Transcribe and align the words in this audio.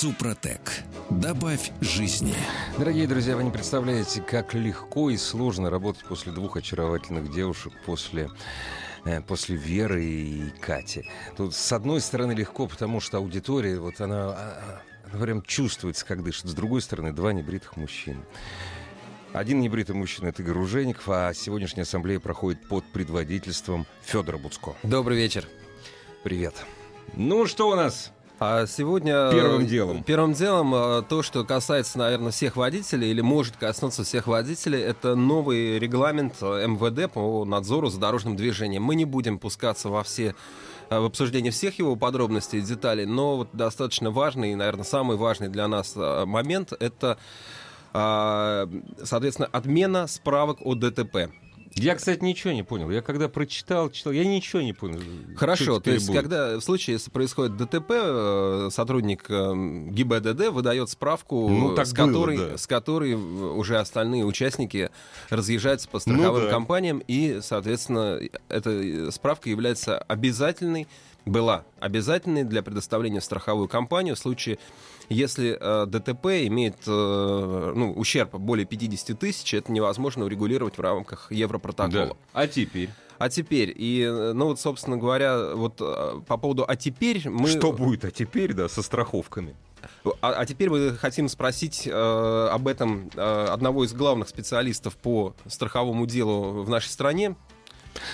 Супротек. 0.00 0.62
Добавь 1.10 1.72
жизни. 1.82 2.34
Дорогие 2.78 3.06
друзья, 3.06 3.36
вы 3.36 3.44
не 3.44 3.50
представляете, 3.50 4.22
как 4.22 4.54
легко 4.54 5.10
и 5.10 5.18
сложно 5.18 5.68
работать 5.68 6.04
после 6.04 6.32
двух 6.32 6.56
очаровательных 6.56 7.30
девушек, 7.30 7.74
после 7.84 8.30
э, 9.04 9.20
после 9.20 9.56
Веры 9.56 10.02
и 10.02 10.50
Кати. 10.58 11.04
Тут, 11.36 11.54
с 11.54 11.70
одной 11.70 12.00
стороны, 12.00 12.32
легко, 12.32 12.66
потому 12.66 13.00
что 13.00 13.18
аудитория, 13.18 13.78
вот 13.78 14.00
она, 14.00 14.30
а, 14.30 14.80
она 15.12 15.22
прям 15.22 15.42
чувствуется, 15.42 16.06
как 16.06 16.24
дышит. 16.24 16.46
С 16.46 16.54
другой 16.54 16.80
стороны, 16.80 17.12
два 17.12 17.34
небритых 17.34 17.76
мужчины. 17.76 18.24
Один 19.34 19.60
небритый 19.60 19.94
мужчина— 19.94 20.28
это 20.28 20.42
Игорь 20.42 20.54
Ружеников, 20.54 21.10
а 21.10 21.34
сегодняшняя 21.34 21.82
ассамблея 21.82 22.20
проходит 22.20 22.66
под 22.66 22.86
предводительством 22.86 23.86
Федора 24.00 24.38
Буцко. 24.38 24.76
Добрый 24.82 25.18
вечер. 25.18 25.46
Привет. 26.24 26.54
Ну, 27.12 27.44
что 27.44 27.68
у 27.68 27.74
нас? 27.74 28.12
А 28.42 28.64
сегодня... 28.66 29.30
Первым 29.30 29.66
делом. 29.66 30.02
Первым 30.02 30.32
делом 30.32 30.74
э, 30.74 31.02
то, 31.06 31.22
что 31.22 31.44
касается, 31.44 31.98
наверное, 31.98 32.32
всех 32.32 32.56
водителей 32.56 33.10
или 33.10 33.20
может 33.20 33.58
коснуться 33.58 34.02
всех 34.02 34.26
водителей, 34.26 34.80
это 34.80 35.14
новый 35.14 35.78
регламент 35.78 36.36
э, 36.40 36.66
МВД 36.66 37.12
по 37.12 37.44
надзору 37.44 37.90
за 37.90 38.00
дорожным 38.00 38.36
движением. 38.36 38.82
Мы 38.82 38.94
не 38.94 39.04
будем 39.04 39.38
пускаться 39.38 39.90
во 39.90 40.02
все 40.02 40.34
э, 40.88 40.98
в 40.98 41.04
обсуждение 41.04 41.52
всех 41.52 41.78
его 41.78 41.96
подробностей 41.96 42.60
и 42.60 42.62
деталей, 42.62 43.04
но 43.04 43.36
вот 43.36 43.50
достаточно 43.52 44.10
важный 44.10 44.52
и, 44.52 44.54
наверное, 44.54 44.84
самый 44.84 45.18
важный 45.18 45.50
для 45.50 45.68
нас 45.68 45.94
момент— 45.94 46.72
это, 46.80 47.18
соответственно, 47.92 49.50
отмена 49.52 50.06
справок 50.06 50.60
о 50.64 50.74
ДТП. 50.74 51.28
Я, 51.74 51.94
кстати, 51.94 52.22
ничего 52.22 52.52
не 52.52 52.62
понял. 52.62 52.90
Я 52.90 53.00
когда 53.00 53.28
прочитал, 53.28 53.90
читал, 53.90 54.12
я 54.12 54.24
ничего 54.24 54.60
не 54.60 54.72
понял. 54.72 55.00
Хорошо, 55.36 55.78
то 55.80 55.90
есть, 55.90 56.08
будет. 56.08 56.20
когда 56.20 56.56
в 56.56 56.60
случае, 56.62 56.94
если 56.94 57.10
происходит 57.10 57.56
ДТП, 57.56 57.90
э, 57.90 58.68
сотрудник 58.72 59.26
э, 59.28 59.52
ГИБДД 59.90 60.48
выдает 60.48 60.90
справку, 60.90 61.48
ну, 61.48 61.74
так 61.74 61.86
с, 61.86 61.92
было, 61.92 62.06
которой, 62.06 62.36
да. 62.36 62.58
с 62.58 62.66
которой 62.66 63.14
уже 63.14 63.78
остальные 63.78 64.24
участники 64.24 64.90
разъезжаются 65.28 65.88
по 65.88 66.00
страховым 66.00 66.42
ну, 66.42 66.46
да. 66.46 66.50
компаниям, 66.50 67.02
и, 67.06 67.38
соответственно, 67.40 68.20
эта 68.48 69.10
справка 69.12 69.48
является 69.48 69.98
обязательной, 69.98 70.88
была 71.26 71.64
обязательной 71.78 72.44
для 72.44 72.62
предоставления 72.62 73.20
в 73.20 73.24
страховую 73.24 73.68
компанию 73.68 74.16
в 74.16 74.18
случае 74.18 74.58
если 75.10 75.58
э, 75.60 75.86
ДТП 75.86 76.46
имеет 76.46 76.76
э, 76.86 77.72
ну, 77.74 77.92
ущерб 77.92 78.34
более 78.36 78.64
50 78.64 79.18
тысяч, 79.18 79.54
это 79.54 79.72
невозможно 79.72 80.24
урегулировать 80.24 80.78
в 80.78 80.80
рамках 80.80 81.30
Европротокола. 81.32 82.06
Да. 82.06 82.16
А 82.32 82.46
теперь? 82.46 82.90
А 83.18 83.28
теперь, 83.28 83.74
и, 83.76 84.08
ну 84.08 84.46
вот, 84.46 84.58
собственно 84.58 84.96
говоря, 84.96 85.54
вот 85.54 85.78
э, 85.80 86.20
по 86.26 86.38
поводу 86.38 86.64
«а 86.66 86.74
теперь» 86.74 87.28
мы... 87.28 87.48
Что 87.48 87.70
будет 87.70 88.06
«а 88.06 88.10
теперь», 88.10 88.54
да, 88.54 88.66
со 88.68 88.82
страховками? 88.82 89.54
А, 90.22 90.32
а 90.32 90.46
теперь 90.46 90.70
мы 90.70 90.96
хотим 90.96 91.28
спросить 91.28 91.86
э, 91.86 92.48
об 92.50 92.66
этом 92.66 93.10
э, 93.14 93.46
одного 93.50 93.84
из 93.84 93.92
главных 93.92 94.28
специалистов 94.28 94.96
по 94.96 95.34
страховому 95.46 96.06
делу 96.06 96.62
в 96.62 96.70
нашей 96.70 96.88
стране, 96.88 97.36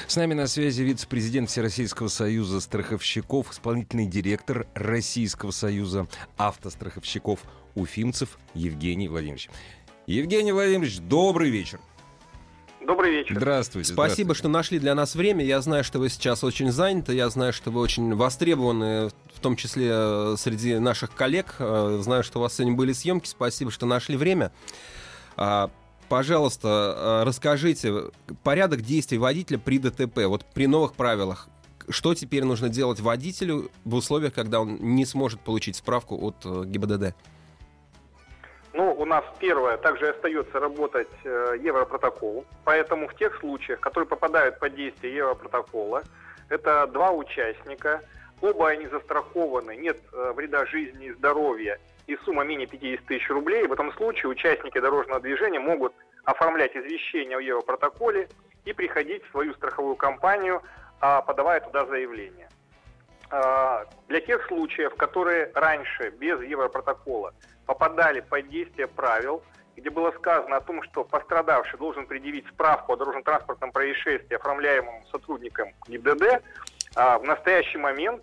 с 0.06 0.16
нами 0.16 0.34
на 0.34 0.46
связи 0.46 0.82
вице-президент 0.82 1.50
Всероссийского 1.50 2.08
союза 2.08 2.60
страховщиков, 2.60 3.52
исполнительный 3.52 4.06
директор 4.06 4.66
Российского 4.74 5.50
союза 5.50 6.08
автостраховщиков 6.36 7.40
Уфимцев 7.74 8.38
Евгений 8.54 9.08
Владимирович. 9.08 9.50
Евгений 10.06 10.52
Владимирович, 10.52 10.98
добрый 10.98 11.50
вечер. 11.50 11.80
Добрый 12.86 13.10
вечер. 13.10 13.34
Здравствуйте. 13.34 13.92
Спасибо, 13.92 14.12
здравствуйте. 14.12 14.38
что 14.38 14.48
нашли 14.48 14.78
для 14.78 14.94
нас 14.94 15.16
время. 15.16 15.44
Я 15.44 15.60
знаю, 15.60 15.82
что 15.82 15.98
вы 15.98 16.08
сейчас 16.08 16.44
очень 16.44 16.70
заняты. 16.70 17.14
Я 17.14 17.28
знаю, 17.30 17.52
что 17.52 17.72
вы 17.72 17.80
очень 17.80 18.14
востребованы, 18.14 19.08
в 19.34 19.40
том 19.40 19.56
числе 19.56 19.88
э, 19.90 20.34
среди 20.38 20.78
наших 20.78 21.12
коллег. 21.12 21.56
Э, 21.58 21.98
знаю, 22.02 22.22
что 22.22 22.38
у 22.38 22.42
вас 22.42 22.54
сегодня 22.54 22.76
были 22.76 22.92
съемки. 22.92 23.26
Спасибо, 23.26 23.72
что 23.72 23.86
нашли 23.86 24.16
время. 24.16 24.52
Пожалуйста, 26.08 26.68
э, 27.22 27.26
расскажите 27.26 27.92
порядок 28.44 28.82
действий 28.82 29.18
водителя 29.18 29.58
при 29.58 29.78
ДТП, 29.78 30.26
вот 30.26 30.44
при 30.54 30.66
новых 30.66 30.94
правилах. 30.94 31.48
Что 31.88 32.14
теперь 32.14 32.44
нужно 32.44 32.68
делать 32.68 33.00
водителю 33.00 33.70
в 33.84 33.94
условиях, 33.94 34.32
когда 34.32 34.60
он 34.60 34.76
не 34.80 35.04
сможет 35.04 35.40
получить 35.40 35.76
справку 35.76 36.16
от 36.24 36.36
э, 36.44 36.64
ГИБДД? 36.64 37.14
Ну, 38.72 38.92
у 38.92 39.04
нас 39.04 39.24
первое, 39.40 39.78
также 39.78 40.10
остается 40.10 40.60
работать 40.60 41.08
э, 41.24 41.56
Европротокол. 41.60 42.44
Поэтому 42.64 43.08
в 43.08 43.16
тех 43.16 43.36
случаях, 43.40 43.80
которые 43.80 44.06
попадают 44.06 44.60
под 44.60 44.76
действие 44.76 45.16
Европротокола, 45.16 46.02
это 46.48 46.86
два 46.86 47.10
участника, 47.10 48.00
оба 48.40 48.68
они 48.68 48.86
застрахованы, 48.86 49.76
нет 49.76 49.98
вреда 50.12 50.66
жизни 50.66 51.06
и 51.06 51.12
здоровья, 51.12 51.80
и 52.06 52.16
сумма 52.24 52.44
менее 52.44 52.66
50 52.66 53.06
тысяч 53.06 53.28
рублей, 53.30 53.66
в 53.66 53.72
этом 53.72 53.92
случае 53.92 54.28
участники 54.28 54.78
дорожного 54.78 55.20
движения 55.20 55.58
могут 55.58 55.92
оформлять 56.24 56.76
извещение 56.76 57.36
о 57.36 57.40
Европротоколе 57.40 58.28
и 58.64 58.72
приходить 58.72 59.24
в 59.24 59.30
свою 59.30 59.54
страховую 59.54 59.96
компанию, 59.96 60.62
а, 61.00 61.22
подавая 61.22 61.60
туда 61.60 61.86
заявление. 61.86 62.48
А, 63.30 63.86
для 64.08 64.20
тех 64.20 64.46
случаев, 64.46 64.94
которые 64.94 65.50
раньше 65.54 66.10
без 66.10 66.40
Европротокола 66.42 67.34
попадали 67.66 68.20
под 68.20 68.48
действие 68.48 68.86
правил, 68.86 69.42
где 69.76 69.90
было 69.90 70.10
сказано 70.12 70.56
о 70.56 70.60
том, 70.60 70.82
что 70.84 71.04
пострадавший 71.04 71.78
должен 71.78 72.06
предъявить 72.06 72.46
справку 72.48 72.92
о 72.92 72.96
дорожно-транспортном 72.96 73.72
происшествии, 73.72 74.34
оформляемому 74.34 75.04
сотрудником 75.10 75.74
ГИБДД, 75.88 76.42
а, 76.94 77.18
в 77.18 77.24
настоящий 77.24 77.78
момент 77.78 78.22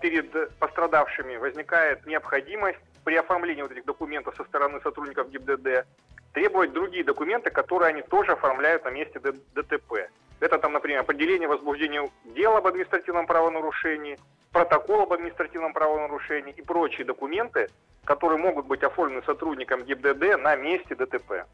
перед 0.00 0.56
пострадавшими 0.58 1.36
возникает 1.36 2.06
необходимость 2.06 2.78
при 3.04 3.16
оформлении 3.16 3.62
вот 3.62 3.72
этих 3.72 3.84
документов 3.84 4.34
со 4.36 4.44
стороны 4.44 4.80
сотрудников 4.82 5.30
ГИБДД 5.30 5.86
требовать 6.32 6.72
другие 6.72 7.04
документы, 7.04 7.50
которые 7.50 7.90
они 7.90 8.02
тоже 8.02 8.32
оформляют 8.32 8.84
на 8.84 8.90
месте 8.90 9.20
ДТП. 9.20 10.10
Это 10.40 10.58
там, 10.58 10.72
например, 10.72 11.00
определение 11.00 11.48
возбуждения 11.48 12.10
дела 12.34 12.58
об 12.58 12.66
административном 12.66 13.26
правонарушении, 13.26 14.18
протокол 14.52 15.02
об 15.02 15.12
административном 15.12 15.72
правонарушении 15.72 16.52
и 16.52 16.62
прочие 16.62 17.06
документы, 17.06 17.68
которые 18.04 18.38
могут 18.38 18.66
быть 18.66 18.82
оформлены 18.82 19.22
сотрудником 19.24 19.84
ГИБДД 19.84 20.42
на 20.42 20.56
месте 20.56 20.94
ДТП. 20.94 21.46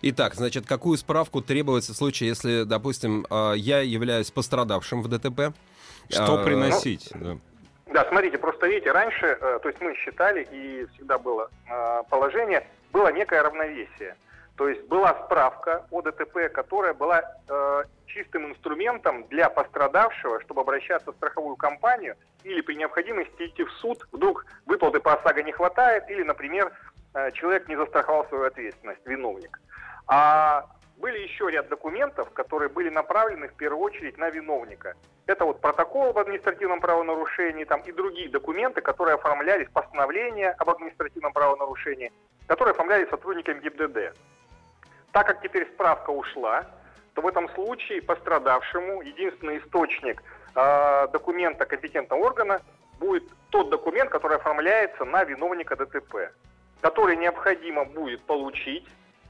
Итак, 0.00 0.34
значит, 0.34 0.66
какую 0.66 0.96
справку 0.96 1.42
требуется 1.42 1.92
в 1.92 1.96
случае, 1.96 2.28
если, 2.28 2.62
допустим, 2.62 3.26
э, 3.28 3.54
я 3.56 3.80
являюсь 3.80 4.30
пострадавшим 4.30 5.02
в 5.02 5.08
ДТП, 5.08 5.52
что 6.08 6.40
а, 6.40 6.44
приносить? 6.44 7.10
Ну, 7.14 7.40
да. 7.86 8.02
да, 8.02 8.08
смотрите, 8.08 8.38
просто 8.38 8.66
видите, 8.66 8.92
раньше, 8.92 9.26
э, 9.26 9.58
то 9.62 9.68
есть 9.68 9.80
мы 9.80 9.94
считали, 9.94 10.46
и 10.50 10.86
всегда 10.94 11.18
было 11.18 11.50
э, 11.68 12.02
положение, 12.08 12.66
было 12.92 13.12
некое 13.12 13.42
равновесие. 13.42 14.16
То 14.56 14.68
есть 14.68 14.82
была 14.88 15.14
справка 15.24 15.86
о 15.92 16.02
ДТП, 16.02 16.52
которая 16.52 16.92
была 16.92 17.22
э, 17.48 17.84
чистым 18.06 18.50
инструментом 18.50 19.24
для 19.28 19.48
пострадавшего, 19.48 20.40
чтобы 20.40 20.62
обращаться 20.62 21.12
в 21.12 21.14
страховую 21.14 21.54
компанию 21.54 22.16
или 22.42 22.60
при 22.60 22.74
необходимости 22.74 23.46
идти 23.46 23.62
в 23.62 23.70
суд, 23.74 24.06
вдруг 24.10 24.46
выплаты 24.66 24.98
по 24.98 25.14
ОСАГО 25.14 25.44
не 25.44 25.52
хватает, 25.52 26.10
или, 26.10 26.24
например, 26.24 26.72
э, 27.14 27.30
человек 27.32 27.68
не 27.68 27.76
застраховал 27.76 28.26
свою 28.26 28.44
ответственность, 28.46 29.06
виновник. 29.06 29.60
А 30.08 30.66
были 30.98 31.18
еще 31.20 31.50
ряд 31.50 31.68
документов, 31.68 32.30
которые 32.30 32.68
были 32.68 32.88
направлены 32.88 33.48
в 33.48 33.54
первую 33.54 33.80
очередь 33.82 34.18
на 34.18 34.30
виновника. 34.30 34.94
Это 35.26 35.44
вот 35.44 35.60
протокол 35.60 36.08
об 36.08 36.18
административном 36.18 36.80
правонарушении 36.80 37.64
там, 37.64 37.80
и 37.82 37.92
другие 37.92 38.28
документы, 38.28 38.80
которые 38.80 39.14
оформлялись, 39.14 39.68
постановления 39.72 40.50
об 40.58 40.70
административном 40.70 41.32
правонарушении, 41.32 42.12
которые 42.46 42.72
оформлялись 42.72 43.08
сотрудниками 43.08 43.60
ГИБДД. 43.60 44.16
Так 45.12 45.26
как 45.26 45.40
теперь 45.40 45.66
справка 45.72 46.10
ушла, 46.10 46.66
то 47.14 47.22
в 47.22 47.26
этом 47.26 47.48
случае 47.50 48.02
пострадавшему 48.02 49.02
единственный 49.02 49.58
источник 49.58 50.22
э, 50.54 51.08
документа 51.12 51.64
компетентного 51.64 52.20
органа 52.20 52.60
будет 52.98 53.24
тот 53.50 53.70
документ, 53.70 54.10
который 54.10 54.36
оформляется 54.36 55.04
на 55.04 55.24
виновника 55.24 55.76
ДТП, 55.76 56.32
который 56.80 57.16
необходимо 57.16 57.84
будет 57.84 58.22
получить 58.22 58.86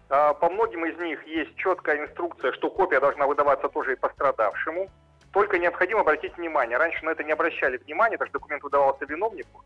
по 0.08 0.48
многим 0.50 0.86
из 0.86 0.98
них 0.98 1.26
есть 1.26 1.54
четкая 1.56 1.98
инструкция, 1.98 2.52
что 2.52 2.70
копия 2.70 3.00
должна 3.00 3.26
выдаваться 3.26 3.68
тоже 3.68 3.92
и 3.92 3.96
пострадавшему. 3.96 4.88
Только 5.32 5.58
необходимо 5.58 6.00
обратить 6.00 6.36
внимание. 6.36 6.78
Раньше 6.78 7.04
на 7.04 7.10
это 7.10 7.22
не 7.22 7.32
обращали 7.32 7.76
внимания, 7.76 8.16
так 8.16 8.28
что 8.28 8.38
документ 8.38 8.62
выдавался 8.62 9.04
виновнику. 9.04 9.64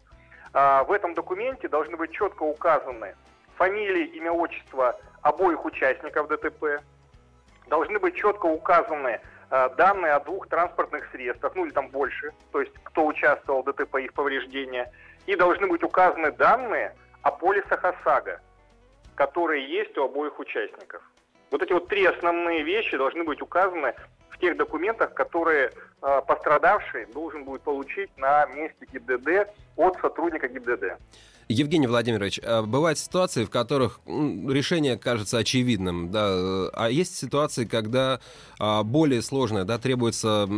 А, 0.53 0.85
в 0.85 0.93
этом 0.93 1.15
документе 1.15 1.69
должны 1.69 1.97
быть 1.97 2.11
четко 2.13 2.43
указаны 2.43 3.15
фамилии, 3.57 4.07
имя, 4.17 4.33
отчество 4.33 4.97
обоих 5.23 5.65
участников 5.65 6.29
ДТП. 6.29 6.83
Должны 7.69 7.99
быть 7.99 8.17
четко 8.17 8.47
указаны 8.47 9.21
э, 9.51 9.69
данные 9.77 10.13
о 10.13 10.21
двух 10.21 10.49
транспортных 10.49 11.09
средствах, 11.13 11.55
ну 11.55 11.65
или 11.65 11.73
там 11.73 11.89
больше, 11.89 12.33
то 12.51 12.61
есть 12.61 12.73
кто 12.83 13.07
участвовал 13.07 13.63
в 13.63 13.67
ДТП, 13.67 13.97
их 13.97 14.13
повреждения. 14.15 14.93
И 15.27 15.37
должны 15.37 15.69
быть 15.69 15.85
указаны 15.85 16.33
данные 16.33 16.95
о 17.23 17.31
полисах 17.31 17.85
ОСАГО, 17.85 18.41
которые 19.27 19.65
есть 19.69 19.97
у 19.99 20.05
обоих 20.05 20.41
участников. 20.41 21.01
Вот 21.53 21.63
эти 21.63 21.73
вот 21.73 21.87
три 21.87 22.05
основные 22.05 22.65
вещи 22.65 22.97
должны 22.97 23.23
быть 23.23 23.41
указаны 23.41 23.95
в 24.31 24.39
тех 24.39 24.57
документах, 24.57 25.15
которые 25.15 25.71
э, 25.71 26.21
пострадавший 26.27 27.07
должен 27.07 27.45
будет 27.45 27.63
получить 27.63 28.11
на 28.17 28.47
месте 28.47 28.85
ГИБДД 28.93 29.49
от 29.77 29.97
сотрудника 30.01 30.49
ГИБДД. 30.49 30.97
Евгений 31.49 31.87
Владимирович, 31.87 32.41
э, 32.43 32.63
бывают 32.63 32.99
ситуации, 32.99 33.45
в 33.45 33.51
которых 33.51 34.01
решение 34.07 34.99
кажется 34.99 35.39
очевидным, 35.39 36.11
да, 36.11 36.69
а 36.73 36.89
есть 36.89 37.17
ситуации, 37.17 37.65
когда 37.65 38.21
а, 38.59 38.83
более 38.83 39.23
сложное, 39.23 39.65
да, 39.65 39.79
требуется 39.79 40.49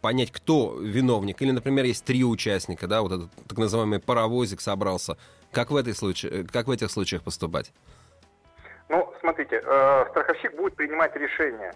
понять, 0.00 0.30
кто 0.32 0.78
виновник, 0.80 1.42
или, 1.42 1.50
например, 1.50 1.84
есть 1.84 2.04
три 2.04 2.24
участника, 2.24 2.86
да, 2.86 3.02
вот 3.02 3.12
этот 3.12 3.30
так 3.48 3.58
называемый 3.58 3.98
паровозик 3.98 4.60
собрался. 4.60 5.16
Как 5.52 5.70
в, 5.70 5.76
этой 5.76 5.94
случае, 5.94 6.44
как 6.44 6.66
в 6.66 6.70
этих 6.70 6.90
случаях 6.90 7.22
поступать? 7.22 7.72
Ну, 8.88 9.12
смотрите, 9.20 9.60
э, 9.64 10.04
страховщик 10.10 10.54
будет 10.56 10.76
принимать 10.76 11.14
решение. 11.16 11.72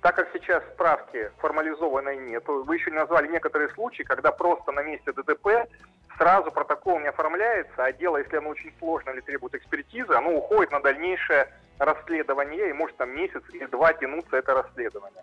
Так 0.00 0.16
как 0.16 0.30
сейчас 0.32 0.62
справки 0.74 1.30
формализованной 1.38 2.16
нет, 2.16 2.44
вы 2.46 2.74
еще 2.74 2.90
не 2.90 2.96
назвали 2.96 3.28
некоторые 3.28 3.68
случаи, 3.70 4.02
когда 4.02 4.32
просто 4.32 4.72
на 4.72 4.82
месте 4.82 5.12
ДТП 5.12 5.68
сразу 6.16 6.50
протокол 6.50 7.00
не 7.00 7.08
оформляется, 7.08 7.84
а 7.84 7.92
дело, 7.92 8.16
если 8.16 8.36
оно 8.36 8.48
очень 8.50 8.72
сложно 8.78 9.10
или 9.10 9.20
требует 9.20 9.54
экспертизы, 9.54 10.12
оно 10.14 10.36
уходит 10.36 10.72
на 10.72 10.80
дальнейшее 10.80 11.48
расследование, 11.78 12.70
и 12.70 12.72
может 12.72 12.96
там 12.96 13.14
месяц 13.14 13.42
или 13.52 13.66
два 13.66 13.92
тянуться 13.92 14.36
это 14.36 14.54
расследование. 14.54 15.22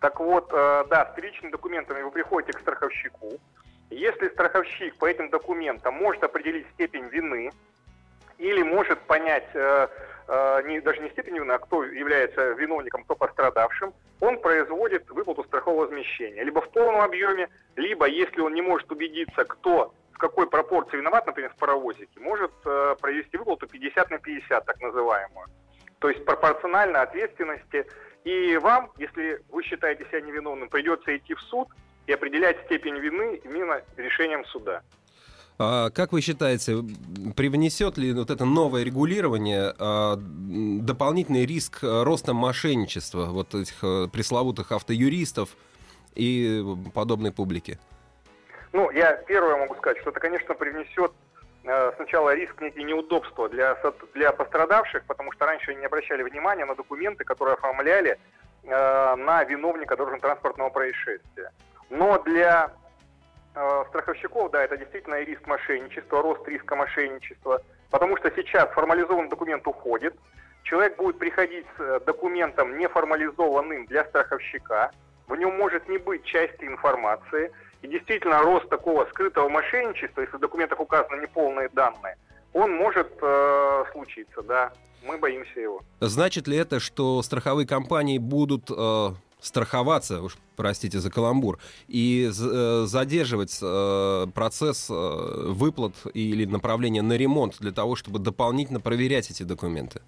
Так 0.00 0.18
вот, 0.20 0.48
э, 0.52 0.84
да, 0.90 1.10
с 1.10 1.14
первичными 1.14 1.50
документами 1.50 2.02
вы 2.02 2.10
приходите 2.10 2.52
к 2.56 2.60
страховщику. 2.60 3.38
Если 3.90 4.28
страховщик 4.28 4.96
по 4.96 5.06
этим 5.06 5.28
документам 5.30 5.94
может 5.94 6.22
определить 6.22 6.66
степень 6.74 7.06
вины 7.08 7.50
или 8.38 8.62
может 8.62 9.00
понять 9.00 9.48
э, 9.54 9.88
не, 10.66 10.80
даже 10.80 11.00
не 11.00 11.08
степень 11.10 11.38
вины, 11.38 11.52
а 11.52 11.58
кто 11.58 11.84
является 11.84 12.52
виновником, 12.52 13.04
кто 13.04 13.14
пострадавшим, 13.14 13.94
он 14.20 14.38
производит 14.40 15.08
выплату 15.10 15.42
страхового 15.44 15.86
возмещения. 15.86 16.42
Либо 16.42 16.60
в 16.60 16.68
полном 16.70 17.00
объеме, 17.00 17.48
либо, 17.76 18.06
если 18.06 18.40
он 18.40 18.52
не 18.52 18.60
может 18.60 18.90
убедиться, 18.92 19.44
кто 19.44 19.94
в 20.12 20.18
какой 20.18 20.48
пропорции 20.48 20.96
виноват, 20.96 21.26
например, 21.26 21.50
в 21.50 21.56
паровозике, 21.56 22.20
может 22.20 22.50
э, 22.66 22.96
провести 23.00 23.36
выплату 23.36 23.68
50 23.68 24.10
на 24.10 24.18
50, 24.18 24.64
так 24.66 24.80
называемую. 24.80 25.46
То 26.00 26.10
есть 26.10 26.24
пропорционально 26.24 27.02
ответственности. 27.02 27.86
И 28.24 28.56
вам, 28.58 28.90
если 28.98 29.40
вы 29.48 29.62
считаете 29.62 30.04
себя 30.06 30.20
невиновным, 30.20 30.68
придется 30.68 31.16
идти 31.16 31.34
в 31.34 31.40
суд 31.40 31.68
и 32.06 32.12
определять 32.12 32.62
степень 32.64 32.98
вины 32.98 33.40
именно 33.44 33.80
решением 33.96 34.44
суда. 34.46 34.82
А, 35.60 35.90
как 35.90 36.12
вы 36.12 36.20
считаете, 36.20 36.76
привнесет 37.36 37.98
ли 37.98 38.12
вот 38.12 38.30
это 38.30 38.44
новое 38.44 38.84
регулирование 38.84 39.74
а, 39.78 40.16
дополнительный 40.16 41.46
риск 41.46 41.80
роста 41.82 42.32
мошенничества 42.32 43.26
вот 43.26 43.54
этих 43.54 43.82
э, 43.82 44.06
пресловутых 44.12 44.70
автоюристов 44.70 45.50
и 46.14 46.64
подобной 46.94 47.32
публики? 47.32 47.78
Ну, 48.72 48.90
я 48.90 49.12
первое 49.12 49.56
могу 49.56 49.74
сказать, 49.76 49.98
что 49.98 50.10
это, 50.10 50.20
конечно, 50.20 50.54
привнесет 50.54 51.12
э, 51.64 51.92
сначала 51.96 52.34
риск 52.34 52.60
некие 52.60 52.84
неудобства 52.84 53.48
для, 53.48 53.76
для 54.14 54.32
пострадавших, 54.32 55.04
потому 55.06 55.32
что 55.32 55.46
раньше 55.46 55.72
они 55.72 55.80
не 55.80 55.86
обращали 55.86 56.22
внимания 56.22 56.66
на 56.66 56.76
документы, 56.76 57.24
которые 57.24 57.54
оформляли 57.54 58.18
э, 58.62 59.16
на 59.16 59.42
виновника 59.44 59.96
дорожно-транспортного 59.96 60.70
происшествия. 60.70 61.50
Но 61.90 62.22
для 62.22 62.70
э, 62.70 62.87
страховщиков, 63.88 64.50
да, 64.50 64.62
это 64.62 64.76
действительно 64.76 65.20
риск 65.20 65.46
мошенничества, 65.46 66.22
рост 66.22 66.46
риска 66.46 66.76
мошенничества, 66.76 67.62
потому 67.90 68.16
что 68.16 68.30
сейчас 68.36 68.68
формализованный 68.70 69.28
документ 69.28 69.66
уходит, 69.66 70.14
человек 70.62 70.96
будет 70.96 71.18
приходить 71.18 71.66
с 71.76 71.80
э, 71.80 72.00
документом 72.06 72.78
неформализованным 72.78 73.86
для 73.86 74.04
страховщика, 74.04 74.90
в 75.26 75.34
нем 75.36 75.56
может 75.56 75.88
не 75.88 75.98
быть 75.98 76.24
части 76.24 76.64
информации, 76.64 77.50
и 77.82 77.88
действительно 77.88 78.42
рост 78.42 78.68
такого 78.68 79.06
скрытого 79.06 79.48
мошенничества, 79.48 80.22
если 80.22 80.36
в 80.36 80.40
документах 80.40 80.80
указаны 80.80 81.20
неполные 81.22 81.68
данные, 81.70 82.16
он 82.52 82.72
может 82.72 83.08
э, 83.20 83.84
случиться, 83.92 84.42
да. 84.42 84.72
Мы 85.06 85.16
боимся 85.16 85.60
его. 85.60 85.80
Значит 86.00 86.48
ли 86.48 86.56
это, 86.56 86.80
что 86.80 87.22
страховые 87.22 87.68
компании 87.68 88.18
будут 88.18 88.68
э, 88.68 89.08
страховаться, 89.40 90.20
уж 90.22 90.36
простите 90.56 90.98
за 90.98 91.10
каламбур, 91.10 91.58
и 91.86 92.28
э, 92.28 92.84
задерживать 92.86 93.58
э, 93.62 94.26
процесс 94.34 94.88
э, 94.90 94.94
выплат 94.94 95.94
или 96.14 96.44
направления 96.44 97.02
на 97.02 97.16
ремонт 97.16 97.56
для 97.60 97.72
того, 97.72 97.96
чтобы 97.96 98.18
дополнительно 98.18 98.80
проверять 98.80 99.30
эти 99.30 99.42
документы? 99.42 100.00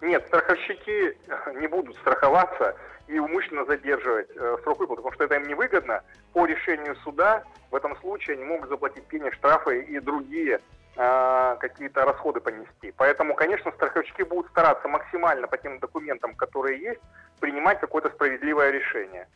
Нет, 0.00 0.24
страховщики 0.26 1.16
не 1.60 1.68
будут 1.68 1.96
страховаться 1.96 2.74
и 3.06 3.18
умышленно 3.18 3.64
задерживать 3.66 4.28
э, 4.34 4.56
срок 4.62 4.80
выплаты, 4.80 5.02
потому 5.02 5.14
что 5.14 5.24
это 5.24 5.36
им 5.36 5.46
невыгодно. 5.46 6.02
По 6.32 6.46
решению 6.46 6.96
суда 7.04 7.44
в 7.70 7.74
этом 7.74 7.96
случае 8.00 8.36
они 8.36 8.44
могут 8.44 8.68
заплатить 8.68 9.04
пени, 9.04 9.30
штрафы 9.30 9.82
и 9.82 10.00
другие 10.00 10.60
э, 10.96 11.56
какие-то 11.60 12.04
расходы 12.04 12.40
понести. 12.40 12.92
Поэтому, 12.96 13.34
конечно, 13.34 13.72
страховщики 13.72 14.22
будут 14.22 14.50
стараться 14.50 14.88
максимально 14.88 15.46
по 15.46 15.56
тем 15.56 15.78
документам, 15.78 16.34
которые 16.34 16.80
есть, 16.80 17.00
принимать 17.40 17.80
какое-то 17.80 18.10
справедливое 18.10 18.70
решение. 18.70 19.26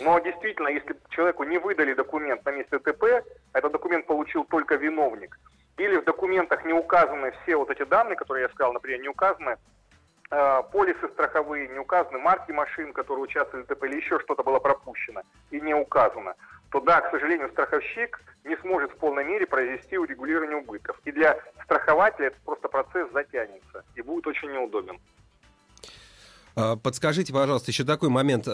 Но 0.00 0.18
действительно, 0.18 0.68
если 0.68 0.96
человеку 1.08 1.44
не 1.44 1.58
выдали 1.58 1.94
документ 1.94 2.44
на 2.44 2.50
месте 2.50 2.78
ТП, 2.78 3.24
этот 3.52 3.72
документ 3.72 4.06
получил 4.06 4.44
только 4.44 4.76
виновник, 4.76 5.38
или 5.78 5.96
в 5.96 6.04
документах 6.04 6.64
не 6.64 6.72
указаны 6.72 7.32
все 7.42 7.56
вот 7.56 7.70
эти 7.70 7.84
данные, 7.84 8.16
которые 8.16 8.44
я 8.44 8.48
сказал, 8.50 8.72
например, 8.72 9.00
не 9.00 9.08
указаны 9.08 9.56
э, 10.30 10.62
полисы 10.72 11.08
страховые, 11.08 11.68
не 11.68 11.78
указаны 11.78 12.18
марки 12.18 12.52
машин, 12.52 12.92
которые 12.92 13.24
участвовали 13.24 13.64
в 13.64 13.68
ТП, 13.68 13.84
или 13.84 13.96
еще 13.96 14.18
что-то 14.20 14.42
было 14.42 14.58
пропущено 14.58 15.22
и 15.50 15.60
не 15.60 15.74
указано, 15.74 16.34
то 16.70 16.80
да, 16.80 17.00
к 17.00 17.10
сожалению, 17.10 17.48
страховщик 17.50 18.20
не 18.44 18.56
сможет 18.58 18.92
в 18.92 18.96
полной 18.96 19.24
мере 19.24 19.46
произвести 19.46 19.98
урегулирование 19.98 20.56
убытков. 20.56 21.00
И 21.04 21.12
для 21.12 21.36
страхователя 21.64 22.28
этот 22.28 22.40
просто 22.40 22.68
процесс 22.68 23.10
затянется 23.12 23.84
и 23.94 24.02
будет 24.02 24.26
очень 24.26 24.50
неудобен. 24.52 24.98
А, 26.54 26.76
подскажите, 26.76 27.32
пожалуйста, 27.32 27.70
еще 27.70 27.84
такой 27.84 28.08
момент. 28.08 28.48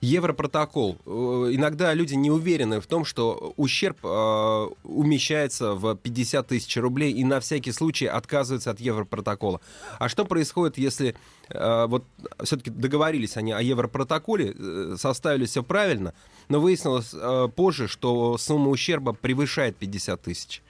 Европротокол. 0.00 0.96
Э, 1.04 1.10
иногда 1.52 1.92
люди 1.92 2.14
не 2.14 2.30
уверены 2.30 2.80
в 2.80 2.86
том, 2.86 3.04
что 3.04 3.52
ущерб 3.56 3.98
э, 4.02 4.68
умещается 4.84 5.74
в 5.74 5.94
50 5.94 6.46
тысяч 6.46 6.76
рублей 6.78 7.12
и 7.12 7.22
на 7.24 7.40
всякий 7.40 7.72
случай 7.72 8.06
отказываются 8.06 8.70
от 8.70 8.80
Европротокола. 8.80 9.60
А 9.98 10.08
что 10.08 10.24
происходит, 10.24 10.78
если 10.78 11.14
э, 11.50 11.86
вот 11.86 12.04
все-таки 12.42 12.70
договорились 12.70 13.36
они 13.36 13.52
о 13.52 13.60
Европротоколе, 13.60 14.54
э, 14.56 14.94
составили 14.96 15.44
все 15.44 15.62
правильно, 15.62 16.14
но 16.48 16.60
выяснилось 16.60 17.12
э, 17.12 17.48
позже, 17.54 17.86
что 17.86 18.38
сумма 18.38 18.70
ущерба 18.70 19.12
превышает 19.12 19.76
50 19.76 20.22
тысяч? 20.22 20.62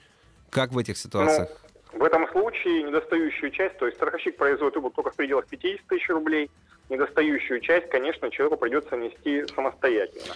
Как 0.49 0.73
в 0.73 0.77
этих 0.77 0.97
ситуациях? 0.97 1.47
Ну, 1.93 1.99
в 1.99 2.03
этом 2.03 2.27
случае 2.31 2.83
недостающую 2.83 3.51
часть, 3.51 3.77
то 3.77 3.85
есть 3.85 3.97
страховщик 3.97 4.35
производит 4.35 4.75
выбор 4.75 4.91
только 4.91 5.11
в 5.11 5.15
пределах 5.15 5.47
50 5.47 5.87
тысяч 5.87 6.09
рублей, 6.09 6.49
недостающую 6.91 7.61
часть, 7.61 7.89
конечно, 7.89 8.29
человеку 8.29 8.57
придется 8.57 8.97
нести 8.97 9.45
самостоятельно. 9.55 10.33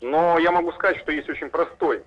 Но 0.00 0.38
я 0.38 0.50
могу 0.50 0.72
сказать, 0.72 0.98
что 0.98 1.12
есть 1.12 1.28
очень 1.28 1.50
простой 1.50 2.02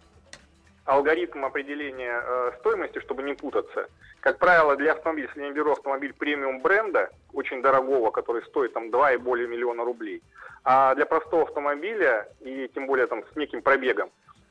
алгоритм 0.86 1.46
определения 1.46 2.22
э, 2.24 2.52
стоимости, 2.60 3.00
чтобы 3.00 3.22
не 3.22 3.36
путаться. 3.36 3.88
Как 4.20 4.40
правило, 4.40 4.76
для 4.76 4.94
автомобиля, 4.94 5.28
если 5.28 5.44
я 5.44 5.52
беру 5.52 5.74
автомобиль 5.74 6.14
премиум 6.14 6.62
бренда, 6.62 7.12
очень 7.34 7.62
дорогого, 7.62 8.10
который 8.10 8.44
стоит 8.46 8.74
там 8.74 8.90
2 8.90 9.14
и 9.14 9.18
более 9.18 9.48
миллиона 9.48 9.86
рублей, 9.86 10.24
а 10.64 10.96
для 10.96 11.06
простого 11.06 11.44
автомобиля, 11.44 12.28
и 12.40 12.70
тем 12.74 12.88
более 12.88 13.06
там 13.06 13.24
с 13.32 13.36
неким 13.36 13.62
пробегом, 13.62 14.10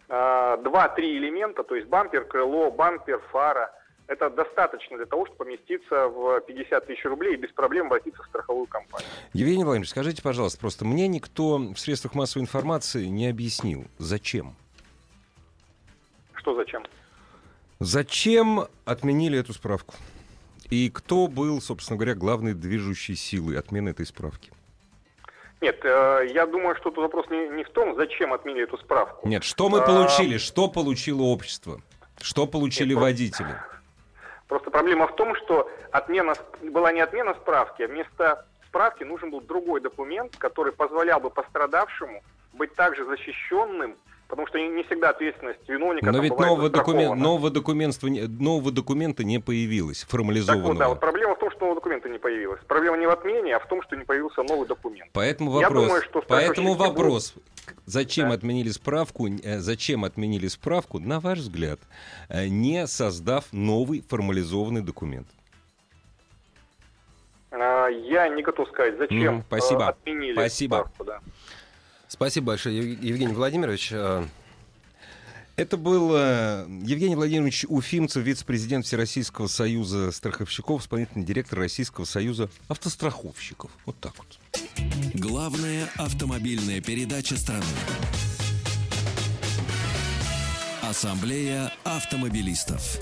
э, 0.08 0.12
2-3 0.62 1.18
элемента, 1.18 1.64
то 1.64 1.74
есть 1.74 1.88
бампер, 1.88 2.24
крыло, 2.24 2.70
бампер, 2.70 3.18
фара– 3.32 3.72
это 4.10 4.28
достаточно 4.28 4.96
для 4.96 5.06
того, 5.06 5.24
чтобы 5.26 5.44
поместиться 5.44 6.08
в 6.08 6.40
50 6.40 6.86
тысяч 6.86 7.04
рублей 7.04 7.34
и 7.34 7.36
без 7.36 7.50
проблем 7.52 7.86
обратиться 7.86 8.20
в 8.22 8.26
страховую 8.26 8.66
компанию. 8.66 9.08
Евгений 9.32 9.62
Владимирович, 9.62 9.90
скажите, 9.90 10.20
пожалуйста, 10.20 10.58
просто 10.58 10.84
мне 10.84 11.06
никто 11.06 11.58
в 11.58 11.78
средствах 11.78 12.14
массовой 12.14 12.42
информации 12.42 13.06
не 13.06 13.28
объяснил, 13.28 13.84
зачем. 13.98 14.56
Что 16.34 16.56
зачем? 16.56 16.84
Зачем 17.78 18.66
отменили 18.84 19.38
эту 19.38 19.52
справку? 19.52 19.94
И 20.70 20.90
кто 20.90 21.28
был, 21.28 21.60
собственно 21.60 21.96
говоря, 21.96 22.14
главной 22.14 22.54
движущей 22.54 23.14
силой 23.14 23.58
отмены 23.58 23.90
этой 23.90 24.06
справки? 24.06 24.50
Нет, 25.60 25.78
э, 25.84 26.30
я 26.34 26.46
думаю, 26.46 26.74
что 26.74 26.90
тут 26.90 26.96
вопрос 26.98 27.26
не, 27.30 27.48
не 27.50 27.62
в 27.62 27.70
том, 27.70 27.94
зачем 27.94 28.32
отменили 28.32 28.64
эту 28.64 28.78
справку. 28.78 29.28
Нет, 29.28 29.44
что 29.44 29.68
мы 29.68 29.80
а... 29.80 29.86
получили, 29.86 30.38
что 30.38 30.68
получило 30.68 31.22
общество, 31.22 31.80
что 32.20 32.46
получили 32.46 32.94
Нет, 32.94 33.00
водители? 33.00 33.46
Просто 33.46 33.79
проблема 34.58 35.06
в 35.06 35.14
том, 35.14 35.34
что 35.36 35.70
отмена, 35.92 36.34
была 36.62 36.92
не 36.92 37.00
отмена 37.00 37.34
справки, 37.34 37.82
а 37.82 37.88
вместо 37.88 38.44
справки 38.66 39.04
нужен 39.04 39.30
был 39.30 39.40
другой 39.40 39.80
документ, 39.80 40.36
который 40.36 40.72
позволял 40.72 41.20
бы 41.20 41.30
пострадавшему 41.30 42.22
быть 42.52 42.74
также 42.74 43.04
защищенным 43.04 43.96
потому 44.30 44.46
что 44.46 44.58
не 44.58 44.82
всегда 44.84 45.10
ответственность 45.10 45.68
виновника. 45.68 46.10
Но 46.10 46.20
ведь 46.20 46.38
нового, 46.38 46.70
документ, 46.70 47.16
нового, 47.16 47.50
документа, 47.50 48.06
нового 48.06 48.70
документа 48.70 49.24
не 49.24 49.40
появилось, 49.40 50.04
формализованного. 50.04 50.68
Так 50.68 50.72
вот, 50.72 50.78
да, 50.78 50.88
вот 50.88 51.00
проблема 51.00 51.34
в 51.34 51.38
том, 51.38 51.50
что 51.50 51.60
нового 51.60 51.74
документа 51.74 52.08
не 52.08 52.18
появилось. 52.18 52.60
Проблема 52.66 52.96
не 52.96 53.06
в 53.06 53.10
отмене, 53.10 53.56
а 53.56 53.58
в 53.58 53.66
том, 53.66 53.82
что 53.82 53.96
не 53.96 54.04
появился 54.04 54.42
новый 54.42 54.66
документ. 54.66 55.10
Поэтому 55.12 55.50
вопрос, 55.50 55.72
Я 55.72 55.80
думаю, 55.80 56.02
что 56.02 56.22
поэтому 56.26 56.74
вопрос 56.74 57.34
будет... 57.34 57.76
зачем 57.86 58.28
да. 58.28 58.34
отменили 58.34 58.70
справку, 58.70 59.26
э, 59.26 59.58
зачем 59.58 60.04
отменили 60.04 60.46
справку, 60.46 61.00
на 61.00 61.20
ваш 61.20 61.40
взгляд, 61.40 61.80
э, 62.28 62.46
не 62.46 62.86
создав 62.86 63.44
новый 63.52 64.02
формализованный 64.08 64.82
документ? 64.82 65.26
А, 67.50 67.88
я 67.88 68.28
не 68.28 68.42
готов 68.42 68.68
сказать, 68.68 68.96
зачем 68.96 69.38
mm, 69.38 69.42
спасибо. 69.48 69.88
отменили 69.88 70.34
спасибо. 70.34 70.76
справку. 70.76 71.04
Да. 71.04 71.20
Спасибо 72.10 72.48
большое, 72.48 72.76
Евгений 72.76 73.32
Владимирович. 73.32 73.90
Э, 73.92 74.26
это 75.54 75.76
был 75.76 76.10
э, 76.16 76.66
Евгений 76.82 77.14
Владимирович 77.14 77.64
Уфимцев, 77.68 78.24
вице-президент 78.24 78.84
Всероссийского 78.84 79.46
союза 79.46 80.10
страховщиков, 80.10 80.82
исполнительный 80.82 81.24
директор 81.24 81.60
Российского 81.60 82.04
союза 82.04 82.50
автостраховщиков. 82.66 83.70
Вот 83.86 83.96
так 84.00 84.14
вот. 84.18 84.40
Главная 85.14 85.88
автомобильная 85.98 86.80
передача 86.80 87.36
страны. 87.36 87.62
Ассамблея 90.82 91.72
автомобилистов. 91.84 92.98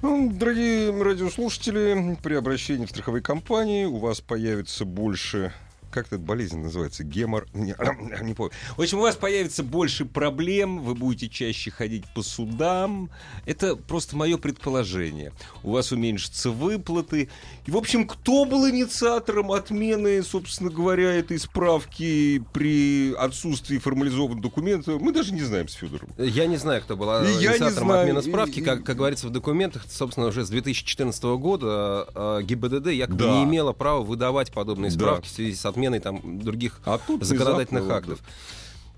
Ну, 0.00 0.32
дорогие 0.32 0.90
радиослушатели, 1.02 2.16
при 2.22 2.36
обращении 2.36 2.86
в 2.86 2.90
страховые 2.90 3.22
компании 3.22 3.84
у 3.84 3.98
вас 3.98 4.22
появится 4.22 4.86
больше 4.86 5.52
как 5.96 6.08
эта 6.08 6.18
болезнь 6.18 6.58
называется? 6.58 7.04
Гемор... 7.04 7.46
Не, 7.54 7.74
не 8.22 8.34
помню. 8.34 8.52
В 8.76 8.82
общем, 8.82 8.98
у 8.98 9.00
вас 9.00 9.16
появится 9.16 9.62
больше 9.62 10.04
проблем, 10.04 10.82
вы 10.82 10.94
будете 10.94 11.30
чаще 11.30 11.70
ходить 11.70 12.04
по 12.14 12.22
судам. 12.22 13.08
Это 13.46 13.76
просто 13.76 14.14
мое 14.14 14.36
предположение. 14.36 15.32
У 15.62 15.70
вас 15.70 15.92
уменьшатся 15.92 16.50
выплаты. 16.50 17.30
И, 17.64 17.70
в 17.70 17.78
общем, 17.78 18.06
кто 18.06 18.44
был 18.44 18.68
инициатором 18.68 19.52
отмены, 19.52 20.22
собственно 20.22 20.70
говоря, 20.70 21.14
этой 21.14 21.38
справки 21.38 22.44
при 22.52 23.14
отсутствии 23.14 23.78
формализованного 23.78 24.42
документа, 24.42 24.98
мы 24.98 25.12
даже 25.12 25.32
не 25.32 25.40
знаем 25.40 25.68
с 25.68 25.72
Федором. 25.72 26.10
Я 26.18 26.46
не 26.46 26.58
знаю, 26.58 26.82
кто 26.82 26.94
был 26.94 27.08
а, 27.08 27.24
инициатором 27.24 27.90
отмены 27.90 28.20
справки. 28.20 28.60
Как, 28.60 28.84
как 28.84 28.96
говорится 28.96 29.28
в 29.28 29.30
документах, 29.30 29.86
собственно, 29.88 30.26
уже 30.26 30.44
с 30.44 30.50
2014 30.50 31.22
года 31.24 31.66
а, 32.14 32.42
ГИБДД 32.42 32.88
якобы 32.88 33.24
да. 33.24 33.32
не 33.32 33.44
имела 33.44 33.72
права 33.72 34.02
выдавать 34.02 34.52
подобные 34.52 34.90
справки 34.90 35.22
да. 35.22 35.28
в 35.28 35.30
связи 35.30 35.54
с 35.54 35.64
отменой 35.64 35.85
отменой 35.86 36.00
там 36.00 36.40
других 36.40 36.80
а 36.84 36.98
законодательных 37.20 37.88
актов. 37.90 38.18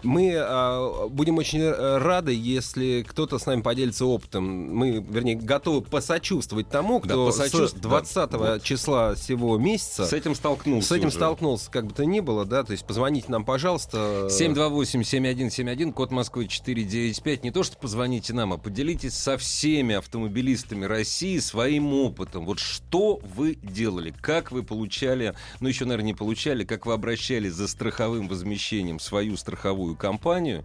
Мы 0.02 0.34
а, 0.36 1.08
будем 1.08 1.38
очень 1.38 1.60
э, 1.60 1.98
рады, 1.98 2.32
если 2.32 3.04
кто-то 3.08 3.38
с 3.38 3.46
нами 3.46 3.62
поделится 3.62 4.06
опытом. 4.06 4.44
Мы, 4.44 5.04
вернее, 5.08 5.34
готовы 5.34 5.82
посочувствовать 5.82 6.68
тому, 6.68 7.00
кто 7.00 7.26
да, 7.26 7.48
с 7.48 7.72
20 7.72 8.30
да. 8.30 8.60
числа 8.60 9.14
всего 9.14 9.58
месяца 9.58 10.06
с 10.06 10.12
этим 10.12 10.34
столкнулся. 10.34 10.88
С 10.88 10.92
этим 10.92 11.08
уже. 11.08 11.16
столкнулся, 11.16 11.70
как 11.70 11.86
бы 11.86 11.94
то 11.94 12.04
ни 12.04 12.20
было, 12.20 12.44
да. 12.44 12.62
То 12.62 12.72
есть 12.72 12.86
позвоните 12.86 13.26
нам, 13.28 13.44
пожалуйста. 13.44 14.28
728-7171, 14.30 15.92
код 15.92 16.10
Москвы 16.10 16.46
495. 16.46 17.44
Не 17.44 17.50
то, 17.50 17.62
что 17.62 17.76
позвоните 17.76 18.32
нам, 18.32 18.52
а 18.52 18.58
поделитесь 18.58 19.14
со 19.14 19.36
всеми 19.36 19.96
автомобилистами 19.96 20.84
России 20.84 21.38
своим 21.38 21.92
опытом. 21.92 22.46
Вот 22.46 22.58
что 22.58 23.20
вы 23.34 23.56
делали, 23.62 24.14
как 24.20 24.52
вы 24.52 24.62
получали, 24.62 25.34
ну 25.60 25.68
еще, 25.68 25.84
наверное, 25.84 26.06
не 26.06 26.14
получали, 26.14 26.64
как 26.64 26.86
вы 26.86 26.92
обращались 26.92 27.52
за 27.52 27.68
страховым 27.68 28.28
возмещением 28.28 29.00
свою 29.00 29.36
страховую 29.36 29.87
страховую 29.88 29.96
компанию 29.96 30.64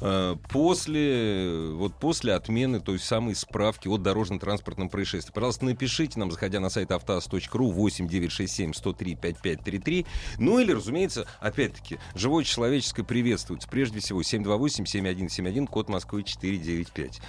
э, 0.00 0.36
после, 0.48 1.70
вот 1.72 1.94
после 1.94 2.34
отмены 2.34 2.80
той 2.80 2.98
самой 2.98 3.34
справки 3.34 3.88
о 3.88 3.96
дорожно-транспортном 3.96 4.88
происшествии. 4.88 5.32
Пожалуйста, 5.32 5.64
напишите 5.64 6.18
нам, 6.18 6.30
заходя 6.30 6.60
на 6.60 6.70
сайт 6.70 6.90
автоаз.ру 6.92 7.70
8 7.70 8.08
967 8.08 8.72
103 8.74 9.14
5533. 9.14 10.06
Ну 10.38 10.58
или, 10.58 10.72
разумеется, 10.72 11.26
опять-таки, 11.40 11.98
живое 12.14 12.44
человеческое 12.44 13.04
приветствуется. 13.04 13.68
Прежде 13.68 14.00
всего, 14.00 14.20
728-7171, 14.20 15.66
код 15.66 15.88
Москвы 15.88 16.22
495. 16.22 17.20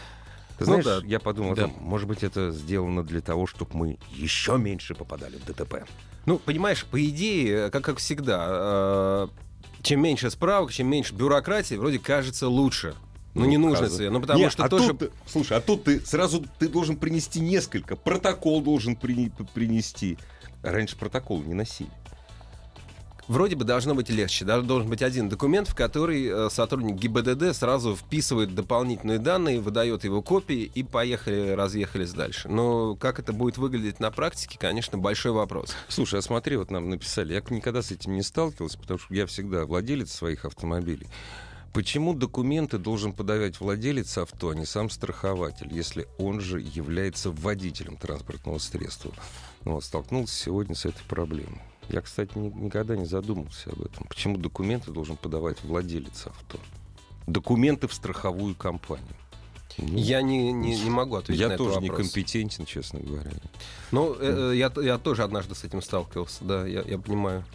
Ты 0.60 0.66
ну 0.66 0.66
знаешь, 0.66 0.86
ну, 0.86 1.02
да. 1.02 1.08
я 1.08 1.20
подумал, 1.22 1.56
да. 1.56 1.70
может 1.80 2.08
быть, 2.08 2.22
это 2.22 2.52
сделано 2.52 3.02
для 3.04 3.22
того, 3.22 3.48
чтобы 3.48 3.78
мы 3.78 3.98
еще 4.12 4.58
меньше 4.58 4.94
попадали 4.94 5.38
в 5.38 5.46
ДТП. 5.46 5.86
Ну, 6.26 6.38
понимаешь, 6.38 6.86
по 6.86 7.04
идее, 7.04 7.72
как, 7.72 7.84
как 7.86 7.98
всегда, 7.98 8.46
э, 8.50 9.28
чем 9.82 10.02
меньше 10.02 10.30
справок, 10.30 10.72
чем 10.72 10.88
меньше 10.88 11.14
бюрократии, 11.14 11.76
вроде 11.76 12.00
кажется 12.00 12.48
лучше. 12.48 12.96
Ну, 13.34 13.42
ну 13.42 13.48
не 13.48 13.58
нужно 13.58 13.90
себе. 13.90 14.10
Ну, 14.10 14.22
потому 14.22 14.40
Нет, 14.40 14.52
что 14.52 14.64
а 14.66 14.70
тоже... 14.70 14.94
Тут, 14.94 15.12
слушай, 15.28 15.58
а 15.58 15.62
тут 15.62 15.84
ты 15.84 16.00
сразу 16.02 16.46
ты 16.58 16.68
должен 16.68 16.96
принести 16.96 17.40
несколько. 17.40 17.96
Протокол 17.96 18.62
должен 18.62 18.96
при, 18.96 19.32
принести. 19.54 20.18
Раньше 20.64 20.98
протокол 20.98 21.42
не 21.44 21.54
носили 21.54 21.90
вроде 23.30 23.56
бы 23.56 23.64
должно 23.64 23.96
быть 23.96 24.10
легче. 24.10 24.44
Должен 24.44 24.90
быть 24.90 25.02
один 25.02 25.30
документ, 25.30 25.70
в 25.70 25.76
который 25.76 26.26
э, 26.26 26.50
сотрудник 26.50 26.96
ГИБДД 26.96 27.56
сразу 27.56 27.96
вписывает 27.96 28.54
дополнительные 28.54 29.20
данные, 29.20 29.62
выдает 29.62 30.04
его 30.04 30.22
копии 30.22 30.70
и 30.74 30.84
поехали, 30.84 31.52
разъехались 31.52 32.12
дальше. 32.12 32.50
Но 32.50 32.96
как 32.96 33.20
это 33.20 33.32
будет 33.32 33.58
выглядеть 33.58 34.02
на 34.02 34.12
практике, 34.12 34.58
конечно, 34.60 34.98
большой 34.98 35.32
вопрос. 35.32 35.74
Слушай, 35.88 36.20
а 36.20 36.22
смотри, 36.22 36.58
вот 36.58 36.72
нам 36.72 36.90
написали, 36.90 37.34
я 37.34 37.44
никогда 37.50 37.82
с 37.82 37.92
этим 37.92 38.16
не 38.16 38.24
сталкивался, 38.24 38.78
потому 38.78 39.00
что 39.00 39.14
я 39.14 39.26
всегда 39.28 39.66
владелец 39.66 40.12
своих 40.12 40.44
автомобилей. 40.44 41.08
Почему 41.72 42.16
документы 42.16 42.80
должен 42.80 43.14
подавать 43.14 43.60
владелец 43.60 44.18
авто, 44.18 44.50
а 44.50 44.56
не 44.56 44.66
сам 44.66 44.90
страхователь, 44.90 45.68
если 45.72 46.08
он 46.18 46.42
же 46.42 46.60
является 46.60 47.30
водителем 47.30 47.96
транспортного 47.96 48.58
средства? 48.58 49.12
Ну, 49.66 49.74
вот, 49.74 49.84
столкнулся 49.84 50.34
сегодня 50.34 50.74
с 50.74 50.86
этой 50.86 51.04
проблемой. 51.04 51.62
Я, 51.90 52.02
кстати, 52.02 52.38
ни, 52.38 52.50
никогда 52.50 52.96
не 52.96 53.06
задумывался 53.06 53.72
об 53.72 53.82
этом. 53.82 54.06
Почему 54.08 54.38
документы 54.38 54.92
должен 54.92 55.18
подавать 55.18 55.64
владелец 55.64 56.28
авто? 56.28 56.60
Документы 57.28 57.88
в 57.88 57.94
страховую 57.94 58.56
компанию. 58.56 59.08
Ну, 59.78 59.98
я 59.98 60.22
не, 60.22 60.52
не, 60.52 60.80
не 60.80 60.90
могу 60.90 61.16
ответить 61.16 61.40
я 61.40 61.50
на 61.50 61.58
тоже 61.58 61.72
этот 61.72 61.84
вопрос. 61.84 62.00
некомпетентен, 62.00 62.66
честно 62.66 63.00
говоря. 63.00 63.32
Ну, 63.92 64.16
э, 64.20 64.52
э, 64.52 64.58
я, 64.58 64.72
я 64.82 64.98
тоже 64.98 65.24
однажды 65.24 65.56
с 65.56 65.64
этим 65.64 65.82
сталкивался, 65.82 66.44
да, 66.44 66.66
я, 66.66 66.82
я 66.82 66.98
понимаю. 66.98 67.46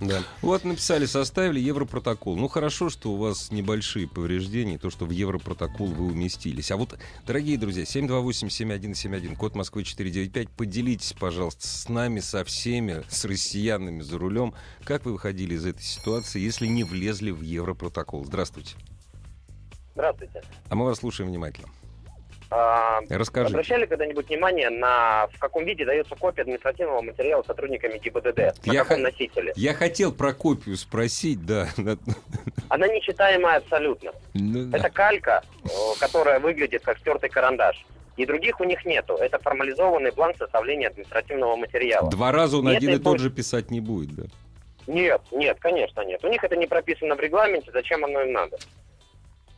Да. 0.00 0.22
Вот 0.40 0.64
написали, 0.64 1.04
составили 1.04 1.60
Европротокол. 1.60 2.36
Ну 2.36 2.48
хорошо, 2.48 2.88
что 2.88 3.12
у 3.12 3.16
вас 3.16 3.50
небольшие 3.50 4.08
повреждения, 4.08 4.78
то, 4.78 4.88
что 4.88 5.04
в 5.04 5.10
Европротокол 5.10 5.88
вы 5.88 6.06
уместились. 6.06 6.70
А 6.70 6.78
вот, 6.78 6.98
дорогие 7.26 7.58
друзья, 7.58 7.82
728-7171, 7.84 9.36
код 9.36 9.54
Москвы 9.54 9.84
495, 9.84 10.48
поделитесь, 10.50 11.12
пожалуйста, 11.12 11.66
с 11.66 11.88
нами, 11.88 12.20
со 12.20 12.44
всеми, 12.44 13.02
с 13.08 13.26
россиянами 13.26 14.00
за 14.00 14.18
рулем, 14.18 14.54
как 14.84 15.04
вы 15.04 15.12
выходили 15.12 15.54
из 15.54 15.66
этой 15.66 15.82
ситуации, 15.82 16.40
если 16.40 16.66
не 16.66 16.82
влезли 16.82 17.30
в 17.30 17.42
Европротокол. 17.42 18.24
Здравствуйте. 18.24 18.76
Здравствуйте. 19.92 20.42
А 20.70 20.74
мы 20.74 20.86
вас 20.86 20.98
слушаем 20.98 21.28
внимательно. 21.28 21.68
А, 22.50 23.00
Расскажи. 23.08 23.48
Обращали 23.48 23.86
когда-нибудь 23.86 24.28
внимание 24.28 24.70
на 24.70 25.28
в 25.32 25.38
каком 25.38 25.64
виде 25.64 25.84
дается 25.84 26.16
копия 26.16 26.42
административного 26.42 27.00
материала 27.00 27.44
сотрудниками 27.44 27.98
ГИБДД? 27.98 28.66
На 28.66 28.72
я 28.72 28.82
каком 28.82 28.96
х... 28.96 29.02
носителе? 29.02 29.52
Я 29.54 29.72
хотел 29.72 30.12
про 30.12 30.32
копию 30.32 30.76
спросить, 30.76 31.46
да. 31.46 31.68
Она 32.68 32.88
нечитаемая 32.88 33.58
абсолютно. 33.58 34.12
Ну, 34.34 34.64
да. 34.64 34.78
Это 34.78 34.90
калька, 34.90 35.44
которая 36.00 36.40
выглядит 36.40 36.82
как 36.82 36.98
стертый 36.98 37.30
карандаш. 37.30 37.86
И 38.16 38.26
других 38.26 38.60
у 38.60 38.64
них 38.64 38.84
нету. 38.84 39.14
Это 39.14 39.38
формализованный 39.38 40.10
бланк 40.10 40.36
составления 40.36 40.88
административного 40.88 41.54
материала. 41.54 42.10
Два 42.10 42.32
раза 42.32 42.58
он 42.58 42.66
один 42.66 42.94
и 42.94 42.98
тот 42.98 43.20
же 43.20 43.30
писать 43.30 43.70
не 43.70 43.80
будет, 43.80 44.14
да? 44.14 44.24
Нет, 44.88 45.22
нет, 45.30 45.56
конечно 45.60 46.04
нет. 46.04 46.24
У 46.24 46.28
них 46.28 46.42
это 46.42 46.56
не 46.56 46.66
прописано 46.66 47.14
в 47.14 47.20
регламенте, 47.20 47.70
зачем 47.72 48.04
оно 48.04 48.22
им 48.22 48.32
надо? 48.32 48.58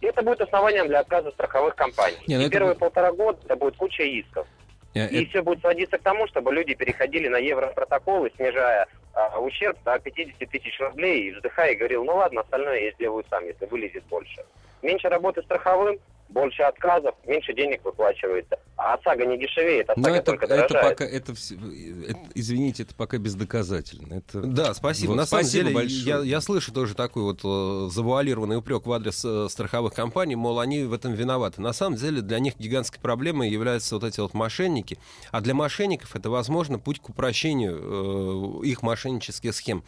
И 0.02 0.06
это 0.06 0.22
будет 0.22 0.40
основанием 0.40 0.88
для 0.88 1.00
отказа 1.00 1.30
страховых 1.30 1.76
компаний. 1.76 2.18
Не, 2.26 2.36
ну 2.36 2.42
и 2.42 2.46
это... 2.46 2.52
первые 2.52 2.74
полтора 2.74 3.12
года 3.12 3.38
это 3.44 3.54
будет 3.56 3.76
куча 3.76 4.02
исков. 4.02 4.46
Я, 4.94 5.06
и 5.06 5.22
это... 5.22 5.30
все 5.30 5.42
будет 5.42 5.60
сводиться 5.60 5.96
к 5.96 6.02
тому, 6.02 6.26
чтобы 6.26 6.52
люди 6.52 6.74
переходили 6.74 7.28
на 7.28 7.36
европротоколы, 7.36 8.32
снижая 8.34 8.88
а, 9.14 9.38
ущерб 9.38 9.78
до 9.84 10.00
50 10.00 10.50
тысяч 10.50 10.78
рублей, 10.80 11.28
и 11.28 11.32
вздыхая 11.32 11.72
и 11.72 11.76
говорил, 11.76 12.04
ну 12.04 12.16
ладно, 12.16 12.40
остальное 12.40 12.80
я 12.80 12.90
сделаю 12.92 13.24
сам, 13.30 13.46
если 13.46 13.64
вылезет 13.66 14.02
больше. 14.06 14.44
Меньше 14.82 15.08
работы 15.08 15.40
страховым, 15.42 15.98
больше 16.32 16.62
отказов, 16.62 17.14
меньше 17.26 17.54
денег 17.54 17.84
выплачивается. 17.84 18.58
А 18.76 18.94
ОСАГО 18.94 19.26
не 19.26 19.38
дешевеет, 19.38 19.90
ОСАГО 19.90 20.08
Но 20.08 20.16
это, 20.16 20.24
только 20.24 20.46
это 20.46 20.56
дорожает. 20.56 20.98
пока, 20.98 21.04
это, 21.04 21.32
это, 21.32 22.18
извините, 22.34 22.82
это 22.82 22.94
пока 22.94 23.18
бездоказательно. 23.18 24.14
Это... 24.14 24.40
Да, 24.40 24.74
спасибо. 24.74 25.10
Вот, 25.10 25.16
На 25.16 25.26
самом 25.26 25.44
деле, 25.44 25.72
большое. 25.74 26.02
я, 26.04 26.18
я 26.20 26.40
слышу 26.40 26.72
тоже 26.72 26.94
такой 26.94 27.22
вот 27.22 27.40
э, 27.44 27.88
завуалированный 27.90 28.56
упрек 28.56 28.86
в 28.86 28.92
адрес 28.92 29.24
э, 29.24 29.48
страховых 29.48 29.94
компаний, 29.94 30.34
мол, 30.34 30.58
они 30.58 30.84
в 30.84 30.92
этом 30.92 31.12
виноваты. 31.12 31.60
На 31.60 31.72
самом 31.72 31.96
деле, 31.96 32.22
для 32.22 32.38
них 32.38 32.58
гигантской 32.58 33.00
проблемой 33.00 33.50
являются 33.50 33.94
вот 33.94 34.04
эти 34.04 34.20
вот 34.20 34.34
мошенники. 34.34 34.98
А 35.30 35.40
для 35.40 35.54
мошенников 35.54 36.16
это, 36.16 36.30
возможно, 36.30 36.78
путь 36.78 37.00
к 37.00 37.08
упрощению 37.10 38.62
э, 38.62 38.66
их 38.66 38.82
мошеннических 38.82 39.54
схем. 39.54 39.84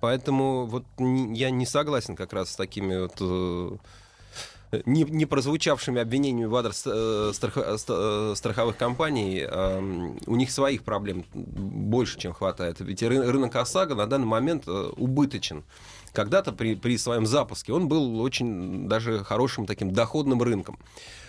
Поэтому 0.00 0.66
вот 0.66 0.84
я 0.98 1.50
не 1.50 1.66
согласен 1.66 2.16
как 2.16 2.32
раз 2.32 2.50
с 2.52 2.56
такими 2.56 2.96
вот... 2.96 3.14
Э, 3.20 3.76
не, 4.84 5.04
не 5.04 5.26
прозвучавшими 5.26 6.00
обвинениями 6.00 6.46
в 6.46 6.56
адрес 6.56 6.82
э, 6.86 7.30
страх, 7.32 7.56
э, 7.56 8.34
страховых 8.36 8.76
компаний, 8.76 9.44
э, 9.46 10.10
у 10.26 10.36
них 10.36 10.50
своих 10.50 10.82
проблем 10.82 11.24
больше, 11.32 12.18
чем 12.18 12.32
хватает. 12.32 12.80
Ведь 12.80 13.02
ры, 13.02 13.30
рынок 13.30 13.56
ОСАГО 13.56 13.94
на 13.94 14.06
данный 14.06 14.26
момент 14.26 14.64
э, 14.66 14.90
убыточен. 14.96 15.64
Когда-то 16.12 16.52
при, 16.52 16.74
при 16.74 16.96
своем 16.96 17.26
запуске 17.26 17.72
он 17.72 17.88
был 17.88 18.20
очень 18.20 18.88
даже 18.88 19.22
хорошим 19.24 19.66
таким 19.66 19.92
доходным 19.92 20.42
рынком. 20.42 20.78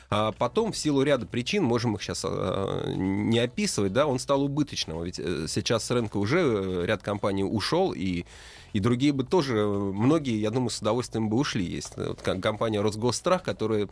А 0.09 0.31
потом, 0.31 0.71
в 0.71 0.77
силу 0.77 1.03
ряда 1.03 1.25
причин, 1.25 1.63
можем 1.63 1.95
их 1.95 2.01
сейчас 2.01 2.23
э, 2.25 2.93
не 2.95 3.39
описывать, 3.39 3.91
да, 3.91 4.07
он 4.07 4.19
стал 4.19 4.43
убыточным. 4.43 5.03
Ведь 5.03 5.19
э, 5.19 5.47
сейчас 5.49 5.83
с 5.83 5.91
рынка 5.91 6.17
уже 6.17 6.39
э, 6.39 6.85
ряд 6.85 7.03
компаний 7.03 7.43
ушел, 7.43 7.91
и 7.91 8.25
и 8.73 8.79
другие 8.79 9.13
бы 9.13 9.23
тоже, 9.23 9.65
многие, 9.65 10.39
я 10.39 10.51
думаю, 10.51 10.69
с 10.69 10.79
удовольствием 10.79 11.29
бы 11.29 11.37
ушли. 11.37 11.65
Есть 11.65 11.95
вот, 11.97 12.21
компания 12.21 12.81
Росгосстрах, 12.81 13.41
которая 13.41 13.89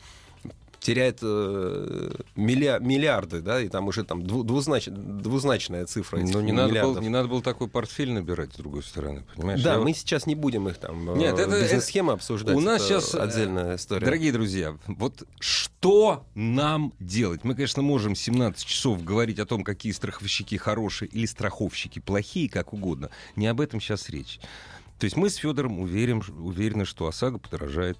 теряет 0.85 1.19
э, 1.23 2.11
милли, 2.35 2.77
миллиарды, 2.79 3.41
да, 3.41 3.59
и 3.59 3.69
там 3.69 3.87
уже 3.87 4.03
там 4.03 4.23
двузнач, 4.23 4.85
двузначная 4.87 5.87
цифра. 5.87 6.19
Но 6.19 6.41
не 6.41 6.51
надо, 6.51 6.73
было, 6.73 6.99
не 6.99 7.09
надо 7.09 7.27
было 7.27 7.41
такой 7.41 7.67
портфель 7.67 8.11
набирать, 8.11 8.53
с 8.53 8.57
другой 8.57 8.83
стороны, 8.83 9.23
понимаешь? 9.35 9.63
Да, 9.63 9.73
Я 9.73 9.79
мы 9.79 9.85
вот... 9.85 9.97
сейчас 9.97 10.27
не 10.27 10.35
будем 10.35 10.69
их 10.69 10.77
там 10.77 11.09
э, 11.09 11.17
Нет, 11.17 11.39
это, 11.39 11.59
бизнес-схемы 11.59 12.13
обсуждать. 12.13 12.55
У 12.55 12.59
нас 12.59 12.83
сейчас 12.83 13.15
э, 13.15 13.19
отдельная 13.19 13.77
история. 13.77 14.05
Дорогие 14.05 14.31
друзья, 14.31 14.77
вот 14.85 15.23
что 15.39 16.27
нам 16.35 16.93
делать? 16.99 17.43
Мы, 17.43 17.55
конечно, 17.55 17.81
можем 17.81 18.15
17 18.15 18.63
часов 18.63 19.03
говорить 19.03 19.39
о 19.39 19.47
том, 19.47 19.63
какие 19.63 19.91
страховщики 19.91 20.55
хорошие 20.57 21.09
или 21.09 21.25
страховщики 21.25 21.97
плохие, 21.97 22.47
как 22.47 22.73
угодно. 22.73 23.09
Не 23.35 23.47
об 23.47 23.59
этом 23.59 23.81
сейчас 23.81 24.07
речь. 24.09 24.39
То 24.99 25.05
есть 25.05 25.17
мы 25.17 25.31
с 25.31 25.35
Федором 25.37 25.79
уверен, 25.79 26.21
уверены, 26.37 26.85
что 26.85 27.07
ОСАГО 27.07 27.39
подорожает. 27.39 27.97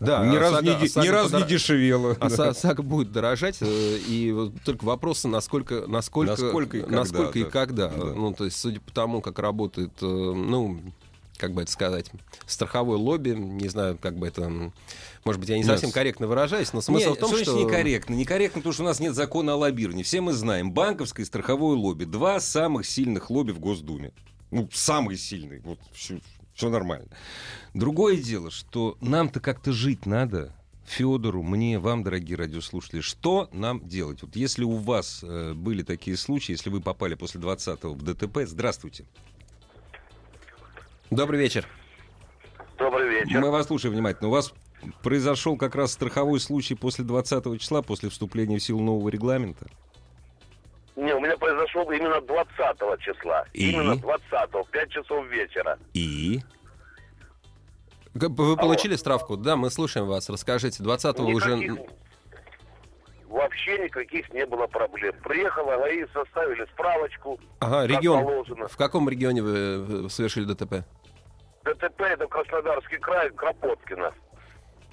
Да, 0.00 0.26
ни, 0.26 0.36
раз, 0.36 0.62
не, 0.62 0.70
ни 0.70 1.08
разу 1.08 1.38
не 1.38 1.44
дешевело. 1.44 2.16
А 2.20 2.28
да. 2.28 2.48
ОСАГО 2.48 2.82
будет 2.82 3.12
дорожать, 3.12 3.58
э, 3.60 3.98
и 4.06 4.50
только 4.64 4.84
вопрос, 4.84 5.24
насколько, 5.24 5.86
насколько, 5.86 6.42
насколько, 6.42 6.78
и 6.78 6.80
когда. 6.80 6.96
Насколько 6.96 7.38
и 7.38 7.44
когда. 7.44 7.88
Да. 7.88 8.04
Ну, 8.04 8.32
то 8.34 8.44
есть, 8.44 8.58
судя 8.58 8.80
по 8.80 8.92
тому, 8.92 9.20
как 9.20 9.38
работает, 9.38 9.92
э, 10.00 10.06
ну, 10.06 10.80
как 11.36 11.52
бы 11.52 11.62
это 11.62 11.72
сказать, 11.72 12.10
страховое 12.46 12.98
лобби, 12.98 13.30
не 13.30 13.68
знаю, 13.68 13.98
как 14.00 14.16
бы 14.16 14.28
это, 14.28 14.72
может 15.24 15.40
быть, 15.40 15.48
я 15.48 15.56
не 15.56 15.64
совсем 15.64 15.90
корректно 15.90 16.28
выражаюсь, 16.28 16.72
но 16.72 16.80
смысл 16.80 17.10
нет, 17.10 17.18
в 17.18 17.20
том, 17.20 17.36
что... 17.36 17.58
некорректно? 17.58 18.14
Некорректно, 18.14 18.60
потому 18.60 18.72
что 18.72 18.82
у 18.84 18.86
нас 18.86 19.00
нет 19.00 19.14
закона 19.14 19.54
о 19.54 19.56
лоббировании. 19.56 20.04
Все 20.04 20.20
мы 20.20 20.32
знаем, 20.34 20.72
банковское 20.72 21.24
и 21.24 21.26
страховое 21.26 21.76
лобби, 21.76 22.04
два 22.04 22.38
самых 22.38 22.86
сильных 22.86 23.30
лобби 23.30 23.50
в 23.50 23.58
Госдуме. 23.58 24.12
Ну, 24.52 24.68
самый 24.72 25.16
сильный, 25.16 25.60
вот 25.64 25.78
все, 25.92 26.20
все 26.62 26.70
нормально. 26.70 27.08
Другое 27.74 28.16
дело, 28.16 28.52
что 28.52 28.96
нам-то 29.00 29.40
как-то 29.40 29.72
жить 29.72 30.06
надо, 30.06 30.54
Федору, 30.84 31.42
мне, 31.42 31.80
вам, 31.80 32.04
дорогие 32.04 32.36
радиослушатели, 32.36 33.00
что 33.00 33.48
нам 33.52 33.80
делать? 33.88 34.22
Вот 34.22 34.36
если 34.36 34.62
у 34.62 34.76
вас 34.76 35.24
э, 35.24 35.54
были 35.54 35.82
такие 35.82 36.16
случаи, 36.16 36.52
если 36.52 36.70
вы 36.70 36.80
попали 36.80 37.14
после 37.14 37.40
20-го 37.40 37.94
в 37.94 38.02
ДТП, 38.02 38.46
здравствуйте. 38.46 39.06
Добрый 41.10 41.40
вечер. 41.40 41.66
Добрый 42.78 43.08
вечер. 43.08 43.40
Мы 43.40 43.50
вас 43.50 43.66
слушаем 43.66 43.94
внимательно. 43.94 44.28
У 44.28 44.32
вас 44.32 44.54
произошел 45.02 45.56
как 45.56 45.74
раз 45.74 45.92
страховой 45.92 46.38
случай 46.38 46.76
после 46.76 47.04
20 47.04 47.60
числа, 47.60 47.82
после 47.82 48.08
вступления 48.08 48.58
в 48.58 48.62
силу 48.62 48.82
нового 48.84 49.08
регламента? 49.08 49.66
Не, 50.96 51.14
у 51.14 51.20
меня 51.20 51.36
произошел 51.36 51.90
именно 51.90 52.20
20 52.20 53.00
числа. 53.00 53.44
И? 53.54 53.70
Именно 53.70 53.96
20 53.96 54.30
в 54.52 54.70
5 54.70 54.90
часов 54.90 55.26
вечера. 55.28 55.78
И? 55.94 56.40
Вы 58.14 58.56
получили 58.56 58.96
стравку? 58.96 59.36
Да, 59.36 59.56
мы 59.56 59.70
слушаем 59.70 60.06
вас. 60.06 60.28
Расскажите, 60.28 60.82
20-го 60.82 61.24
уже... 61.24 61.86
Вообще 63.28 63.78
никаких 63.78 64.30
не 64.34 64.44
было 64.44 64.66
проблем. 64.66 65.14
Приехала 65.24 65.78
ГАИ, 65.78 66.04
составили 66.12 66.66
справочку. 66.74 67.40
Ага, 67.60 67.86
регион. 67.86 68.24
Положено. 68.24 68.68
В 68.68 68.76
каком 68.76 69.08
регионе 69.08 69.42
вы 69.42 70.10
совершили 70.10 70.44
ДТП? 70.44 70.84
ДТП 71.64 72.00
это 72.02 72.26
Краснодарский 72.26 72.98
край, 72.98 73.30
Кропоткино. 73.30 74.12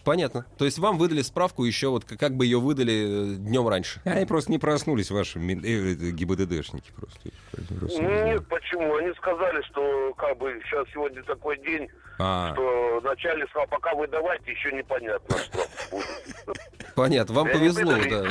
Понятно. 0.10 0.44
То 0.58 0.66
есть 0.66 0.80
вам 0.80 0.98
выдали 0.98 1.22
справку 1.22 1.66
еще 1.66 1.90
вот 1.90 2.04
как 2.04 2.34
бы 2.34 2.44
ее 2.44 2.60
выдали 2.60 3.34
э, 3.34 3.36
днем 3.36 3.68
раньше? 3.68 4.02
Они 4.06 4.26
просто 4.26 4.52
не 4.52 4.58
проснулись, 4.58 5.12
ваши 5.12 5.38
э, 5.38 5.52
э, 5.52 6.10
ГИБДДшники 6.10 6.92
просто. 6.96 7.30
Нет, 8.02 8.48
почему? 8.48 8.96
Они 8.96 9.14
сказали, 9.14 9.62
что 9.70 10.12
как 10.18 10.36
бы 10.40 10.60
сейчас 10.66 10.88
сегодня 10.92 11.22
такой 11.22 11.60
день, 11.60 11.88
а. 12.18 12.54
что 12.54 13.00
вначале 13.04 13.46
сказал, 13.50 13.68
пока 13.68 13.94
выдавайте, 13.94 14.52
еще 14.52 14.72
непонятно, 14.72 15.38
что 15.38 15.60
будет. 15.92 16.96
Понятно, 16.96 17.36
вам 17.36 17.48
повезло, 17.48 17.94
да. 18.10 18.24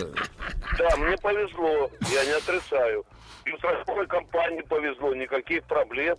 Да, 0.78 0.96
мне 0.96 1.16
повезло, 1.18 1.88
я 2.12 2.24
не 2.24 2.32
отрицаю. 2.32 3.04
И 3.44 3.52
в 3.52 3.58
страховой 3.58 4.08
компании 4.08 4.62
повезло, 4.62 5.14
никаких 5.14 5.62
проблем. 5.62 6.18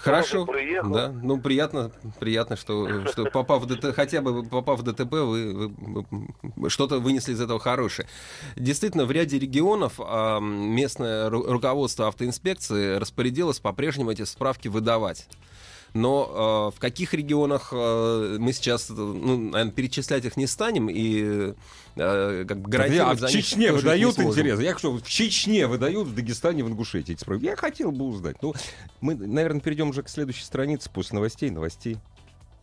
Хорошо. 0.00 0.46
Да, 0.84 1.08
ну 1.10 1.40
приятно, 1.40 1.90
приятно, 2.18 2.56
что, 2.56 3.06
что 3.08 3.24
попав 3.26 3.62
в 3.62 3.66
ДТП, 3.66 3.94
хотя 3.94 4.20
бы 4.20 4.42
попав 4.44 4.80
в 4.80 4.82
ДТП, 4.82 5.12
вы, 5.12 5.68
вы, 6.56 6.70
что-то 6.70 6.98
вынесли 6.98 7.32
из 7.32 7.40
этого 7.40 7.58
хорошее. 7.58 8.08
Действительно, 8.56 9.04
в 9.04 9.10
ряде 9.10 9.38
регионов 9.38 9.98
местное 10.40 11.30
руководство 11.30 12.08
автоинспекции 12.08 12.96
распорядилось 12.96 13.60
по-прежнему 13.60 14.10
эти 14.10 14.24
справки 14.24 14.68
выдавать 14.68 15.28
но 15.94 16.70
э, 16.72 16.76
в 16.76 16.80
каких 16.80 17.14
регионах 17.14 17.70
э, 17.72 18.36
мы 18.38 18.52
сейчас, 18.52 18.88
ну, 18.88 19.50
наверное, 19.50 19.72
перечислять 19.72 20.24
их 20.24 20.36
не 20.36 20.46
станем 20.46 20.88
и 20.90 21.54
э, 21.96 22.44
как 22.46 22.60
бы 22.60 22.70
гарантировать 22.70 23.22
а 23.22 23.26
в 23.26 23.30
Чечне 23.30 23.72
выдают, 23.72 24.18
интересно, 24.18 24.62
я 24.62 24.76
что, 24.76 24.92
в 24.92 25.02
Чечне 25.02 25.66
выдают, 25.66 26.08
в 26.08 26.14
Дагестане, 26.14 26.64
в 26.64 26.68
Ингушетии 26.68 27.14
эти 27.14 27.20
справки. 27.20 27.44
Я 27.44 27.56
хотел 27.56 27.92
бы 27.92 28.06
узнать. 28.06 28.36
Ну, 28.42 28.54
мы, 29.00 29.14
наверное, 29.14 29.60
перейдем 29.60 29.90
уже 29.90 30.02
к 30.02 30.08
следующей 30.08 30.44
странице 30.44 30.90
после 30.90 31.16
новостей, 31.16 31.50
новостей 31.50 31.98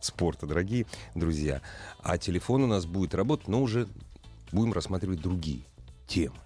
спорта, 0.00 0.46
дорогие 0.46 0.86
друзья. 1.14 1.60
А 2.00 2.18
телефон 2.18 2.64
у 2.64 2.66
нас 2.66 2.86
будет 2.86 3.14
работать, 3.14 3.48
но 3.48 3.62
уже 3.62 3.88
будем 4.52 4.72
рассматривать 4.72 5.20
другие 5.20 5.62
темы. 6.06 6.36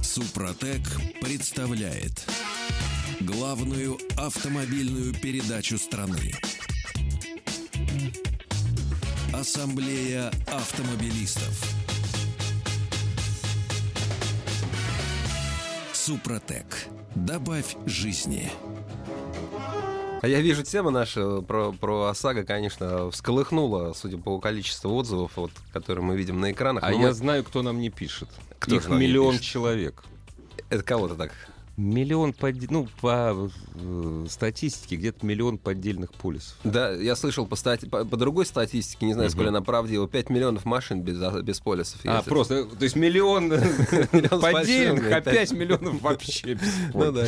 Супротек 0.00 0.82
представляет 1.20 2.26
главную 3.20 3.98
автомобильную 4.16 5.12
передачу 5.14 5.78
страны. 5.78 6.32
Ассамблея 9.32 10.30
автомобилистов. 10.46 11.62
Супротек. 15.92 16.88
Добавь 17.14 17.76
жизни. 17.86 18.50
А 20.22 20.28
я 20.28 20.40
вижу, 20.40 20.62
тема 20.62 20.90
наша 20.90 21.40
про, 21.42 21.72
про 21.72 22.08
ОСАГО, 22.08 22.44
конечно, 22.44 23.10
всколыхнула, 23.10 23.92
судя 23.92 24.18
по 24.18 24.38
количеству 24.38 24.94
отзывов, 24.94 25.32
вот, 25.36 25.50
которые 25.72 26.04
мы 26.04 26.16
видим 26.16 26.40
на 26.40 26.52
экранах. 26.52 26.84
А 26.84 26.92
я 26.92 26.98
мы... 26.98 27.12
знаю, 27.12 27.42
кто 27.42 27.62
нам 27.62 27.80
не 27.80 27.90
пишет. 27.90 28.28
Кто 28.60 28.76
Их 28.76 28.88
миллион 28.88 29.40
человек. 29.40 30.04
Это 30.70 30.82
кого-то 30.84 31.16
так 31.16 31.32
Миллион, 31.76 32.34
под... 32.34 32.70
ну, 32.70 32.86
по 33.00 33.50
э, 33.74 34.26
статистике, 34.28 34.96
где-то 34.96 35.24
миллион 35.24 35.56
поддельных 35.56 36.12
полисов. 36.12 36.56
Да, 36.64 36.92
я 36.92 37.16
слышал 37.16 37.46
по, 37.46 37.56
стати... 37.56 37.86
по, 37.86 38.04
по 38.04 38.16
другой 38.18 38.44
статистике, 38.44 39.06
не 39.06 39.14
знаю, 39.14 39.28
угу. 39.28 39.32
сколько 39.32 39.48
она 39.48 39.62
правдива, 39.62 40.06
5 40.06 40.28
миллионов 40.28 40.64
машин 40.66 41.00
без, 41.00 41.20
а, 41.22 41.40
без 41.40 41.60
полисов. 41.60 42.00
А, 42.04 42.16
ездит. 42.16 42.28
просто, 42.28 42.64
то 42.64 42.84
есть 42.84 42.94
миллион 42.94 43.50
поддельных, 44.40 45.10
а 45.12 45.20
5 45.22 45.52
миллионов 45.52 46.02
вообще 46.02 46.58
Ну 46.92 47.10
да, 47.10 47.26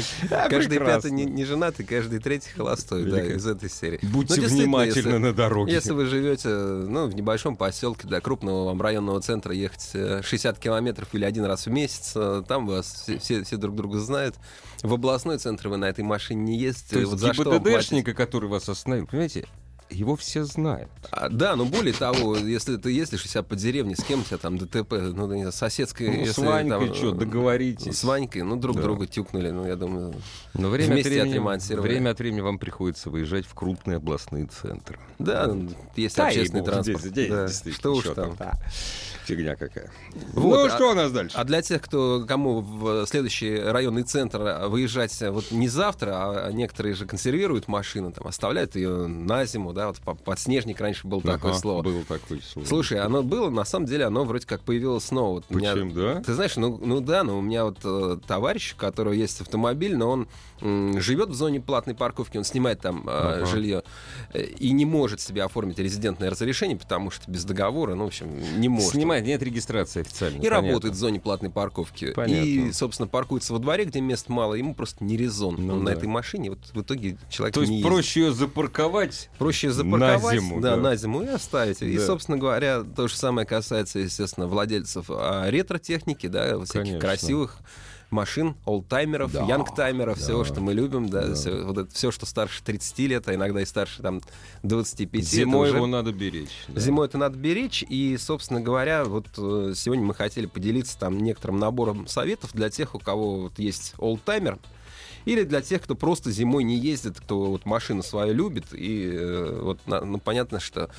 каждый 0.50 0.78
пятый 0.78 1.10
не 1.10 1.44
женатый, 1.44 1.86
каждый 1.86 2.18
третий 2.18 2.50
холостой, 2.50 3.04
да, 3.10 3.24
из 3.24 3.46
этой 3.46 3.70
серии. 3.70 3.98
Будьте 4.02 4.40
внимательны 4.42 5.18
на 5.18 5.32
дороге. 5.32 5.72
Если 5.72 5.92
вы 5.92 6.06
живете, 6.06 6.48
ну, 6.48 7.06
в 7.06 7.14
небольшом 7.14 7.56
поселке, 7.56 8.06
до 8.06 8.20
крупного 8.20 8.66
вам 8.66 8.80
районного 8.82 9.20
центра 9.20 9.54
ехать 9.54 9.90
60 9.92 10.58
километров 10.58 11.08
или 11.12 11.24
один 11.24 11.44
раз 11.44 11.66
в 11.66 11.70
месяц, 11.70 12.12
э, 12.14 12.42
там 12.46 12.66
вас 12.66 13.06
все 13.20 13.56
друг 13.56 13.74
друга 13.74 13.98
знают. 13.98 14.34
В 14.82 14.92
областной 14.92 15.38
центр 15.38 15.68
вы 15.68 15.76
на 15.76 15.86
этой 15.86 16.04
машине 16.04 16.42
не 16.42 16.58
ездите. 16.58 16.94
То 16.94 16.98
есть 17.00 17.38
вот 17.38 17.60
ГИБДДшника, 17.62 18.14
который 18.14 18.48
вас 18.48 18.68
остановил, 18.68 19.06
понимаете, 19.06 19.46
его 19.90 20.16
все 20.16 20.44
знают. 20.44 20.90
А, 21.10 21.28
да, 21.28 21.56
но 21.56 21.64
более 21.64 21.94
того, 21.94 22.36
если 22.36 22.76
ты 22.76 22.90
ездишь 22.90 23.24
у 23.24 23.28
себя 23.28 23.42
по 23.42 23.56
деревне, 23.56 23.96
с 23.96 24.02
кем 24.02 24.20
у 24.20 24.22
тебя 24.24 24.38
там 24.38 24.58
ДТП, 24.58 24.92
ну, 24.92 25.26
не 25.32 25.42
знаю, 25.42 25.52
соседской... 25.52 26.08
Ну, 26.08 26.18
если, 26.20 26.32
с 26.32 26.38
Ванькой 26.38 26.88
там, 26.88 26.94
что, 26.94 27.12
договоритесь. 27.12 27.98
С 27.98 28.04
Ванькой, 28.04 28.42
ну, 28.42 28.56
друг 28.56 28.76
да. 28.76 28.82
друга 28.82 29.06
тюкнули, 29.06 29.50
ну, 29.50 29.66
я 29.66 29.76
думаю, 29.76 30.14
но 30.54 30.68
время 30.68 30.94
вместе 30.94 31.20
от 31.20 31.28
времени, 31.28 31.80
Время 31.80 32.10
от 32.10 32.18
времени 32.18 32.40
вам 32.40 32.58
приходится 32.58 33.10
выезжать 33.10 33.46
в 33.46 33.54
крупные 33.54 33.98
областные 33.98 34.46
центры. 34.46 34.98
Да, 35.18 35.54
есть 35.96 36.16
да, 36.16 36.28
общественный 36.28 36.64
транспорт. 36.64 37.00
Здесь, 37.00 37.12
здесь, 37.26 37.62
да. 37.64 37.72
Что 37.72 37.94
уж 37.94 38.04
там. 38.04 38.36
там. 38.36 38.52
Фигня 39.24 39.56
какая. 39.56 39.90
Вот, 40.34 40.56
ну, 40.56 40.66
а, 40.66 40.70
что 40.70 40.90
у 40.90 40.94
нас 40.94 41.10
дальше? 41.10 41.36
А 41.36 41.44
для 41.44 41.62
тех, 41.62 41.80
кто, 41.80 42.26
кому 42.28 42.60
в 42.60 43.06
следующий 43.06 43.58
районный 43.58 44.02
центр 44.02 44.66
выезжать 44.68 45.18
вот 45.22 45.50
не 45.50 45.68
завтра, 45.68 46.46
а 46.46 46.52
некоторые 46.52 46.94
же 46.94 47.06
консервируют 47.06 47.66
машину, 47.66 48.12
там, 48.12 48.26
оставляют 48.26 48.76
ее 48.76 49.06
на 49.06 49.46
зиму, 49.46 49.72
да, 49.74 49.88
вот 49.88 50.00
подснежник 50.24 50.80
раньше 50.80 51.06
был 51.06 51.18
ага, 51.18 51.32
такое 51.32 51.54
слово. 51.54 51.82
Было 51.82 52.04
такое 52.04 52.40
слово. 52.40 52.66
Слушай, 52.66 53.00
оно 53.00 53.22
было, 53.22 53.50
на 53.50 53.64
самом 53.64 53.86
деле, 53.86 54.04
оно 54.04 54.24
вроде 54.24 54.46
как 54.46 54.62
появилось 54.62 55.04
снова. 55.04 55.34
Вот 55.34 55.46
Почему, 55.46 55.84
меня, 55.84 55.94
да? 55.94 56.22
Ты 56.22 56.34
знаешь, 56.34 56.56
ну, 56.56 56.80
ну 56.82 57.00
да, 57.00 57.24
но 57.24 57.38
у 57.38 57.42
меня 57.42 57.64
вот 57.64 57.78
э, 57.84 58.18
товарищ, 58.26 58.74
у 58.74 58.76
которого 58.76 59.12
есть 59.12 59.40
автомобиль, 59.40 59.96
но 59.96 60.10
он 60.10 60.28
э, 60.60 61.00
живет 61.00 61.30
в 61.30 61.34
зоне 61.34 61.60
платной 61.60 61.94
парковки, 61.94 62.38
он 62.38 62.44
снимает 62.44 62.80
там 62.80 63.08
э, 63.08 63.10
ага. 63.10 63.46
жилье 63.46 63.82
э, 64.32 64.44
и 64.44 64.70
не 64.70 64.84
может 64.84 65.20
себе 65.20 65.42
оформить 65.42 65.78
резидентное 65.78 66.30
разрешение, 66.30 66.76
потому 66.76 67.10
что 67.10 67.30
без 67.30 67.44
договора, 67.44 67.94
ну, 67.94 68.04
в 68.04 68.08
общем, 68.08 68.28
не 68.60 68.68
может. 68.68 68.92
Снимает, 68.92 69.26
нет 69.26 69.42
регистрации 69.42 70.00
официально. 70.00 70.36
И 70.36 70.40
понятно. 70.40 70.68
работает 70.68 70.94
в 70.94 70.96
зоне 70.96 71.20
платной 71.20 71.50
парковки. 71.50 72.12
Понятно. 72.12 72.44
И, 72.44 72.72
собственно, 72.72 73.08
паркуется 73.08 73.52
во 73.52 73.58
дворе, 73.58 73.84
где 73.84 74.00
мест 74.00 74.28
мало, 74.28 74.54
ему 74.54 74.74
просто 74.74 75.04
не 75.04 75.16
резон 75.16 75.56
ну, 75.58 75.76
на 75.76 75.86
да. 75.86 75.92
этой 75.92 76.08
машине. 76.08 76.50
Вот 76.50 76.60
в 76.72 76.80
итоге 76.80 77.16
человек 77.28 77.54
То 77.54 77.62
есть 77.62 77.82
проще 77.82 78.20
ее 78.20 78.32
запарковать 78.32 79.30
Проще 79.38 79.63
запарковать 79.72 80.22
на 80.22 80.30
зиму, 80.32 80.60
да, 80.60 80.76
да. 80.76 80.82
на 80.82 80.96
зиму 80.96 81.22
и 81.22 81.28
оставить. 81.28 81.80
Да. 81.80 81.86
И, 81.86 81.98
собственно 81.98 82.38
говоря, 82.38 82.82
то 82.82 83.08
же 83.08 83.16
самое 83.16 83.46
касается, 83.46 83.98
естественно, 83.98 84.46
владельцев 84.46 85.06
а, 85.08 85.48
ретро-техники, 85.50 86.26
да, 86.26 86.58
всяких 86.60 86.72
Конечно. 86.72 87.00
красивых 87.00 87.58
машин, 88.10 88.54
олдтаймеров, 88.64 89.32
да, 89.32 89.44
янгтаймеров, 89.44 90.18
да, 90.18 90.24
всего, 90.24 90.44
что 90.44 90.60
мы 90.60 90.72
любим, 90.72 91.08
да, 91.08 91.26
да. 91.26 91.34
Все, 91.34 91.62
вот 91.64 91.78
это, 91.78 91.94
все, 91.94 92.10
что 92.10 92.24
старше 92.26 92.62
30 92.62 92.98
лет, 93.00 93.28
а 93.28 93.34
иногда 93.34 93.60
и 93.60 93.64
старше 93.64 94.02
там 94.02 94.22
25. 94.62 95.22
Зимой 95.24 95.68
уже... 95.68 95.76
его 95.76 95.86
надо 95.86 96.12
беречь. 96.12 96.64
Да. 96.68 96.80
Зимой 96.80 97.08
это 97.08 97.18
надо 97.18 97.36
беречь, 97.36 97.84
и, 97.86 98.16
собственно 98.16 98.60
говоря, 98.60 99.04
вот 99.04 99.26
э, 99.36 99.72
сегодня 99.74 100.04
мы 100.04 100.14
хотели 100.14 100.46
поделиться 100.46 100.98
там 100.98 101.18
некоторым 101.18 101.58
набором 101.58 102.06
советов 102.06 102.50
для 102.54 102.70
тех, 102.70 102.94
у 102.94 102.98
кого 102.98 103.42
вот 103.42 103.58
есть 103.58 103.94
олдтаймер, 103.98 104.58
или 105.24 105.44
для 105.44 105.60
тех, 105.60 105.82
кто 105.82 105.94
просто 105.94 106.30
зимой 106.30 106.64
не 106.64 106.76
ездит, 106.76 107.20
кто 107.20 107.46
вот 107.46 107.66
машину 107.66 108.02
свою 108.02 108.34
любит, 108.34 108.66
и 108.72 109.10
э, 109.12 109.60
вот, 109.62 109.80
ну, 109.86 110.18
понятно, 110.18 110.60
что 110.60 110.90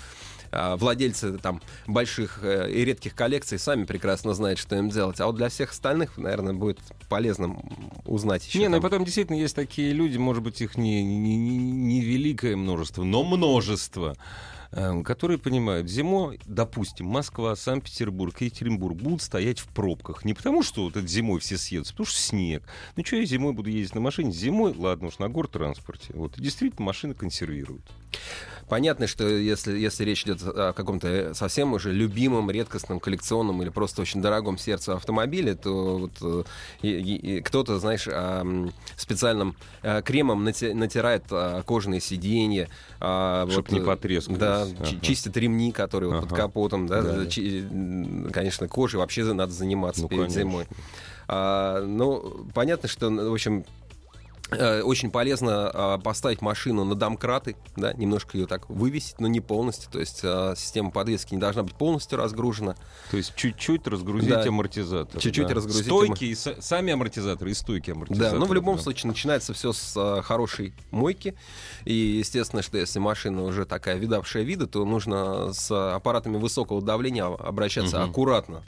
а, 0.52 0.78
владельцы 0.78 1.38
там 1.38 1.62
больших 1.86 2.40
э, 2.42 2.72
и 2.72 2.86
редких 2.86 3.14
коллекций 3.14 3.60
сами 3.60 3.84
прекрасно 3.84 4.34
знают, 4.34 4.58
что 4.58 4.76
им 4.78 4.90
делать. 4.90 5.20
А 5.20 5.26
вот 5.28 5.36
для 5.36 5.50
всех 5.50 5.72
остальных, 5.72 6.18
наверное, 6.18 6.54
будет 6.54 6.80
полезно 7.10 7.58
узнать 8.06 8.48
еще. 8.48 8.60
Не, 8.60 8.66
там... 8.66 8.72
ну 8.74 8.78
и 8.78 8.82
потом 8.82 9.04
действительно 9.04 9.38
есть 9.38 9.56
такие 9.56 9.92
люди, 9.92 10.18
может 10.18 10.44
быть, 10.44 10.62
их 10.62 10.78
не, 10.78 11.04
не, 11.04 11.36
не 11.38 12.02
великое 12.02 12.56
множество, 12.56 13.04
но 13.04 13.24
множество 13.24 14.16
которые 15.04 15.38
понимают, 15.38 15.90
зимой, 15.90 16.40
допустим, 16.46 17.06
Москва, 17.06 17.56
Санкт-Петербург, 17.56 18.40
Екатеринбург 18.42 18.98
будут 18.98 19.22
стоять 19.22 19.60
в 19.60 19.68
пробках. 19.68 20.26
Не 20.26 20.34
потому, 20.34 20.64
что 20.64 20.84
вот 20.84 20.98
это 20.98 21.08
зимой 21.08 21.40
все 21.40 21.58
съедутся, 21.58 21.94
потому 21.94 22.08
что 22.08 22.20
снег. 22.20 22.64
Ну 22.96 23.06
что 23.06 23.16
я 23.16 23.26
зимой 23.26 23.54
буду 23.54 23.70
ездить 23.70 23.96
на 23.96 24.02
машине? 24.02 24.32
Зимой, 24.32 24.74
ладно 24.76 25.08
уж, 25.08 25.20
на 25.20 25.30
гортранспорте. 25.30 26.14
Вот, 26.14 26.38
и 26.38 26.42
действительно 26.42 26.86
машины 26.86 27.14
консервируют. 27.14 27.86
Понятно, 28.68 29.06
что 29.06 29.28
если, 29.28 29.78
если 29.78 30.04
речь 30.04 30.24
идет 30.24 30.42
о 30.44 30.74
каком-то 30.74 31.34
совсем 31.36 31.74
уже 31.74 31.94
любимом, 31.94 32.50
редкостном, 32.50 33.00
коллекционном 33.00 33.62
или 33.62 33.70
просто 33.70 34.02
очень 34.02 34.22
дорогом 34.22 34.58
сердцу 34.58 34.94
автомобиле, 34.94 35.54
то 35.54 35.98
вот, 36.00 36.46
э, 36.82 37.42
кто-то, 37.42 37.78
знаешь, 37.78 38.08
специальным 38.98 39.56
э, 39.84 40.02
кремом 40.02 40.44
натирает 40.44 41.26
а, 41.30 41.62
кожаные 41.62 42.02
сиденья. 42.02 42.68
А, 43.00 43.46
Чтобы 43.50 43.68
вот, 43.70 43.72
не 43.72 43.86
потрескались. 43.86 44.38
Да, 44.40 44.65
ага. 44.80 45.00
чистит 45.02 45.36
ремни, 45.38 45.72
которые 45.72 46.10
ага. 46.10 46.22
вот 46.22 46.30
под 46.30 46.38
капотом. 46.38 46.88
Да, 46.88 47.02
да. 47.02 47.26
Конечно, 48.32 48.68
кожей 48.68 49.00
вообще 49.00 49.24
надо 49.34 49.52
заниматься 49.52 50.04
ну, 50.04 50.08
перед 50.08 50.24
конечно. 50.24 50.42
зимой. 50.42 50.68
А, 51.28 51.84
ну, 51.86 52.46
понятно, 52.54 52.88
что, 52.88 53.10
в 53.10 53.34
общем, 53.34 53.66
очень 54.52 55.10
полезно 55.10 55.72
а, 55.74 55.98
поставить 55.98 56.42
машину 56.42 56.84
на 56.86 56.94
домкраты, 56.94 57.56
да, 57.76 57.94
немножко 57.94 58.38
ее 58.38 58.46
так 58.46 58.70
вывесить, 58.70 59.20
но 59.20 59.28
не 59.28 59.42
полностью. 59.42 59.92
То 59.92 60.00
есть 60.00 60.22
а, 60.24 60.54
система 60.56 60.92
подвески 60.92 61.34
не 61.34 61.40
должна 61.40 61.64
быть 61.64 61.74
полностью 61.74 62.20
разгружена. 62.20 62.76
То 63.10 63.18
есть 63.18 63.34
чуть-чуть 63.36 63.88
разгрузить 63.88 64.30
да, 64.30 64.44
амортизатор. 64.44 65.20
Чуть-чуть 65.20 65.48
да. 65.48 65.56
разгрузить. 65.56 65.86
Стойки, 65.86 66.26
и 66.26 66.36
сами 66.36 66.94
амортизаторы 66.94 67.52
и 67.52 67.54
стойки 67.54 67.92
амортизаторы. 67.92 68.34
Да, 68.34 68.40
но 68.40 68.46
в 68.46 68.54
любом 68.54 68.78
да. 68.78 68.84
случае 68.84 69.10
начинается 69.10 69.54
все 69.54 69.74
с 69.74 69.94
а, 69.98 70.22
хорошей 70.22 70.74
мойки. 70.92 71.36
И 71.86 71.94
естественно, 71.94 72.62
что 72.62 72.78
если 72.78 73.00
машина 73.00 73.44
уже 73.44 73.66
такая 73.66 73.98
видавшая 73.98 74.44
вида, 74.44 74.68
то 74.68 74.86
нужно 74.86 75.54
с 75.54 75.72
аппаратами 75.96 76.38
высокого 76.38 76.82
давления 76.82 77.26
обращаться 77.26 77.98
угу. 78.04 78.12
аккуратно. 78.12 78.64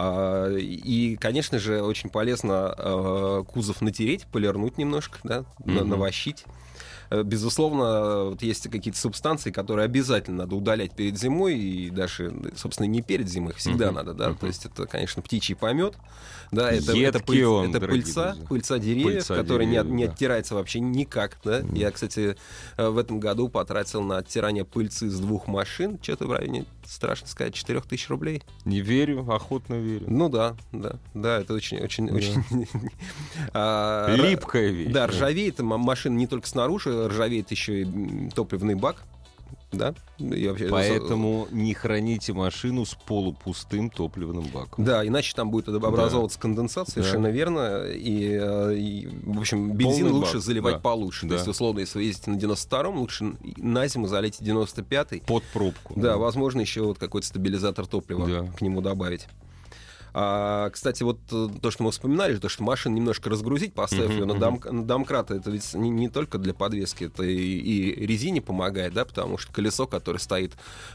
А, 0.00 0.54
и, 0.56 1.16
конечно 1.16 1.58
же, 1.58 1.82
очень 1.82 2.08
полезно 2.08 2.72
а, 2.78 3.42
кузов 3.42 3.80
натереть, 3.80 4.26
полирнуть 4.26 4.78
немножко, 4.78 5.18
да, 5.24 5.44
mm-hmm. 5.64 5.84
навощить. 5.84 6.44
Э, 7.10 7.22
безусловно, 7.22 8.24
вот 8.24 8.42
есть 8.42 8.68
какие-то 8.70 8.98
субстанции, 8.98 9.50
которые 9.50 9.86
обязательно 9.86 10.38
надо 10.44 10.56
удалять 10.56 10.92
перед 10.92 11.18
зимой, 11.18 11.56
и 11.58 11.90
даже, 11.90 12.32
собственно, 12.56 12.86
не 12.86 13.02
перед 13.02 13.28
зимой, 13.28 13.52
их 13.52 13.58
всегда 13.58 13.88
uh-huh. 13.88 13.92
надо, 13.92 14.14
да. 14.14 14.28
Uh-huh. 14.28 14.38
То 14.38 14.46
есть 14.46 14.66
это, 14.66 14.86
конечно, 14.86 15.22
птичий 15.22 15.56
помет, 15.56 15.94
да, 16.50 16.70
это, 16.70 16.96
это, 16.96 17.20
пыль, 17.20 17.44
он, 17.44 17.70
это 17.70 17.86
пыльца, 17.86 18.32
друзья. 18.32 18.46
пыльца 18.48 18.78
деревьев, 18.78 19.26
пыльца 19.26 19.34
которая 19.36 19.66
деревьев, 19.66 19.86
не, 19.86 19.92
не 19.92 20.06
да. 20.06 20.12
оттирается 20.12 20.54
вообще 20.54 20.80
никак, 20.80 21.38
да. 21.44 21.60
Uh-huh. 21.60 21.78
Я, 21.78 21.90
кстати, 21.90 22.36
э, 22.76 22.88
в 22.88 22.98
этом 22.98 23.20
году 23.20 23.48
потратил 23.48 24.02
на 24.02 24.18
оттирание 24.18 24.64
пыльцы 24.64 25.08
с 25.08 25.18
двух 25.18 25.46
машин, 25.46 25.98
что-то 26.02 26.26
в 26.26 26.32
районе, 26.32 26.66
страшно 26.88 27.26
сказать, 27.26 27.54
4000 27.54 28.08
рублей. 28.08 28.42
Не 28.64 28.80
верю, 28.80 29.30
охотно 29.30 29.74
верю. 29.74 30.06
Ну 30.08 30.28
да, 30.28 30.56
да, 30.72 30.98
да, 31.14 31.40
это 31.40 31.54
очень, 31.54 31.78
очень, 31.78 32.08
да. 32.08 32.14
очень... 32.14 32.42
А, 33.52 34.14
Липкая 34.14 34.70
вещь. 34.70 34.92
Да, 34.92 35.06
ржавеет 35.06 35.58
машина 35.60 36.16
не 36.16 36.26
только 36.26 36.48
снаружи, 36.48 37.08
ржавеет 37.08 37.50
еще 37.50 37.82
и 37.82 38.30
топливный 38.30 38.74
бак. 38.74 39.04
Да? 39.70 39.94
И 40.18 40.48
вообще, 40.48 40.68
Поэтому 40.68 41.46
не 41.50 41.74
храните 41.74 42.32
машину 42.32 42.86
с 42.86 42.94
полупустым 42.94 43.90
топливным 43.90 44.44
баком. 44.44 44.84
Да, 44.84 45.06
иначе 45.06 45.34
там 45.34 45.50
будет 45.50 45.68
образовываться 45.68 46.38
да. 46.38 46.42
конденсат, 46.42 46.88
совершенно 46.88 47.28
да. 47.28 47.30
верно. 47.30 47.84
И, 47.86 48.38
э, 48.40 48.74
и, 48.76 49.08
в 49.24 49.38
общем, 49.38 49.72
бензин 49.72 50.06
Полный 50.06 50.18
лучше 50.18 50.34
бак. 50.34 50.42
заливать 50.42 50.74
да. 50.74 50.80
получше. 50.80 51.26
Да. 51.26 51.30
То 51.30 51.34
есть, 51.34 51.48
условно, 51.48 51.80
если 51.80 51.98
вы 51.98 52.04
ездите 52.04 52.30
на 52.30 52.36
92-м, 52.36 52.98
лучше 52.98 53.36
на 53.56 53.86
зиму 53.88 54.06
залейте 54.06 54.42
95-й. 54.42 55.20
Под 55.26 55.44
пробку. 55.52 55.92
Да, 55.96 56.12
да, 56.12 56.16
возможно, 56.16 56.60
еще 56.60 56.82
вот 56.82 56.98
какой-то 56.98 57.26
стабилизатор 57.26 57.86
топлива 57.86 58.26
да. 58.26 58.46
к 58.56 58.62
нему 58.62 58.80
добавить. 58.80 59.26
А, 60.20 60.70
кстати, 60.70 61.04
вот 61.04 61.20
э, 61.30 61.48
то, 61.62 61.70
что 61.70 61.84
мы 61.84 61.92
вспоминали, 61.92 62.34
то, 62.38 62.48
что 62.48 62.64
машину 62.64 62.96
немножко 62.96 63.30
разгрузить, 63.30 63.72
поставив 63.72 64.10
uh-huh, 64.10 64.18
ее 64.18 64.24
на, 64.24 64.34
дом, 64.34 64.60
на 64.64 64.84
домкрат, 64.84 65.30
это 65.30 65.48
ведь 65.48 65.74
не, 65.74 65.90
не 65.90 66.08
только 66.08 66.38
для 66.38 66.52
подвески, 66.54 67.04
это 67.04 67.22
и, 67.22 67.36
и 67.36 68.04
резине 68.04 68.42
помогает, 68.42 68.94
да, 68.94 69.04
потому 69.04 69.38
что 69.38 69.52
колесо, 69.52 69.86
которое 69.86 70.18
стоит 70.18 70.54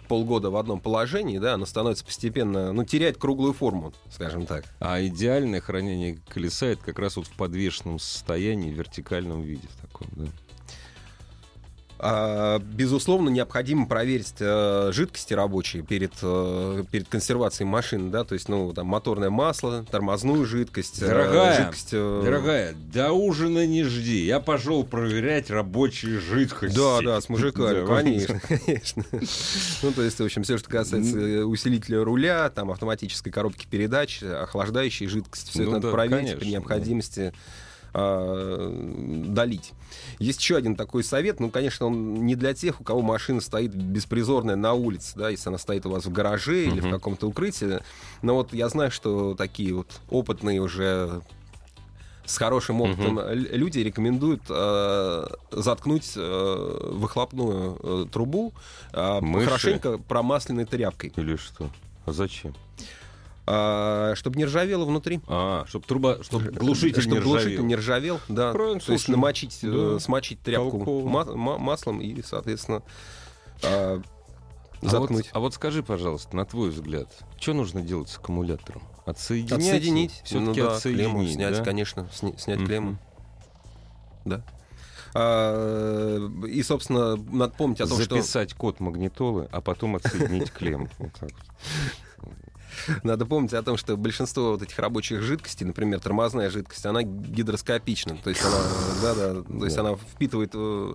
полгода 0.09 0.49
в 0.49 0.57
одном 0.57 0.81
положении, 0.81 1.39
да, 1.39 1.53
оно 1.53 1.65
становится 1.65 2.03
постепенно, 2.03 2.73
ну, 2.73 2.83
теряет 2.83 3.17
круглую 3.17 3.53
форму, 3.53 3.93
скажем 4.11 4.45
так. 4.45 4.65
А 4.81 5.01
идеальное 5.01 5.61
хранение 5.61 6.19
колеса 6.27 6.65
это 6.67 6.83
как 6.83 6.99
раз 6.99 7.15
вот 7.15 7.27
в 7.27 7.37
подвешенном 7.37 7.99
состоянии, 7.99 8.73
в 8.73 8.77
вертикальном 8.77 9.41
виде 9.41 9.69
в 9.69 9.81
таком, 9.87 10.09
да. 10.17 10.25
А, 12.05 12.59
безусловно, 12.59 13.29
необходимо 13.29 13.85
проверить 13.85 14.33
э, 14.41 14.89
жидкости 14.91 15.33
рабочие 15.33 15.83
перед, 15.83 16.11
э, 16.21 16.83
перед 16.91 17.07
консервацией 17.07 17.65
машины, 17.65 18.11
да, 18.11 18.25
то 18.25 18.33
есть, 18.33 18.49
ну, 18.49 18.73
там, 18.73 18.87
моторное 18.87 19.29
масло, 19.29 19.85
тормозную 19.89 20.45
жидкость. 20.45 21.01
Э, 21.01 21.07
дорогая, 21.07 21.63
жидкость, 21.63 21.91
дорогая, 21.91 22.75
до 22.93 23.13
ужина 23.13 23.65
не 23.65 23.85
жди. 23.85 24.25
Я 24.25 24.41
пошел 24.41 24.83
проверять 24.83 25.49
рабочие 25.49 26.19
жидкости. 26.19 26.75
Да, 26.75 26.99
да, 27.01 27.21
с 27.21 27.29
мужиками, 27.29 27.87
конечно, 27.87 28.41
конечно. 28.49 29.05
Ну, 29.81 29.91
то 29.93 30.01
есть, 30.01 30.19
в 30.19 30.25
общем, 30.25 30.43
все, 30.43 30.57
что 30.57 30.69
касается 30.69 31.45
усилителя 31.45 32.03
руля, 32.03 32.49
там, 32.49 32.69
автоматической 32.69 33.31
коробки 33.31 33.65
передач, 33.65 34.21
охлаждающей 34.21 35.07
жидкости, 35.07 35.51
все 35.51 35.61
это 35.61 35.69
ну 35.69 35.77
надо 35.77 35.91
проверить 35.91 36.37
при 36.37 36.49
необходимости 36.49 37.33
э, 37.93 39.23
долить. 39.27 39.73
Есть 40.19 40.39
еще 40.41 40.55
один 40.57 40.75
такой 40.75 41.03
совет, 41.03 41.39
ну, 41.39 41.49
конечно, 41.49 41.87
он 41.87 42.25
не 42.25 42.35
для 42.35 42.53
тех, 42.53 42.81
у 42.81 42.83
кого 42.83 43.01
машина 43.01 43.41
стоит 43.41 43.73
беспризорная 43.73 44.55
на 44.55 44.73
улице, 44.73 45.13
да, 45.15 45.29
если 45.29 45.49
она 45.49 45.57
стоит 45.57 45.85
у 45.85 45.91
вас 45.91 46.05
в 46.05 46.11
гараже 46.11 46.65
uh-huh. 46.65 46.71
или 46.71 46.79
в 46.79 46.89
каком-то 46.89 47.27
укрытии. 47.27 47.79
Но 48.21 48.35
вот 48.35 48.53
я 48.53 48.69
знаю, 48.69 48.91
что 48.91 49.35
такие 49.35 49.73
вот 49.73 49.87
опытные 50.09 50.61
уже 50.61 51.21
с 52.25 52.37
хорошим 52.37 52.81
опытом 52.81 53.17
угу. 53.17 53.27
люди 53.31 53.79
рекомендуют 53.79 54.43
э, 54.49 55.25
заткнуть 55.51 56.13
э, 56.15 56.79
выхлопную 56.93 57.77
э, 57.81 58.05
трубу 58.11 58.53
э, 58.93 59.19
хорошенько 59.43 59.97
промасленной 59.97 60.65
тряпкой. 60.65 61.11
Или 61.15 61.35
что? 61.35 61.69
А 62.05 62.13
зачем? 62.13 62.53
А, 63.45 64.13
чтобы 64.15 64.37
не 64.37 64.45
ржавело 64.45 64.85
внутри. 64.85 65.19
А, 65.27 65.65
чтобы 65.67 65.85
труба, 65.85 66.23
чтобы 66.23 66.51
глушитель, 66.51 67.01
чтобы 67.01 67.17
не, 67.17 67.21
глушитель 67.21 67.49
ржавел. 67.49 67.65
не 67.65 67.75
ржавел. 67.75 68.19
Да. 68.29 68.53
Правильно, 68.53 68.79
То 68.79 68.93
есть 68.93 69.07
намочить, 69.07 69.59
да. 69.61 69.99
смочить 69.99 70.41
тряпку 70.41 71.01
ма- 71.01 71.25
ма- 71.25 71.57
маслом 71.57 71.99
и, 72.01 72.21
соответственно, 72.21 72.83
а, 73.63 74.01
заткнуть. 74.81 75.25
А 75.27 75.29
вот, 75.29 75.37
а 75.37 75.39
вот 75.39 75.53
скажи, 75.55 75.83
пожалуйста, 75.83 76.35
на 76.35 76.45
твой 76.45 76.69
взгляд, 76.69 77.09
что 77.39 77.53
нужно 77.53 77.81
делать 77.81 78.09
с 78.09 78.17
аккумулятором? 78.17 78.83
Отсоединять? 79.05 79.59
Отсоединить. 79.59 80.21
Все-таки 80.23 80.61
ну, 80.61 80.67
да, 80.67 80.75
отсоединить, 80.75 81.11
клемму 81.11 81.27
снять, 81.27 81.57
да? 81.57 81.63
конечно, 81.63 82.09
сня- 82.13 82.39
снять 82.39 82.59
mm-hmm. 82.59 82.65
клемму. 82.65 82.97
Да. 84.23 84.45
А, 85.15 86.29
и, 86.47 86.63
собственно, 86.63 87.17
надо 87.17 87.53
помнить 87.55 87.81
о 87.81 87.87
том, 87.87 87.97
Записать 87.97 88.05
что... 88.05 88.15
Записать 88.15 88.53
код 88.53 88.79
магнитолы, 88.79 89.49
а 89.51 89.59
потом 89.59 89.97
отсоединить 89.97 90.51
клемму. 90.51 90.89
Надо 93.03 93.25
помнить 93.25 93.53
о 93.53 93.63
том, 93.63 93.77
что 93.77 93.97
большинство 93.97 94.51
вот 94.51 94.61
этих 94.61 94.77
рабочих 94.79 95.21
жидкостей, 95.21 95.65
например, 95.65 95.99
тормозная 95.99 96.49
жидкость, 96.49 96.85
она 96.85 97.03
гидроскопична. 97.03 98.17
То 98.23 98.29
есть 98.29 98.43
она, 98.43 98.57
да, 99.01 99.15
да, 99.15 99.43
то 99.43 99.65
есть 99.65 99.77
она 99.77 99.95
впитывает 99.95 100.51
э, 100.53 100.93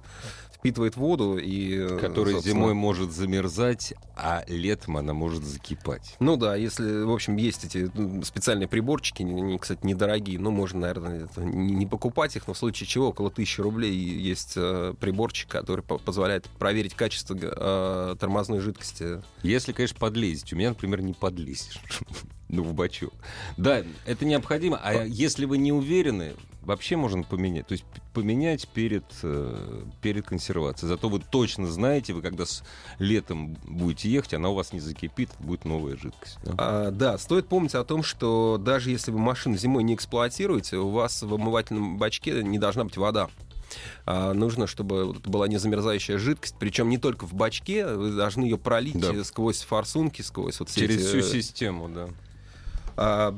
впитывает 0.58 0.96
воду 0.96 1.38
и... 1.38 1.78
Э, 1.78 1.98
Которая 1.98 2.34
собственно... 2.34 2.54
зимой 2.54 2.74
может 2.74 3.12
замерзать, 3.12 3.94
а 4.16 4.44
летом 4.48 4.96
она 4.96 5.14
может 5.14 5.44
закипать. 5.44 6.16
Ну 6.20 6.36
да, 6.36 6.56
если, 6.56 7.02
в 7.02 7.12
общем, 7.12 7.36
есть 7.36 7.64
эти 7.64 7.90
специальные 8.24 8.68
приборчики, 8.68 9.22
они, 9.22 9.58
кстати, 9.58 9.80
недорогие, 9.84 10.38
но 10.38 10.50
можно, 10.50 10.80
наверное, 10.80 11.28
не 11.36 11.86
покупать 11.86 12.36
их, 12.36 12.46
но 12.48 12.54
в 12.54 12.58
случае 12.58 12.86
чего 12.86 13.08
около 13.08 13.30
тысячи 13.30 13.60
рублей 13.60 13.94
есть 13.94 14.54
э, 14.56 14.94
приборчик, 14.98 15.48
который 15.48 15.82
позволяет 15.82 16.46
проверить 16.58 16.94
качество 16.94 17.36
э, 17.40 18.16
тормозной 18.18 18.60
жидкости. 18.60 19.22
Если, 19.42 19.72
конечно, 19.72 19.98
подлезть. 19.98 20.52
У 20.52 20.56
меня, 20.56 20.70
например, 20.70 21.02
не 21.02 21.12
подлезешь. 21.12 21.80
Ну, 22.48 22.62
в 22.62 22.72
бачок. 22.74 23.12
Да, 23.56 23.82
это 24.06 24.24
необходимо. 24.24 24.80
А 24.82 25.04
если 25.04 25.44
вы 25.44 25.58
не 25.58 25.72
уверены, 25.72 26.34
вообще 26.68 26.96
можно 26.96 27.22
поменять. 27.22 27.66
То 27.66 27.72
есть 27.72 27.84
поменять 28.12 28.68
перед, 28.68 29.04
э, 29.22 29.82
перед 30.02 30.26
консервацией. 30.26 30.88
Зато 30.88 31.08
вы 31.08 31.20
точно 31.20 31.66
знаете, 31.66 32.12
вы 32.12 32.20
когда 32.20 32.44
с 32.44 32.62
летом 32.98 33.56
будете 33.64 34.10
ехать, 34.10 34.34
она 34.34 34.50
у 34.50 34.54
вас 34.54 34.72
не 34.72 34.80
закипит, 34.80 35.30
будет 35.38 35.64
новая 35.64 35.96
жидкость. 35.96 36.38
Да? 36.44 36.54
А, 36.58 36.90
да, 36.90 37.16
стоит 37.18 37.48
помнить 37.48 37.74
о 37.74 37.84
том, 37.84 38.02
что 38.02 38.58
даже 38.58 38.90
если 38.90 39.10
вы 39.10 39.18
машину 39.18 39.56
зимой 39.56 39.82
не 39.82 39.94
эксплуатируете, 39.94 40.76
у 40.76 40.90
вас 40.90 41.22
в 41.22 41.32
омывательном 41.32 41.96
бачке 41.96 42.42
не 42.42 42.58
должна 42.58 42.84
быть 42.84 42.96
вода. 42.96 43.30
А 44.06 44.32
нужно, 44.34 44.66
чтобы 44.66 45.12
была 45.12 45.48
незамерзающая 45.48 46.18
жидкость, 46.18 46.56
причем 46.58 46.88
не 46.88 46.98
только 46.98 47.26
в 47.26 47.34
бачке, 47.34 47.86
вы 47.86 48.12
должны 48.12 48.44
ее 48.44 48.58
пролить 48.58 48.98
да. 48.98 49.24
сквозь 49.24 49.62
форсунки, 49.62 50.22
сквозь 50.22 50.60
вот 50.60 50.70
Через 50.70 50.96
эти... 50.96 51.20
всю 51.20 51.22
систему, 51.22 51.88
да. 51.88 52.08
А, 52.98 53.34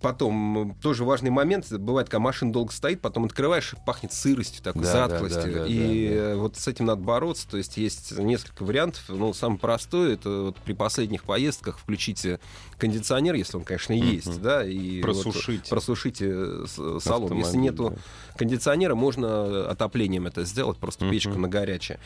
потом 0.00 0.76
тоже 0.82 1.02
важный 1.04 1.30
момент. 1.30 1.72
Бывает, 1.72 2.08
когда 2.08 2.20
машина 2.20 2.52
долго 2.52 2.72
стоит, 2.72 3.00
потом 3.00 3.24
открываешь, 3.24 3.74
пахнет 3.86 4.12
сыростью, 4.12 4.62
такой 4.62 4.82
да, 4.82 4.92
затклостью. 5.08 5.42
Да, 5.42 5.58
да, 5.60 5.60
да, 5.60 5.66
и 5.66 6.14
да, 6.14 6.30
да. 6.30 6.36
вот 6.36 6.56
с 6.56 6.68
этим 6.68 6.84
надо 6.86 7.00
бороться. 7.00 7.48
То 7.48 7.56
есть 7.56 7.78
есть 7.78 8.12
несколько 8.18 8.64
вариантов. 8.64 9.02
Ну, 9.08 9.32
самый 9.32 9.58
простой 9.58 10.14
это 10.14 10.42
вот 10.42 10.56
при 10.58 10.74
последних 10.74 11.24
поездках 11.24 11.78
включите 11.78 12.38
кондиционер, 12.76 13.34
если 13.34 13.56
он, 13.56 13.64
конечно, 13.64 13.94
есть, 13.94 14.26
uh-huh. 14.26 14.40
да, 14.40 14.66
и 14.66 15.00
просушите, 15.00 15.60
вот, 15.62 15.68
просушите 15.70 16.66
салон. 17.00 17.38
Если 17.38 17.56
нету 17.56 17.90
да. 17.90 17.96
кондиционера, 18.36 18.94
можно 18.94 19.70
отоплением 19.70 20.26
это 20.26 20.44
сделать, 20.44 20.76
просто 20.76 21.06
uh-huh. 21.06 21.10
печку 21.10 21.38
на 21.38 21.48
горячее. 21.48 21.98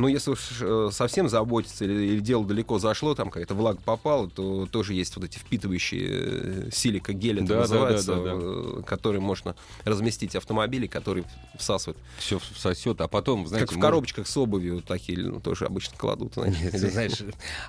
Но 0.00 0.08
если 0.08 0.30
уж 0.30 0.40
э, 0.62 0.88
совсем 0.92 1.28
заботиться 1.28 1.84
или, 1.84 1.92
или 1.92 2.20
дело 2.20 2.46
далеко 2.46 2.78
зашло, 2.78 3.14
там 3.14 3.28
какая-то 3.28 3.54
влага 3.54 3.80
попала, 3.84 4.30
то 4.30 4.66
тоже 4.66 4.94
есть 4.94 5.14
вот 5.16 5.26
эти 5.26 5.38
впитывающие 5.38 6.08
э, 6.10 6.70
силика 6.72 7.12
гель, 7.12 7.40
это 7.40 7.48
да, 7.48 7.60
называется, 7.60 8.14
да, 8.14 8.16
да, 8.16 8.24
да, 8.24 8.34
да. 8.34 8.40
Э, 8.78 8.82
который 8.86 9.20
можно 9.20 9.54
разместить 9.84 10.32
в 10.32 10.36
автомобиле, 10.36 10.88
который 10.88 11.24
всасывает. 11.58 11.98
Все 12.16 12.38
всосет, 12.38 13.02
а 13.02 13.08
потом, 13.08 13.46
знаете... 13.46 13.66
Как 13.66 13.72
в 13.74 13.76
может... 13.76 13.88
коробочках 13.90 14.26
с 14.26 14.36
обувью 14.38 14.80
такие 14.80 15.18
ну, 15.18 15.38
тоже 15.38 15.66
обычно 15.66 15.98
кладут. 15.98 16.32
Знаешь, 16.34 17.18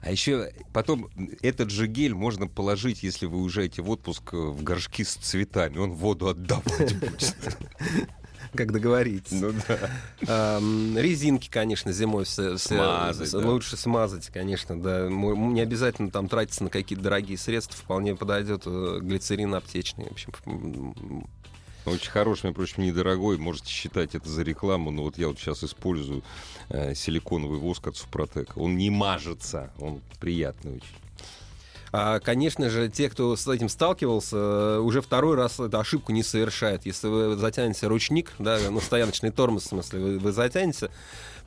а 0.01 0.09
еще 0.09 0.53
потом 0.71 1.09
этот 1.41 1.69
же 1.69 1.87
гель 1.87 2.13
можно 2.13 2.47
положить, 2.47 3.03
если 3.03 3.25
вы 3.25 3.39
уезжаете 3.39 3.81
в 3.81 3.89
отпуск 3.89 4.31
в 4.31 4.63
горшки 4.63 5.03
с 5.03 5.15
цветами, 5.15 5.79
он 5.79 5.91
воду 5.91 6.29
отдавать 6.29 6.97
будет. 6.97 7.35
Как 8.53 8.71
договориться. 8.71 9.35
Ну 9.35 9.53
да. 9.67 10.59
резинки, 10.99 11.49
конечно, 11.49 11.91
зимой 11.91 12.25
все, 12.25 12.57
смазать, 12.57 13.33
лучше 13.33 13.77
смазать, 13.77 14.27
конечно, 14.27 14.81
да. 14.81 15.07
Не 15.09 15.61
обязательно 15.61 16.11
там 16.11 16.27
тратиться 16.27 16.63
на 16.63 16.69
какие-то 16.69 17.03
дорогие 17.03 17.37
средства, 17.37 17.77
вполне 17.77 18.15
подойдет 18.15 18.63
э, 18.65 18.99
глицерин 19.01 19.55
аптечный. 19.55 20.05
В 20.05 20.11
общем, 20.11 20.33
очень 21.85 22.11
хороший, 22.11 22.45
между 22.45 22.55
прочим, 22.55 22.83
недорогой. 22.83 23.37
Можете 23.37 23.69
считать 23.69 24.13
это 24.15 24.29
за 24.29 24.43
рекламу, 24.43 24.91
но 24.91 25.03
вот 25.03 25.17
я 25.17 25.27
вот 25.27 25.39
сейчас 25.39 25.63
использую 25.63 26.23
э, 26.69 26.93
силиконовый 26.93 27.59
воск 27.59 27.87
от 27.87 27.97
Супротека. 27.97 28.59
Он 28.59 28.77
не 28.77 28.89
мажется, 28.89 29.71
он 29.79 30.01
приятный 30.19 30.75
очень. 30.75 30.95
А, 31.93 32.19
конечно 32.19 32.69
же, 32.69 32.87
те, 32.87 33.09
кто 33.09 33.35
с 33.35 33.45
этим 33.47 33.67
сталкивался, 33.67 34.37
э, 34.37 34.79
уже 34.79 35.01
второй 35.01 35.35
раз 35.35 35.59
эту 35.59 35.77
ошибку 35.77 36.13
не 36.13 36.23
совершает. 36.23 36.85
Если 36.85 37.07
вы 37.07 37.35
затянете 37.35 37.87
ручник, 37.87 38.31
да, 38.39 38.59
ну, 38.69 38.79
стояночный 38.79 39.31
тормоз, 39.31 39.63
в 39.63 39.67
смысле, 39.67 39.99
вы, 39.99 40.19
вы 40.19 40.31
затянете, 40.31 40.89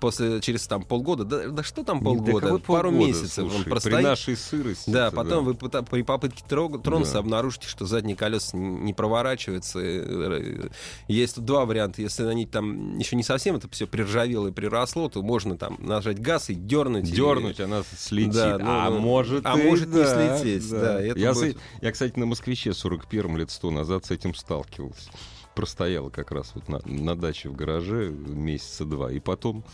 после 0.05 0.39
через 0.43 0.67
там 0.67 0.83
полгода, 0.83 1.25
да, 1.25 1.49
да 1.49 1.63
что 1.63 1.83
там 1.83 2.03
полгода, 2.03 2.33
да 2.33 2.59
пару 2.59 2.59
полгода, 2.59 2.91
месяцев 2.91 3.33
слушай, 3.33 3.57
он 3.57 3.65
простоит. 3.65 3.97
При 3.97 4.03
нашей 4.03 4.37
сырости. 4.37 4.91
Да, 4.91 5.11
потом 5.11 5.47
да. 5.47 5.53
вы 5.53 5.83
при 5.83 6.03
попытке 6.03 6.45
тронуться 6.47 7.15
да. 7.15 7.19
обнаружите, 7.21 7.69
что 7.69 7.87
задние 7.87 8.15
колеса 8.15 8.55
не 8.55 8.93
проворачиваются. 8.93 9.79
Э, 9.81 10.69
есть 11.09 11.37
тут 11.37 11.47
два 11.47 11.65
варианта. 11.65 12.03
Если 12.03 12.25
они 12.25 12.45
там 12.45 12.99
еще 12.99 13.17
не 13.17 13.23
совсем 13.23 13.57
это 13.57 13.67
все 13.71 13.87
приржавело 13.87 14.49
и 14.49 14.53
приросло, 14.53 15.09
то 15.09 15.23
можно 15.23 15.57
там 15.57 15.79
нажать 15.81 16.21
газ 16.21 16.51
и 16.51 16.55
дернуть. 16.55 17.11
Дернуть, 17.11 17.61
и... 17.61 17.63
она 17.63 17.83
слетит. 17.97 18.35
Да, 18.35 18.59
ну, 18.59 18.67
а 18.69 18.91
может, 18.91 19.47
а 19.47 19.59
и 19.59 19.63
может 19.63 19.91
да, 19.91 20.01
не 20.01 20.39
слететь. 20.39 20.71
Да. 20.71 20.81
Да, 20.81 21.01
я, 21.01 21.33
будет... 21.33 21.57
я, 21.81 21.93
кстати, 21.93 22.19
на 22.19 22.27
москвиче 22.27 22.71
41-м 22.71 23.39
лет 23.39 23.51
сто 23.51 23.71
назад 23.71 24.05
с 24.05 24.11
этим 24.11 24.35
сталкивался 24.35 25.09
простояла 25.55 26.11
как 26.11 26.33
раз 26.33 26.53
вот 26.55 26.69
на, 26.69 26.81
на 26.85 27.17
даче 27.17 27.49
в 27.49 27.55
гараже 27.55 28.11
месяца 28.11 28.85
два. 28.85 29.11
И 29.11 29.21
потом... 29.21 29.65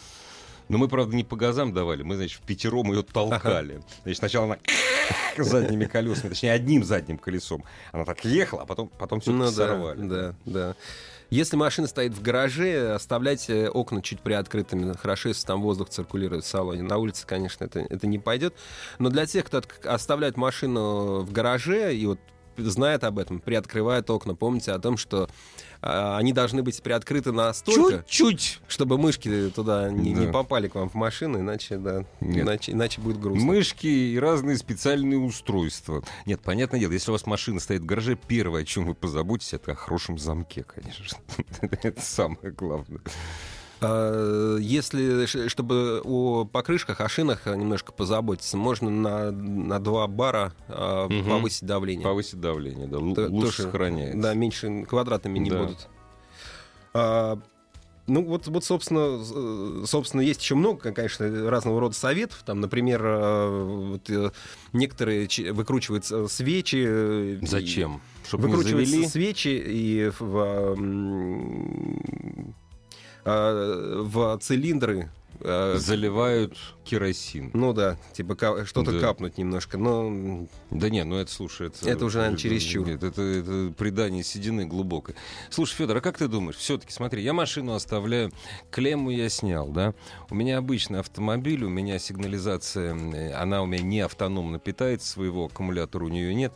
Но 0.70 0.78
мы, 0.78 0.86
правда, 0.86 1.16
не 1.16 1.24
по 1.24 1.34
газам 1.34 1.72
давали, 1.72 2.04
мы, 2.04 2.14
значит, 2.14 2.40
в 2.40 2.42
пятером 2.42 2.92
ее 2.92 3.02
толкали. 3.02 3.82
Значит, 4.02 4.18
сначала 4.18 4.46
она 4.46 4.58
задними 5.44 5.84
колесами, 5.84 6.28
точнее, 6.28 6.52
одним 6.52 6.84
задним 6.84 7.18
колесом. 7.18 7.64
Она 7.90 8.04
так 8.04 8.24
ехала, 8.24 8.62
а 8.62 8.66
потом, 8.66 8.88
потом 8.96 9.20
все 9.20 9.32
ну, 9.32 9.46
да, 9.46 9.50
сорвали. 9.50 10.00
Да, 10.00 10.34
да. 10.46 10.76
Если 11.28 11.56
машина 11.56 11.88
стоит 11.88 12.14
в 12.14 12.22
гараже, 12.22 12.94
оставляйте 12.94 13.68
окна 13.68 14.00
чуть 14.00 14.20
приоткрытыми. 14.20 14.92
Хорошо, 14.92 15.30
если 15.30 15.44
там 15.44 15.60
воздух 15.60 15.88
циркулирует 15.88 16.44
в 16.44 16.46
салоне. 16.46 16.82
На 16.82 16.98
улице, 16.98 17.26
конечно, 17.26 17.64
это, 17.64 17.80
это 17.80 18.06
не 18.06 18.20
пойдет. 18.20 18.54
Но 19.00 19.10
для 19.10 19.26
тех, 19.26 19.44
кто 19.46 19.62
оставляет 19.84 20.36
машину 20.36 21.22
в 21.22 21.32
гараже 21.32 21.96
и 21.96 22.06
вот 22.06 22.20
знает 22.56 23.04
об 23.04 23.18
этом, 23.18 23.40
приоткрывает 23.40 24.08
окна. 24.10 24.34
Помните 24.34 24.72
о 24.72 24.78
том, 24.78 24.96
что 24.96 25.24
э, 25.24 25.28
они 25.82 26.32
должны 26.32 26.62
быть 26.62 26.82
приоткрыты 26.82 27.32
настолько, 27.32 28.04
чуть-чуть, 28.06 28.60
чтобы 28.68 28.98
мышки 28.98 29.50
туда 29.50 29.90
не, 29.90 30.14
да. 30.14 30.20
не 30.20 30.32
попали 30.32 30.68
к 30.68 30.74
вам 30.74 30.88
в 30.88 30.94
машину, 30.94 31.40
иначе, 31.40 31.78
да, 31.78 32.04
иначе, 32.20 32.72
иначе 32.72 33.00
будет 33.00 33.18
грустно. 33.18 33.44
Мышки 33.44 33.86
и 33.86 34.18
разные 34.18 34.56
специальные 34.58 35.18
устройства. 35.18 36.02
Нет, 36.26 36.40
понятное 36.40 36.80
дело, 36.80 36.92
если 36.92 37.10
у 37.10 37.12
вас 37.12 37.26
машина 37.26 37.60
стоит 37.60 37.82
в 37.82 37.86
гараже, 37.86 38.16
первое, 38.16 38.62
о 38.62 38.64
чем 38.64 38.84
вы 38.84 38.94
позаботитесь, 38.94 39.54
это 39.54 39.72
о 39.72 39.74
хорошем 39.74 40.18
замке, 40.18 40.64
конечно. 40.64 41.16
это 41.60 42.00
самое 42.00 42.52
главное. 42.52 43.00
А, 43.80 44.56
если, 44.58 45.26
чтобы 45.48 46.00
о 46.04 46.44
покрышках, 46.44 47.00
о 47.00 47.08
шинах 47.08 47.46
немножко 47.46 47.92
позаботиться, 47.92 48.56
можно 48.56 48.90
на, 48.90 49.30
на 49.30 49.78
2 49.78 50.06
бара 50.08 50.52
угу. 50.68 51.28
повысить 51.28 51.64
давление. 51.64 52.04
Повысить 52.04 52.40
давление, 52.40 52.86
да. 52.86 52.98
Л- 52.98 53.14
То, 53.14 53.26
лучше 53.28 53.56
тоже, 53.56 53.62
сохраняется. 53.64 54.20
Да, 54.20 54.34
меньше 54.34 54.84
квадратами 54.84 55.38
не 55.38 55.50
да. 55.50 55.62
будут. 55.62 55.88
А, 56.92 57.38
ну, 58.06 58.24
вот, 58.24 58.48
вот, 58.48 58.64
собственно, 58.64 59.86
собственно, 59.86 60.20
есть 60.20 60.42
еще 60.42 60.56
много, 60.56 60.92
конечно, 60.92 61.48
разного 61.48 61.80
рода 61.80 61.94
советов. 61.94 62.42
Там, 62.44 62.60
например, 62.60 63.02
вот, 63.02 64.10
э, 64.10 64.32
некоторые 64.72 65.28
выкручивают 65.52 66.06
свечи. 66.30 67.38
Зачем? 67.42 68.02
Чтобы 68.26 68.48
выкручивают 68.48 69.08
свечи 69.08 69.48
и 69.48 70.10
в, 70.18 70.36
а, 70.36 70.74
в 73.24 74.38
цилиндры 74.40 75.10
Э, 75.42 75.76
Заливают 75.78 76.56
керосин. 76.84 77.50
Ну 77.54 77.72
да, 77.72 77.96
типа 78.12 78.36
что-то 78.66 78.92
да. 78.92 79.00
капнуть 79.00 79.38
немножко, 79.38 79.78
но... 79.78 80.46
Да 80.70 80.90
не, 80.90 81.02
ну 81.04 81.16
это, 81.16 81.32
слушай, 81.32 81.68
это... 81.68 81.88
Это 81.88 82.04
уже, 82.04 82.18
наверное, 82.18 82.38
чересчур. 82.38 82.86
Нет, 82.86 83.02
это, 83.02 83.22
это 83.22 83.72
предание 83.76 84.22
седины 84.22 84.66
глубокое. 84.66 85.16
Слушай, 85.48 85.76
Федор, 85.76 85.96
а 85.98 86.00
как 86.00 86.18
ты 86.18 86.28
думаешь? 86.28 86.56
Все-таки, 86.56 86.92
смотри, 86.92 87.22
я 87.22 87.32
машину 87.32 87.72
оставляю, 87.74 88.32
клемму 88.70 89.10
я 89.10 89.28
снял, 89.28 89.68
да? 89.68 89.94
У 90.28 90.34
меня 90.34 90.58
обычный 90.58 91.00
автомобиль, 91.00 91.64
у 91.64 91.70
меня 91.70 91.98
сигнализация, 91.98 92.94
э, 92.94 93.32
она 93.32 93.62
у 93.62 93.66
меня 93.66 93.82
не 93.82 94.00
автономно 94.00 94.58
питается, 94.58 95.08
своего 95.08 95.46
аккумулятора 95.46 96.04
у 96.04 96.08
нее 96.08 96.34
нет. 96.34 96.52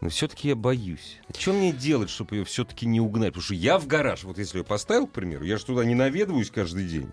Но 0.00 0.08
все-таки 0.10 0.48
я 0.48 0.56
боюсь. 0.56 1.18
Что 1.36 1.52
мне 1.52 1.72
делать, 1.72 2.10
чтобы 2.10 2.36
ее 2.36 2.44
все-таки 2.44 2.86
не 2.86 3.00
угнать? 3.00 3.28
Потому 3.28 3.42
что 3.42 3.54
я 3.54 3.78
в 3.78 3.86
гараж, 3.86 4.24
вот 4.24 4.38
если 4.38 4.58
я 4.58 4.64
поставил, 4.64 5.06
к 5.06 5.12
примеру, 5.12 5.44
я 5.44 5.56
же 5.56 5.64
туда 5.64 5.84
не 5.84 5.94
наведываюсь 5.94 6.50
каждый 6.50 6.86
день. 6.86 7.10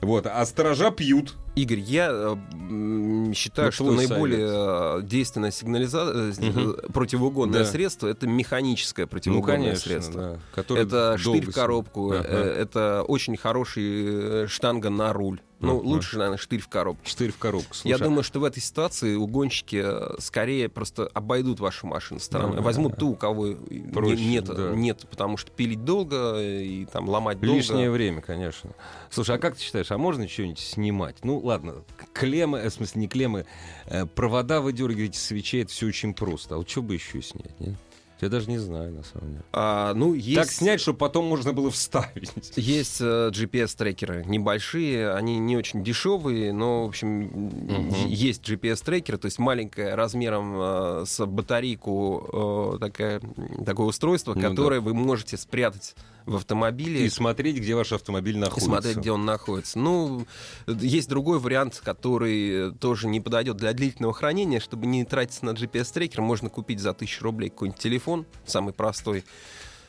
Вот, 0.00 0.26
а 0.26 0.44
сторожа 0.44 0.90
пьют. 0.90 1.34
Игорь, 1.54 1.78
я 1.78 2.10
э, 2.10 3.32
считаю, 3.32 3.70
что 3.70 3.92
наиболее 3.92 4.48
совет. 4.48 5.04
Э, 5.04 5.06
действенное 5.06 5.50
сигнализация, 5.52 6.50
угу. 6.50 6.92
противоугонное 6.92 7.60
да. 7.60 7.64
средство 7.64 8.08
это 8.08 8.26
механическое 8.26 9.06
противоугонное 9.06 9.58
ну, 9.58 9.64
конечно, 9.64 9.88
средство. 9.88 10.38
Да. 10.56 10.74
Это 10.76 11.16
штырь 11.18 11.46
в 11.46 11.54
коробку, 11.54 12.10
ага. 12.12 12.26
это 12.26 13.04
очень 13.06 13.36
хороший 13.36 14.48
штанга 14.48 14.90
на 14.90 15.12
руль. 15.12 15.40
Ну, 15.64 15.78
uh-huh. 15.78 15.84
лучше, 15.84 16.18
наверное, 16.18 16.38
штырь 16.38 16.60
в 16.60 16.68
коробку. 16.68 17.06
Штырь 17.06 17.32
в 17.32 17.38
коробку. 17.38 17.74
Слушай. 17.74 17.98
Я 17.98 17.98
думаю, 17.98 18.22
что 18.22 18.40
в 18.40 18.44
этой 18.44 18.60
ситуации 18.60 19.14
угонщики 19.14 19.82
э, 19.84 20.16
скорее 20.18 20.68
просто 20.68 21.06
обойдут 21.14 21.60
вашу 21.60 21.86
машину 21.86 22.20
стороной. 22.20 22.58
Uh-huh. 22.58 22.62
Возьмут 22.62 22.96
ту, 22.96 23.10
у 23.10 23.16
кого 23.16 23.54
Проще, 23.92 24.24
нет, 24.24 24.44
да. 24.44 24.70
нет, 24.74 25.06
потому 25.08 25.36
что 25.36 25.50
пилить 25.50 25.84
долго 25.84 26.40
и 26.40 26.86
там 26.86 27.08
ломать 27.08 27.40
долго. 27.40 27.56
Лишнее 27.56 27.90
время, 27.90 28.20
конечно. 28.20 28.70
Слушай, 29.10 29.36
а 29.36 29.38
как 29.38 29.56
ты 29.56 29.62
считаешь, 29.62 29.90
а 29.90 29.98
можно 29.98 30.28
что-нибудь 30.28 30.58
снимать? 30.58 31.16
Ну, 31.22 31.43
ладно, 31.44 31.84
клеммы, 32.12 32.58
э, 32.58 32.68
в 32.68 32.72
смысле, 32.72 33.02
не 33.02 33.08
клеммы, 33.08 33.46
э, 33.86 34.06
провода 34.06 34.60
выдергивать 34.60 35.14
свечей, 35.14 35.62
это 35.62 35.70
все 35.70 35.86
очень 35.86 36.14
просто. 36.14 36.54
А 36.54 36.58
вот 36.58 36.68
что 36.68 36.82
бы 36.82 36.94
еще 36.94 37.22
снять, 37.22 37.58
нет? 37.60 37.74
Я 38.20 38.30
даже 38.30 38.48
не 38.48 38.58
знаю, 38.58 38.92
на 38.92 39.02
самом 39.02 39.32
деле. 39.32 39.44
А, 39.52 39.92
ну, 39.92 40.14
есть... 40.14 40.36
Так 40.36 40.50
снять, 40.50 40.80
чтобы 40.80 40.98
потом 40.98 41.26
можно 41.26 41.52
было 41.52 41.70
вставить. 41.70 42.32
Есть 42.56 43.00
uh, 43.02 43.30
GPS-трекеры 43.30 44.24
небольшие, 44.24 45.12
они 45.12 45.38
не 45.38 45.56
очень 45.56 45.84
дешевые, 45.84 46.52
но, 46.52 46.86
в 46.86 46.88
общем, 46.88 47.26
uh-huh. 47.26 48.08
есть 48.08 48.48
GPS-трекеры, 48.48 49.18
то 49.18 49.26
есть 49.26 49.38
маленькое 49.38 49.94
размером 49.94 50.56
uh, 50.56 51.06
с 51.06 51.26
батарейку 51.26 52.28
uh, 52.32 52.78
такая, 52.78 53.20
такое 53.66 53.88
устройство, 53.88 54.32
ну, 54.34 54.40
которое 54.40 54.80
да. 54.80 54.86
вы 54.86 54.94
можете 54.94 55.36
спрятать 55.36 55.94
в 56.26 56.36
автомобиле. 56.36 57.04
И 57.04 57.08
смотреть, 57.08 57.56
где 57.56 57.74
ваш 57.74 57.92
автомобиль 57.92 58.38
находится. 58.38 58.64
И 58.64 58.68
смотреть, 58.68 58.96
где 58.96 59.12
он 59.12 59.24
находится. 59.24 59.78
Ну, 59.78 60.26
есть 60.66 61.08
другой 61.08 61.38
вариант, 61.38 61.80
который 61.84 62.72
тоже 62.74 63.08
не 63.08 63.20
подойдет 63.20 63.56
для 63.56 63.72
длительного 63.72 64.14
хранения. 64.14 64.60
Чтобы 64.60 64.86
не 64.86 65.04
тратиться 65.04 65.44
на 65.44 65.50
GPS-трекер, 65.50 66.20
можно 66.20 66.48
купить 66.48 66.80
за 66.80 66.90
1000 66.90 67.22
рублей 67.22 67.50
какой-нибудь 67.50 67.80
телефон, 67.80 68.26
самый 68.46 68.72
простой, 68.72 69.24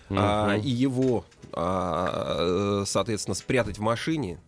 uh-huh. 0.10 0.18
а, 0.18 0.58
и 0.58 0.70
его, 0.70 1.26
а, 1.52 2.84
соответственно, 2.86 3.36
спрятать 3.36 3.78
в 3.78 3.82
машине 3.82 4.40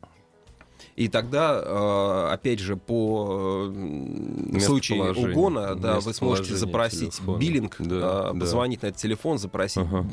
и 0.97 1.09
тогда, 1.09 1.61
э, 1.63 2.33
опять 2.33 2.57
же, 2.57 2.75
по 2.75 3.67
в 3.69 4.59
случае 4.59 5.13
угона, 5.13 5.75
да, 5.75 5.99
вы 5.99 6.11
сможете 6.11 6.55
запросить 6.55 7.13
телефона. 7.13 7.37
биллинг, 7.37 7.75
да, 7.77 8.31
э, 8.33 8.39
позвонить 8.39 8.81
да. 8.81 8.87
на 8.87 8.89
этот 8.89 8.99
телефон, 8.99 9.37
запросить 9.37 9.77
ага, 9.83 10.03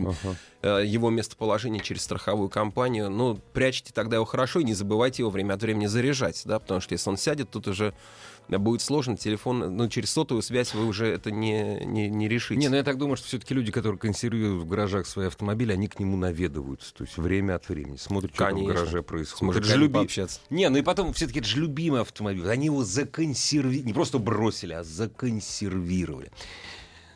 ага. 0.62 0.81
его 0.81 1.09
местоположение 1.09 1.83
через 1.83 2.03
страховую 2.03 2.51
компанию. 2.51 3.09
Ну, 3.09 3.40
прячьте 3.55 3.94
тогда 3.94 4.16
его 4.16 4.27
хорошо 4.27 4.61
и 4.61 4.64
не 4.64 4.75
забывайте 4.75 5.23
его 5.23 5.31
время 5.31 5.55
от 5.55 5.62
времени 5.62 5.87
заряжать, 5.87 6.42
да, 6.44 6.59
потому 6.59 6.83
что 6.83 6.92
если 6.92 7.09
он 7.09 7.16
сядет, 7.16 7.49
тут 7.49 7.66
уже 7.66 7.94
будет 8.48 8.83
сложно. 8.83 9.16
Телефон, 9.16 9.76
ну, 9.76 9.88
через 9.88 10.11
сотовую 10.11 10.42
связь 10.42 10.74
вы 10.74 10.87
уже 10.87 11.07
это 11.07 11.30
не, 11.30 11.85
не, 11.85 12.09
не 12.09 12.28
решите. 12.28 12.61
Не, 12.61 12.68
ну 12.68 12.76
я 12.76 12.83
так 12.83 12.98
думаю, 12.98 13.16
что 13.16 13.26
все-таки 13.26 13.54
люди, 13.54 13.72
которые 13.72 13.98
консервируют 13.98 14.62
в 14.62 14.68
гаражах 14.68 15.07
свои 15.07 15.26
автомобили, 15.26 15.72
они 15.72 15.88
к 15.88 15.98
нему 15.98 16.16
наведываются. 16.16 16.94
То 16.94 17.04
есть 17.04 17.16
время 17.16 17.57
от 17.57 17.68
времени. 17.68 17.96
Смотрят, 17.96 18.35
что 18.35 18.46
Конечно. 18.46 18.72
в 18.72 18.76
гараже 18.76 19.02
происходит. 19.02 19.57
это 19.57 19.66
же 19.66 19.78
люби... 19.78 19.94
пообщаться. 19.94 20.40
Не, 20.50 20.68
ну 20.68 20.78
и 20.78 20.83
потом 20.83 21.12
все-таки 21.12 21.40
это 21.40 21.48
же 21.48 21.61
любимый 21.61 22.00
автомобиль. 22.00 22.48
Они 22.48 22.66
его 22.66 22.85
законсервировали. 22.85 23.87
Не 23.87 23.92
просто 23.92 24.18
бросили, 24.18 24.72
а 24.72 24.85
законсервировали. 24.85 26.30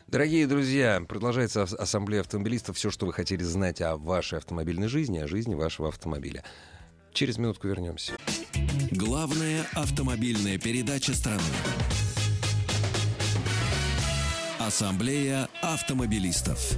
Дорогие 0.07 0.47
друзья, 0.47 1.03
продолжается 1.07 1.61
ассамблея 1.61 2.21
автомобилистов. 2.21 2.77
Все, 2.77 2.89
что 2.89 3.05
вы 3.05 3.13
хотели 3.13 3.43
знать 3.43 3.79
о 3.79 3.95
вашей 3.95 4.39
автомобильной 4.39 4.87
жизни, 4.87 5.19
о 5.19 5.27
жизни 5.27 5.53
вашего 5.53 5.89
автомобиля. 5.89 6.43
Через 7.13 7.37
минутку 7.37 7.67
вернемся. 7.67 8.13
Главная 8.91 9.65
автомобильная 9.73 10.57
передача 10.57 11.13
страны. 11.13 11.41
Ассамблея 14.59 15.47
автомобилистов. 15.61 16.77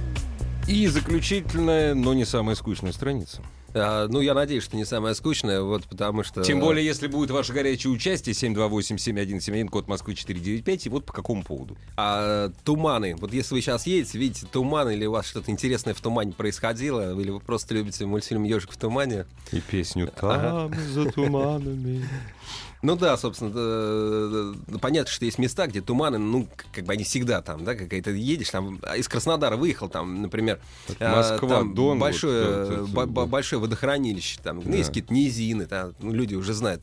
И 0.72 0.86
заключительная, 0.86 1.92
но 1.92 2.14
не 2.14 2.24
самая 2.24 2.54
скучная 2.54 2.92
страница. 2.92 3.42
А, 3.74 4.08
ну, 4.08 4.22
я 4.22 4.32
надеюсь, 4.32 4.64
что 4.64 4.74
не 4.74 4.86
самое 4.86 5.14
скучное, 5.14 5.60
вот 5.60 5.84
потому 5.84 6.22
что... 6.24 6.42
Тем 6.42 6.60
более, 6.60 6.82
если 6.82 7.08
будет 7.08 7.30
ваше 7.30 7.52
горячее 7.52 7.92
участие, 7.92 8.34
728-7171, 8.34 9.68
код 9.68 9.86
Москвы 9.86 10.14
495, 10.14 10.86
и 10.86 10.88
вот 10.88 11.04
по 11.04 11.12
какому 11.12 11.42
поводу? 11.42 11.76
А, 11.98 12.50
туманы. 12.64 13.16
Вот 13.16 13.34
если 13.34 13.54
вы 13.54 13.60
сейчас 13.60 13.86
едете, 13.86 14.16
видите 14.16 14.46
туман, 14.50 14.88
или 14.88 15.04
у 15.04 15.12
вас 15.12 15.26
что-то 15.26 15.50
интересное 15.50 15.92
в 15.92 16.00
тумане 16.00 16.32
происходило, 16.32 17.20
или 17.20 17.28
вы 17.28 17.40
просто 17.40 17.74
любите 17.74 18.06
мультфильм 18.06 18.44
«Ежик 18.44 18.72
в 18.72 18.76
тумане». 18.78 19.26
И 19.52 19.60
песню 19.60 20.10
«Там 20.18 20.30
ага. 20.30 20.80
за 20.88 21.04
туманами». 21.12 22.08
Ну 22.82 22.96
да, 22.96 23.16
собственно, 23.16 24.54
понятно, 24.80 25.10
что 25.10 25.24
есть 25.24 25.38
места, 25.38 25.68
где 25.68 25.80
туманы, 25.80 26.18
ну, 26.18 26.48
как 26.72 26.84
бы 26.84 26.92
они 26.92 27.04
всегда 27.04 27.40
там, 27.40 27.64
да, 27.64 27.76
какая-то 27.76 28.10
едешь, 28.10 28.50
там, 28.50 28.76
из 28.96 29.06
Краснодара 29.08 29.56
выехал, 29.56 29.88
там, 29.88 30.20
например, 30.20 30.60
а, 30.98 31.16
Москва, 31.16 31.48
там 31.48 31.74
Дон, 31.74 31.98
большое, 32.00 32.80
вот, 32.82 32.90
это, 32.90 33.06
б- 33.06 33.26
большое 33.26 33.60
водохранилище, 33.60 34.40
там, 34.42 34.60
да. 34.62 34.68
ну, 34.68 34.74
есть 34.76 34.88
какие-то 34.88 35.14
низины, 35.14 35.66
там, 35.66 35.94
ну, 36.00 36.12
люди 36.12 36.34
уже 36.34 36.54
знают. 36.54 36.82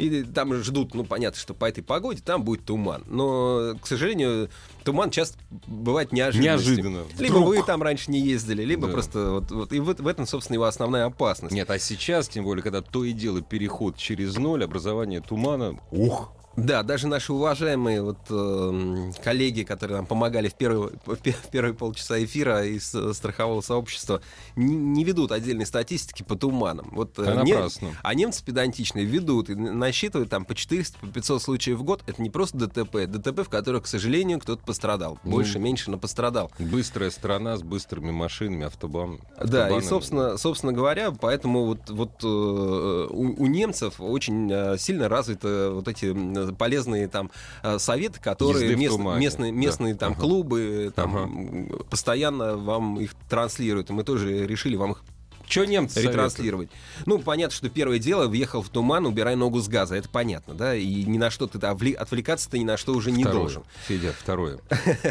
И 0.00 0.22
там 0.22 0.54
ждут, 0.54 0.94
ну, 0.94 1.04
понятно, 1.04 1.38
что 1.38 1.54
по 1.54 1.66
этой 1.66 1.82
погоде 1.82 2.22
там 2.24 2.42
будет 2.42 2.64
туман. 2.64 3.04
Но, 3.06 3.76
к 3.80 3.86
сожалению, 3.86 4.48
туман 4.84 5.10
часто 5.10 5.38
бывает 5.66 6.12
неожиданно. 6.12 6.44
Неожиданно. 6.44 7.02
Либо 7.18 7.36
вы 7.38 7.62
там 7.62 7.82
раньше 7.82 8.10
не 8.10 8.20
ездили, 8.20 8.64
либо 8.64 8.86
да. 8.86 8.92
просто 8.92 9.30
вот, 9.30 9.50
вот 9.50 9.72
и 9.72 9.80
в, 9.80 9.94
в 9.94 10.06
этом, 10.06 10.26
собственно, 10.26 10.54
его 10.54 10.64
основная 10.64 11.06
опасность. 11.06 11.54
Нет, 11.54 11.70
а 11.70 11.78
сейчас, 11.78 12.28
тем 12.28 12.44
более, 12.44 12.62
когда 12.62 12.80
то 12.80 13.04
и 13.04 13.12
дело 13.12 13.42
переход 13.42 13.96
через 13.96 14.36
ноль, 14.36 14.64
образование 14.64 15.20
тумана, 15.20 15.78
ух, 15.90 16.32
да, 16.56 16.82
даже 16.82 17.06
наши 17.06 17.32
уважаемые 17.32 18.02
вот, 18.02 18.18
э, 18.28 19.12
коллеги, 19.22 19.62
которые 19.62 19.98
нам 19.98 20.06
помогали 20.06 20.48
в 20.48 20.54
первые, 20.54 20.90
в 21.06 21.50
первые 21.50 21.74
полчаса 21.74 22.22
эфира 22.22 22.64
из 22.64 22.94
страхового 23.16 23.60
сообщества, 23.60 24.20
не, 24.56 24.74
не 24.74 25.04
ведут 25.04 25.32
отдельной 25.32 25.66
статистики 25.66 26.22
по 26.22 26.36
туманам. 26.36 26.88
Вот, 26.92 27.18
э, 27.18 27.42
не, 27.44 27.56
а 28.02 28.14
немцы 28.14 28.44
педантичные 28.44 29.04
ведут 29.04 29.48
и 29.50 29.54
насчитывают 29.54 30.28
там 30.28 30.44
по 30.44 30.54
400, 30.54 30.98
по 30.98 31.06
500 31.06 31.42
случаев 31.42 31.78
в 31.78 31.82
год. 31.84 32.02
Это 32.06 32.20
не 32.20 32.30
просто 32.30 32.58
ДТП, 32.58 33.06
ДТП, 33.06 33.40
в 33.40 33.48
которых, 33.48 33.84
к 33.84 33.86
сожалению, 33.86 34.40
кто-то 34.40 34.62
пострадал. 34.64 35.18
Ну, 35.24 35.30
Больше, 35.30 35.58
ну, 35.58 35.64
меньше, 35.64 35.90
но 35.90 35.98
пострадал. 35.98 36.50
Быстрая 36.58 37.10
страна 37.10 37.56
с 37.56 37.62
быстрыми 37.62 38.10
машинами, 38.10 38.66
автобан. 38.66 39.20
Да, 39.42 39.68
и, 39.70 39.80
собственно, 39.82 40.36
собственно 40.36 40.72
говоря, 40.72 41.12
поэтому 41.12 41.64
вот, 41.66 41.90
вот 41.90 42.10
э, 42.24 42.26
у, 42.26 43.42
у 43.42 43.46
немцев 43.46 43.94
очень 44.00 44.50
э, 44.50 44.76
сильно 44.78 45.08
развиты 45.08 45.70
вот 45.70 45.88
эти 45.88 46.06
полезные 46.48 47.08
там 47.08 47.30
э, 47.62 47.78
советы, 47.78 48.20
которые 48.20 48.76
мест, 48.76 48.98
местные, 48.98 49.52
местные 49.52 49.94
да. 49.94 50.00
там 50.00 50.12
ага. 50.12 50.20
клубы 50.20 50.92
там 50.94 51.16
ага. 51.16 51.84
постоянно 51.90 52.56
вам 52.56 53.00
их 53.00 53.14
транслируют. 53.28 53.90
И 53.90 53.92
мы 53.92 54.04
тоже 54.04 54.46
решили 54.46 54.76
вам 54.76 54.92
их 54.92 55.02
что 55.50 55.64
немцы 55.64 56.00
ретранслировать? 56.00 56.70
Советуют? 56.70 57.06
Ну, 57.06 57.18
понятно, 57.18 57.54
что 57.54 57.68
первое 57.68 57.98
дело, 57.98 58.28
въехал 58.28 58.62
в 58.62 58.68
туман, 58.68 59.06
убирай 59.06 59.36
ногу 59.36 59.60
с 59.60 59.68
газа, 59.68 59.96
это 59.96 60.08
понятно, 60.08 60.54
да, 60.54 60.74
и 60.74 61.04
ни 61.04 61.18
на 61.18 61.30
что 61.30 61.46
ты 61.46 61.58
отвлекаться 61.66 62.48
ты 62.48 62.58
ни 62.58 62.64
на 62.64 62.76
что 62.76 62.94
уже 62.94 63.10
не 63.10 63.24
второе. 63.24 63.40
должен. 63.40 63.62
Федя, 63.86 64.14
второе. 64.16 64.58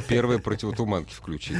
Первое 0.08 0.40
противотуманки 0.40 1.14
включить. 1.14 1.58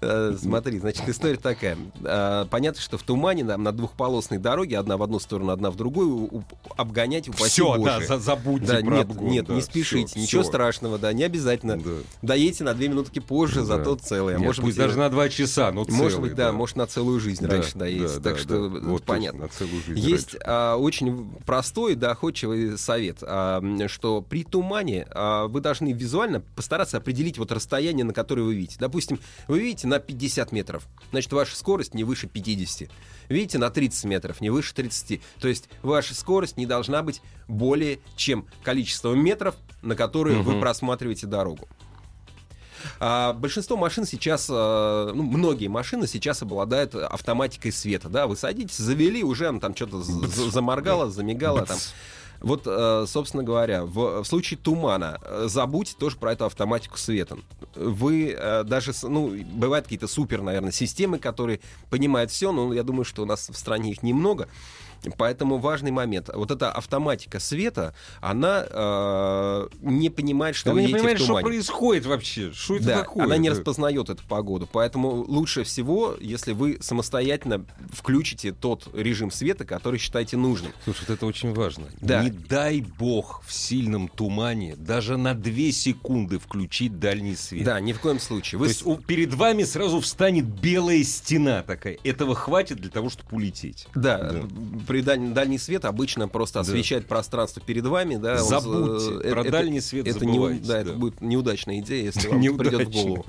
Э, 0.00 0.34
смотри, 0.40 0.78
значит, 0.78 1.08
история 1.08 1.36
такая. 1.36 1.76
Э, 2.02 2.46
понятно, 2.50 2.80
что 2.80 2.98
в 2.98 3.02
тумане 3.02 3.44
нам 3.44 3.62
на 3.62 3.72
двухполосной 3.72 4.38
дороге, 4.38 4.78
одна 4.78 4.96
в 4.96 5.02
одну 5.02 5.18
сторону, 5.18 5.52
одна 5.52 5.70
в 5.70 5.76
другую, 5.76 6.44
обгонять, 6.76 7.28
упаси 7.28 7.50
Все, 7.50 7.76
да, 7.76 8.18
забудьте 8.18 8.66
да, 8.66 8.82
нет, 8.82 9.08
нет, 9.20 9.48
не 9.48 9.60
спешите, 9.60 10.18
ничего 10.18 10.42
страшного, 10.42 10.98
да, 10.98 11.12
не 11.12 11.24
обязательно. 11.24 11.78
Доедете 12.22 12.64
на 12.64 12.74
две 12.74 12.88
минутки 12.88 13.18
позже, 13.18 13.64
зато 13.64 13.96
целое. 13.96 14.38
Может 14.38 14.64
быть, 14.64 14.76
даже 14.76 14.98
на 14.98 15.10
два 15.10 15.28
часа, 15.28 15.72
но 15.72 15.84
Может 15.88 16.20
быть, 16.20 16.34
да, 16.34 16.52
может 16.52 16.76
на 16.76 16.86
целую 16.86 17.20
жизнь 17.20 17.44
раньше 17.46 17.76
доедете 17.76 17.97
есть. 18.02 18.16
Да, 18.20 18.30
так 18.30 18.34
да, 18.34 18.38
что 18.38 18.68
да. 18.68 18.80
Вот 18.80 19.04
понятно. 19.04 19.48
Есть 19.88 20.36
а, 20.44 20.76
очень 20.76 21.30
простой, 21.46 21.94
доходчивый 21.94 22.78
совет, 22.78 23.18
а, 23.22 23.62
что 23.88 24.22
при 24.22 24.44
тумане 24.44 25.06
а, 25.10 25.46
вы 25.46 25.60
должны 25.60 25.92
визуально 25.92 26.40
постараться 26.40 26.96
определить 26.96 27.38
вот 27.38 27.52
расстояние, 27.52 28.04
на 28.04 28.12
которое 28.12 28.42
вы 28.42 28.54
видите. 28.54 28.76
Допустим, 28.78 29.18
вы 29.46 29.60
видите 29.60 29.86
на 29.86 29.98
50 29.98 30.52
метров, 30.52 30.86
значит, 31.10 31.32
ваша 31.32 31.56
скорость 31.56 31.94
не 31.94 32.04
выше 32.04 32.26
50. 32.26 32.90
Видите, 33.28 33.58
на 33.58 33.70
30 33.70 34.04
метров, 34.04 34.40
не 34.40 34.50
выше 34.50 34.74
30. 34.74 35.20
То 35.40 35.48
есть 35.48 35.68
ваша 35.82 36.14
скорость 36.14 36.56
не 36.56 36.66
должна 36.66 37.02
быть 37.02 37.20
более 37.46 37.98
чем 38.16 38.46
количество 38.62 39.14
метров, 39.14 39.54
на 39.82 39.96
которые 39.96 40.40
угу. 40.40 40.52
вы 40.52 40.60
просматриваете 40.60 41.26
дорогу. 41.26 41.68
А, 43.00 43.32
большинство 43.32 43.76
машин 43.76 44.04
сейчас, 44.04 44.48
а, 44.50 45.12
ну, 45.12 45.22
многие 45.22 45.68
машины 45.68 46.06
сейчас 46.06 46.42
обладают 46.42 46.94
автоматикой 46.94 47.72
света, 47.72 48.08
да, 48.08 48.26
вы 48.26 48.36
садитесь, 48.36 48.76
завели, 48.76 49.22
уже 49.22 49.58
там 49.58 49.74
что-то 49.74 50.02
заморгало, 50.02 51.10
замигало, 51.10 51.66
там. 51.66 51.78
Вот, 52.40 52.62
э, 52.66 53.04
собственно 53.08 53.42
говоря, 53.42 53.84
в, 53.84 54.22
в 54.22 54.24
случае 54.24 54.58
тумана 54.58 55.18
э, 55.22 55.46
забудьте 55.48 55.96
тоже 55.98 56.16
про 56.16 56.32
эту 56.32 56.44
автоматику 56.44 56.96
света. 56.96 57.38
Вы 57.74 58.30
э, 58.30 58.62
даже, 58.62 58.92
ну, 59.02 59.34
бывают 59.52 59.86
какие-то 59.86 60.06
супер, 60.06 60.42
наверное, 60.42 60.70
системы, 60.70 61.18
которые 61.18 61.60
понимают 61.90 62.30
все, 62.30 62.52
но 62.52 62.72
я 62.72 62.84
думаю, 62.84 63.04
что 63.04 63.22
у 63.22 63.26
нас 63.26 63.48
в 63.48 63.56
стране 63.56 63.90
их 63.90 64.04
немного. 64.04 64.48
Поэтому 65.16 65.58
важный 65.58 65.90
момент. 65.90 66.30
Вот 66.32 66.50
эта 66.50 66.70
автоматика 66.70 67.40
света, 67.40 67.94
она 68.20 68.66
э, 68.68 69.68
не 69.82 70.10
понимает, 70.10 70.56
что 70.56 70.72
она 70.72 70.82
не 70.82 70.92
понимает, 70.92 71.20
что 71.20 71.40
происходит 71.40 72.06
вообще. 72.06 72.52
Что 72.52 72.76
это 72.76 72.84
да, 72.84 72.98
такое? 73.00 73.24
Она 73.24 73.36
не 73.36 73.50
распознает 73.50 74.10
эту 74.10 74.22
погоду. 74.24 74.68
Поэтому 74.70 75.24
лучше 75.26 75.64
всего, 75.64 76.16
если 76.20 76.52
вы 76.52 76.78
самостоятельно 76.80 77.64
включите 77.92 78.52
тот 78.52 78.88
режим 78.94 79.30
света, 79.30 79.64
который 79.64 79.98
считаете 79.98 80.36
нужным. 80.36 80.72
Слушай, 80.84 81.04
вот 81.08 81.10
это 81.16 81.26
очень 81.26 81.54
важно. 81.54 81.86
Да. 82.00 82.22
Не 82.22 82.30
дай 82.30 82.80
бог 82.80 83.42
в 83.46 83.52
сильном 83.52 84.08
тумане 84.08 84.76
даже 84.76 85.16
на 85.16 85.34
2 85.34 85.52
секунды 85.72 86.38
включить 86.38 86.98
дальний 86.98 87.36
свет. 87.36 87.64
Да, 87.64 87.80
ни 87.80 87.92
в 87.92 88.00
коем 88.00 88.20
случае. 88.20 88.58
Вы... 88.58 88.66
То 88.66 88.70
есть 88.70 88.86
у, 88.86 88.96
перед 88.96 89.34
вами 89.34 89.64
сразу 89.64 90.00
встанет 90.00 90.46
белая 90.46 91.02
стена 91.02 91.62
такая. 91.62 91.98
Этого 92.04 92.34
хватит 92.34 92.78
для 92.78 92.90
того, 92.90 93.10
чтобы 93.10 93.36
улететь. 93.36 93.86
Да, 93.94 94.18
да 94.18 94.42
при 94.88 95.02
даль... 95.02 95.20
дальний 95.20 95.58
свет 95.58 95.84
обычно 95.84 96.26
просто 96.28 96.60
освещает 96.60 97.02
да. 97.04 97.08
пространство 97.08 97.62
перед 97.64 97.84
вами. 97.84 98.16
Да, 98.16 98.38
Забудьте 98.38 99.10
он, 99.10 99.20
про 99.20 99.40
это, 99.42 99.50
дальний 99.50 99.80
свет 99.80 100.08
это, 100.08 100.24
не, 100.24 100.38
да, 100.38 100.66
да, 100.66 100.80
это 100.80 100.92
будет 100.94 101.20
неудачная 101.20 101.78
идея, 101.80 102.04
если 102.04 102.28
вам 102.28 102.40
придет 102.58 102.88
в 102.88 102.90
голову. 102.90 103.26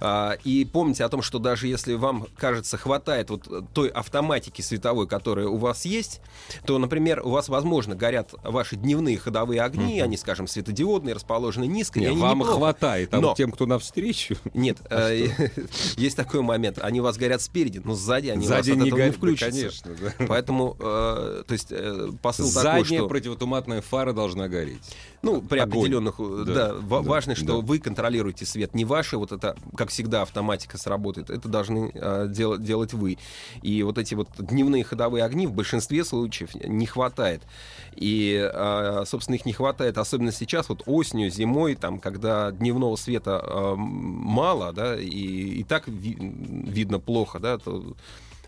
А, 0.00 0.36
и 0.44 0.64
помните 0.64 1.04
о 1.04 1.08
том, 1.08 1.22
что 1.22 1.38
даже 1.38 1.66
если 1.66 1.94
вам, 1.94 2.26
кажется, 2.36 2.76
хватает 2.76 3.30
вот 3.30 3.48
той 3.72 3.88
автоматики 3.88 4.62
световой, 4.62 5.06
которая 5.06 5.46
у 5.48 5.56
вас 5.56 5.84
есть, 5.84 6.20
то, 6.66 6.78
например, 6.78 7.20
у 7.24 7.30
вас, 7.30 7.48
возможно, 7.48 7.94
горят 7.94 8.34
ваши 8.42 8.76
дневные 8.76 9.18
ходовые 9.18 9.62
огни, 9.62 9.98
mm-hmm. 9.98 10.04
они, 10.04 10.16
скажем, 10.16 10.46
светодиодные, 10.46 11.14
расположены 11.14 11.66
низко. 11.66 12.00
Нет, 12.00 12.14
вам 12.14 12.38
неплохо. 12.38 12.58
хватает, 12.58 13.14
а 13.14 13.20
но... 13.20 13.34
тем, 13.34 13.50
кто 13.50 13.66
навстречу... 13.66 14.36
Нет, 14.54 14.78
а 14.90 15.10
э, 15.10 15.28
есть 15.96 16.16
такой 16.16 16.42
момент. 16.42 16.78
Они 16.80 17.00
у 17.00 17.04
вас 17.04 17.16
горят 17.16 17.42
спереди, 17.42 17.80
но 17.84 17.94
сзади 17.94 18.28
они 18.28 18.46
сзади 18.46 18.72
у 18.72 18.76
вас 18.76 18.84
не, 18.84 18.90
горят, 18.90 19.06
не 19.06 19.12
включатся. 19.12 19.60
конечно, 19.60 19.90
да. 20.00 20.26
Поэтому, 20.26 20.76
э, 20.78 21.42
то 21.46 21.52
есть, 21.52 21.68
э, 21.70 22.10
посыл 22.22 22.46
Задняя 22.46 22.82
такой, 22.82 22.96
что... 22.98 23.08
противотуматная 23.08 23.82
фара 23.82 24.12
должна 24.12 24.48
гореть. 24.48 24.82
Ну, 25.22 25.42
при 25.42 25.58
Огонь. 25.58 25.80
определенных... 25.80 26.16
Да, 26.18 26.44
да, 26.44 26.72
да 26.72 26.74
важно, 26.80 27.34
что 27.34 27.60
да. 27.60 27.66
вы 27.66 27.78
контролируете 27.78 28.46
свет. 28.46 28.74
Не 28.74 28.84
ваши, 28.84 29.16
вот 29.16 29.32
это, 29.32 29.56
как 29.76 29.87
всегда, 29.90 30.22
автоматика 30.22 30.78
сработает. 30.78 31.30
Это 31.30 31.48
должны 31.48 31.90
э, 31.94 32.26
делать, 32.28 32.62
делать 32.62 32.92
вы. 32.92 33.18
И 33.62 33.82
вот 33.82 33.98
эти 33.98 34.14
вот 34.14 34.28
дневные 34.38 34.84
ходовые 34.84 35.24
огни 35.24 35.46
в 35.46 35.52
большинстве 35.52 36.04
случаев 36.04 36.54
не 36.54 36.86
хватает. 36.86 37.42
И, 37.94 38.50
э, 38.52 39.04
собственно, 39.06 39.36
их 39.36 39.46
не 39.46 39.52
хватает, 39.52 39.98
особенно 39.98 40.32
сейчас, 40.32 40.68
вот 40.68 40.82
осенью, 40.86 41.30
зимой, 41.30 41.74
там, 41.74 41.98
когда 41.98 42.50
дневного 42.52 42.96
света 42.96 43.42
э, 43.44 43.74
мало, 43.76 44.72
да, 44.72 44.96
и, 44.96 45.08
и 45.08 45.64
так 45.64 45.88
ви- 45.88 46.16
видно 46.18 46.98
плохо, 46.98 47.38
да, 47.38 47.58
то 47.58 47.96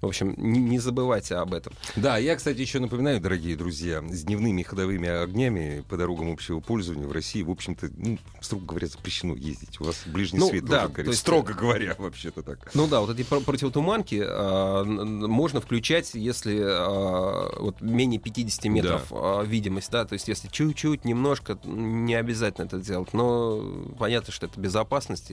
в 0.01 0.07
общем, 0.07 0.35
не, 0.37 0.61
не 0.61 0.79
забывайте 0.79 1.35
об 1.37 1.53
этом. 1.53 1.73
Да, 1.97 2.17
я, 2.17 2.37
кстати, 2.37 2.61
еще 2.61 2.79
напоминаю, 2.81 3.21
дорогие 3.21 3.57
друзья, 3.57 4.03
с 4.11 4.23
дневными 4.23 4.63
ходовыми 4.63 5.09
огнями 5.09 5.85
по 5.89 5.97
дорогам 5.97 6.33
общего 6.33 6.61
пользования 6.61 7.07
в 7.07 7.13
России, 7.13 7.43
в 7.43 7.51
общем-то, 7.51 7.91
ну, 7.97 8.19
строго 8.41 8.65
говоря, 8.65 8.87
запрещено 8.87 9.35
ездить. 9.35 9.81
У 9.81 9.85
вас 9.85 10.03
ближний 10.07 10.39
ну, 10.39 10.49
свет 10.49 10.65
да, 10.65 10.89
горит. 10.89 11.09
Есть, 11.09 11.21
строго 11.21 11.53
говоря, 11.53 11.95
вообще-то 11.99 12.43
так. 12.43 12.71
Ну 12.75 12.87
да, 12.87 13.01
вот 13.01 13.11
эти 13.11 13.23
противотуманки 13.23 14.23
э, 14.25 14.85
можно 14.85 15.61
включать, 15.61 16.15
если 16.15 16.57
э, 16.57 17.61
вот 17.61 17.81
менее 17.81 18.21
50 18.21 18.65
метров 18.67 19.07
да. 19.11 19.43
э, 19.43 19.47
видимость, 19.47 19.91
да, 19.91 20.05
то 20.05 20.15
есть 20.15 20.29
если 20.29 20.49
чуть-чуть, 20.49 21.05
немножко, 21.05 21.59
не 21.65 22.15
обязательно 22.15 22.65
это 22.65 22.79
делать, 22.79 23.13
но 23.13 23.63
понятно, 23.99 24.33
что 24.33 24.47
это 24.47 24.59
безопасность. 24.59 25.33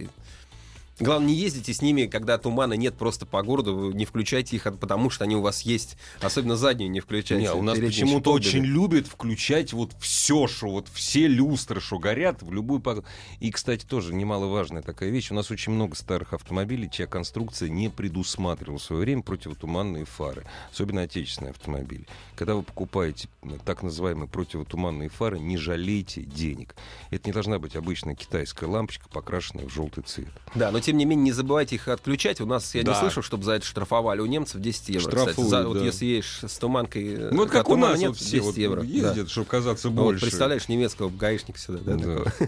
Главное, 0.99 1.27
не 1.29 1.35
ездите 1.35 1.73
с 1.73 1.81
ними, 1.81 2.07
когда 2.07 2.37
тумана 2.39 2.73
нет 2.73 2.95
просто 2.95 3.25
по 3.25 3.43
городу, 3.43 3.91
не 3.91 4.05
включайте 4.05 4.55
их, 4.55 4.63
потому 4.79 5.09
что 5.09 5.25
они 5.25 5.35
у 5.35 5.41
вас 5.41 5.61
есть. 5.61 5.95
Особенно 6.21 6.55
заднюю 6.55 6.89
не 6.89 7.01
включайте. 7.01 7.43
Не, 7.43 7.53
у 7.53 7.61
нас 7.61 7.77
почему-то 7.77 8.31
очень 8.31 8.63
любят 8.63 9.05
включать 9.05 9.73
вот 9.73 9.91
все, 9.99 10.47
что 10.47 10.69
вот 10.69 10.87
все 10.91 11.27
люстры, 11.27 11.81
что 11.81 11.99
горят 11.99 12.41
в 12.41 12.51
любую 12.51 12.79
погоду. 12.79 13.05
И, 13.39 13.51
кстати, 13.51 13.85
тоже 13.85 14.13
немаловажная 14.13 14.81
такая 14.81 15.09
вещь. 15.09 15.29
У 15.31 15.35
нас 15.35 15.51
очень 15.51 15.71
много 15.73 15.95
старых 15.95 16.33
автомобилей, 16.33 16.89
чья 16.91 17.05
конструкция 17.05 17.69
не 17.69 17.89
предусматривала 17.89 18.79
в 18.79 18.83
свое 18.83 19.01
время 19.03 19.21
противотуманные 19.21 20.05
фары. 20.05 20.45
Особенно 20.71 21.03
отечественные 21.03 21.51
автомобили. 21.51 22.07
Когда 22.35 22.55
вы 22.55 22.63
покупаете 22.63 23.29
так 23.65 23.83
называемые 23.83 24.27
противотуманные 24.27 25.09
фары, 25.09 25.39
не 25.39 25.57
жалейте 25.57 26.23
денег. 26.23 26.75
Это 27.11 27.29
не 27.29 27.33
должна 27.33 27.59
быть 27.59 27.75
обычная 27.75 28.15
китайская 28.15 28.65
лампочка, 28.65 29.07
покрашенная 29.09 29.67
в 29.67 29.73
желтый 29.73 30.03
цвет. 30.03 30.31
Да, 30.55 30.71
но 30.71 30.79
тем 30.87 30.97
не 30.97 31.03
менее, 31.03 31.25
не 31.25 31.31
забывайте 31.33 31.75
их 31.75 31.89
отключать. 31.89 32.39
У 32.39 32.45
нас, 32.45 32.73
я 32.73 32.81
да. 32.81 32.93
не 32.93 32.99
слышал, 32.99 33.21
чтобы 33.21 33.43
за 33.43 33.53
это 33.53 33.65
штрафовали. 33.65 34.21
У 34.21 34.25
немцев 34.25 34.61
10 34.61 34.87
евро, 34.87 35.01
Штрафуют, 35.01 35.31
кстати. 35.31 35.49
За, 35.49 35.63
да. 35.63 35.67
Вот 35.67 35.81
если 35.81 36.05
едешь 36.05 36.39
с 36.47 36.57
туманкой... 36.57 37.29
Ну, 37.29 37.39
вот 37.39 37.49
как 37.49 37.67
у 37.67 37.75
нас 37.75 37.99
нет, 37.99 38.11
вот 38.11 38.17
все 38.17 38.37
10 38.37 38.45
вот 38.45 38.57
евро. 38.57 38.83
ездят, 38.83 39.25
да. 39.25 39.27
чтобы 39.27 39.47
казаться 39.47 39.89
больше. 39.89 40.21
Вот, 40.21 40.29
представляешь, 40.29 40.69
немецкого 40.69 41.09
гаишника 41.09 41.59
сюда, 41.59 41.79
да? 41.83 41.95
да. 41.97 42.23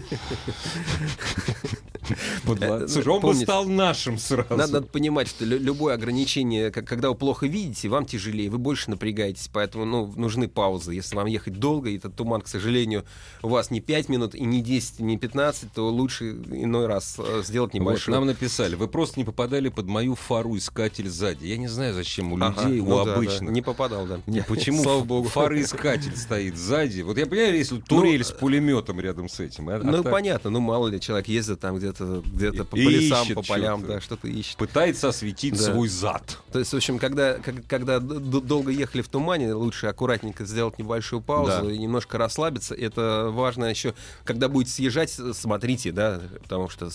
Э, 2.60 2.86
Слушай, 2.88 3.08
он 3.08 3.20
бы 3.20 3.34
стал 3.34 3.66
нашим 3.66 4.18
сразу. 4.18 4.56
Надо 4.56 4.82
понимать, 4.82 5.28
что 5.28 5.44
любое 5.44 5.94
ограничение, 5.94 6.70
когда 6.70 7.10
вы 7.10 7.14
плохо 7.14 7.46
видите, 7.46 7.88
вам 7.88 8.06
тяжелее, 8.06 8.50
вы 8.50 8.58
больше 8.58 8.90
напрягаетесь, 8.90 9.48
поэтому 9.52 9.84
ну, 9.84 10.12
нужны 10.16 10.48
паузы. 10.48 10.94
Если 10.94 11.14
вам 11.14 11.26
ехать 11.26 11.58
долго, 11.58 11.90
и 11.90 11.96
этот 11.96 12.16
туман, 12.16 12.40
к 12.40 12.48
сожалению, 12.48 13.04
у 13.42 13.48
вас 13.48 13.70
не 13.70 13.80
5 13.80 14.08
минут, 14.08 14.34
и 14.34 14.42
не 14.44 14.60
10, 14.60 15.00
и 15.00 15.02
не 15.02 15.18
15, 15.18 15.72
то 15.72 15.88
лучше 15.88 16.30
иной 16.30 16.86
раз 16.86 17.16
э, 17.18 17.42
сделать 17.44 17.74
небольшой. 17.74 18.14
нам 18.14 18.26
написали, 18.30 18.74
вы 18.74 18.88
просто 18.88 19.18
не 19.18 19.24
попадали 19.24 19.68
под 19.68 19.86
мою 19.86 20.14
фару 20.14 20.56
искатель 20.56 21.08
сзади. 21.08 21.46
Я 21.46 21.56
не 21.56 21.68
знаю, 21.68 21.94
зачем 21.94 22.32
у 22.32 22.36
людей, 22.36 22.80
у 22.80 22.86
ну 22.86 22.98
обычных. 22.98 23.50
Не 23.50 23.62
попадал, 23.62 24.06
да. 24.06 24.20
Почему 24.48 25.24
фароискатель 25.24 26.16
стоит 26.16 26.56
сзади? 26.56 27.02
Вот 27.02 27.18
я 27.18 27.26
понимаю, 27.26 27.56
если 27.56 27.78
турель 27.80 28.18
ну, 28.18 28.24
с 28.24 28.32
пулеметом 28.32 29.00
рядом 29.00 29.28
с 29.28 29.40
этим. 29.40 29.68
А, 29.68 29.76
а 29.76 29.78
ну, 29.82 30.02
понятно, 30.02 30.50
ну, 30.50 30.60
мало 30.60 30.88
ли, 30.88 31.00
человек 31.00 31.28
ездит 31.28 31.60
там 31.60 31.76
где-то 31.76 32.22
где 32.24 32.52
по, 32.52 32.64
по 32.64 32.76
лесам, 32.76 33.26
по 33.34 33.42
полям, 33.42 33.86
да, 33.86 34.00
что-то 34.00 34.28
ищет. 34.28 34.56
Пытается 34.56 35.08
осветить 35.08 35.56
да. 35.56 35.72
свой 35.72 35.88
зад. 35.88 36.38
То 36.52 36.58
есть, 36.58 36.72
в 36.72 36.76
общем, 36.76 36.98
когда, 36.98 37.38
когда 37.68 38.00
долго 38.00 38.70
ехали 38.70 39.02
в 39.02 39.08
тумане, 39.08 39.54
лучше 39.54 39.86
аккуратненько 39.86 40.44
сделать 40.44 40.78
небольшую 40.78 41.22
паузу 41.22 41.66
да. 41.66 41.72
и 41.72 41.78
немножко 41.78 42.18
расслабиться. 42.18 42.74
Это 42.74 43.28
важно 43.30 43.66
еще, 43.66 43.94
когда 44.24 44.48
будете 44.48 44.72
съезжать, 44.72 45.10
смотрите, 45.10 45.92
да, 45.92 46.20
потому 46.42 46.68
что 46.68 46.90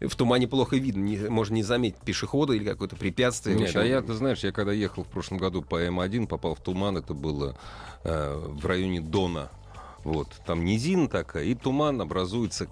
в 0.00 0.14
тумане 0.14 0.25
плохо 0.46 0.76
видно, 0.76 1.02
не, 1.02 1.16
можно 1.28 1.54
не 1.54 1.62
заметить 1.62 2.00
пешехода 2.00 2.52
или 2.52 2.64
какое-то 2.64 2.96
препятствие. 2.96 3.56
Нет, 3.56 3.74
а 3.76 3.84
я, 3.84 4.02
ты 4.02 4.14
знаешь, 4.14 4.40
я 4.40 4.52
когда 4.52 4.72
ехал 4.72 5.04
в 5.04 5.08
прошлом 5.08 5.38
году 5.38 5.62
по 5.62 5.84
М1, 5.84 6.26
попал 6.26 6.54
в 6.54 6.60
туман, 6.60 6.96
это 6.96 7.14
было 7.14 7.56
э, 8.04 8.36
в 8.36 8.64
районе 8.66 9.00
Дона. 9.00 9.50
Вот, 10.04 10.28
там 10.46 10.64
низина 10.64 11.08
такая, 11.08 11.44
и 11.44 11.54
туман 11.54 12.00
образуется 12.00 12.68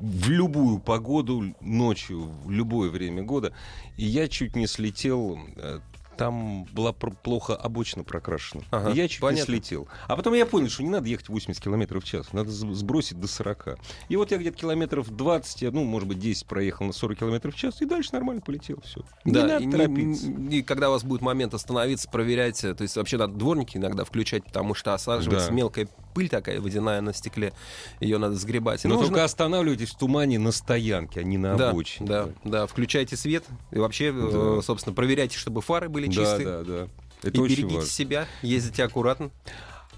в 0.00 0.30
любую 0.30 0.78
погоду, 0.78 1.54
ночью, 1.60 2.30
в 2.44 2.50
любое 2.50 2.90
время 2.90 3.22
года. 3.22 3.52
И 3.96 4.04
я 4.04 4.28
чуть 4.28 4.56
не 4.56 4.66
слетел 4.66 5.38
э, 5.56 5.80
там 6.18 6.64
была 6.64 6.92
плохо 6.92 7.54
обочина 7.54 8.04
прокрашена. 8.04 8.64
Ага, 8.70 8.90
я 8.90 9.08
чуть 9.08 9.20
понятно. 9.20 9.52
не 9.52 9.58
слетел. 9.58 9.88
А 10.08 10.16
потом 10.16 10.34
я 10.34 10.44
понял, 10.44 10.68
что 10.68 10.82
не 10.82 10.90
надо 10.90 11.08
ехать 11.08 11.28
80 11.28 11.62
км 11.62 12.00
в 12.00 12.04
час, 12.04 12.32
надо 12.32 12.50
сбросить 12.50 13.20
до 13.20 13.28
40. 13.28 13.78
И 14.08 14.16
вот 14.16 14.32
я 14.32 14.38
где-то 14.38 14.58
километров 14.58 15.08
20, 15.08 15.72
ну, 15.72 15.84
может 15.84 16.08
быть, 16.08 16.18
10 16.18 16.46
проехал 16.46 16.86
на 16.86 16.92
40 16.92 17.18
км 17.18 17.50
в 17.50 17.54
час, 17.54 17.80
и 17.80 17.86
дальше 17.86 18.10
нормально 18.12 18.42
полетел. 18.42 18.80
Все. 18.84 19.02
Да, 19.24 19.42
не 19.42 19.48
надо 19.48 19.64
и, 19.64 19.70
торопиться. 19.70 20.26
И, 20.26 20.58
и 20.58 20.62
когда 20.62 20.88
у 20.88 20.92
вас 20.92 21.04
будет 21.04 21.22
момент 21.22 21.54
остановиться, 21.54 22.10
проверять, 22.10 22.60
то 22.60 22.82
есть 22.82 22.96
вообще 22.96 23.16
надо 23.16 23.34
дворники 23.34 23.76
иногда 23.76 24.04
включать, 24.04 24.44
потому 24.44 24.74
что 24.74 24.94
осаживается 24.94 25.48
да. 25.48 25.54
мелкая 25.54 25.88
пыль 26.18 26.28
такая 26.28 26.60
водяная 26.60 27.00
на 27.00 27.14
стекле, 27.14 27.52
ее 28.00 28.18
надо 28.18 28.34
сгребать. 28.34 28.82
Но 28.82 28.94
нужно... 28.94 29.06
только 29.06 29.22
останавливайтесь 29.22 29.90
в 29.90 29.96
тумане 29.96 30.40
на 30.40 30.50
стоянке, 30.50 31.20
а 31.20 31.22
не 31.22 31.38
на 31.38 31.54
да, 31.54 31.70
обочине. 31.70 32.08
Да, 32.08 32.28
да, 32.42 32.66
включайте 32.66 33.16
свет 33.16 33.44
и 33.70 33.78
вообще, 33.78 34.10
да. 34.10 34.60
собственно, 34.60 34.96
проверяйте, 34.96 35.38
чтобы 35.38 35.60
фары 35.60 35.88
были 35.88 36.08
чистые. 36.08 36.44
Да, 36.44 36.64
да, 36.64 36.64
да. 36.64 36.88
Это 37.22 37.36
и 37.36 37.40
очень 37.40 37.54
берегите 37.54 37.76
важно. 37.76 37.88
себя, 37.88 38.26
ездите 38.42 38.82
аккуратно. 38.82 39.30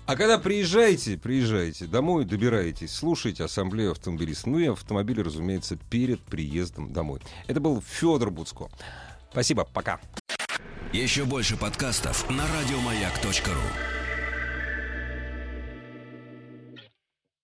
А 0.04 0.14
когда 0.14 0.36
приезжаете, 0.38 1.16
приезжаете 1.16 1.86
домой, 1.86 2.26
добираетесь, 2.26 2.92
слушайте 2.92 3.42
ассамблею 3.44 3.92
автомобилистов. 3.92 4.48
Ну 4.48 4.58
и 4.58 4.66
автомобиль, 4.66 5.22
разумеется, 5.22 5.78
перед 5.88 6.20
приездом 6.20 6.92
домой. 6.92 7.20
Это 7.46 7.60
был 7.60 7.80
Федор 7.80 8.30
Буцко. 8.30 8.68
Спасибо, 9.30 9.66
пока. 9.72 10.00
Еще 10.92 11.24
больше 11.24 11.56
подкастов 11.56 12.28
на 12.28 12.44
радиомаяк.ру 12.46 13.99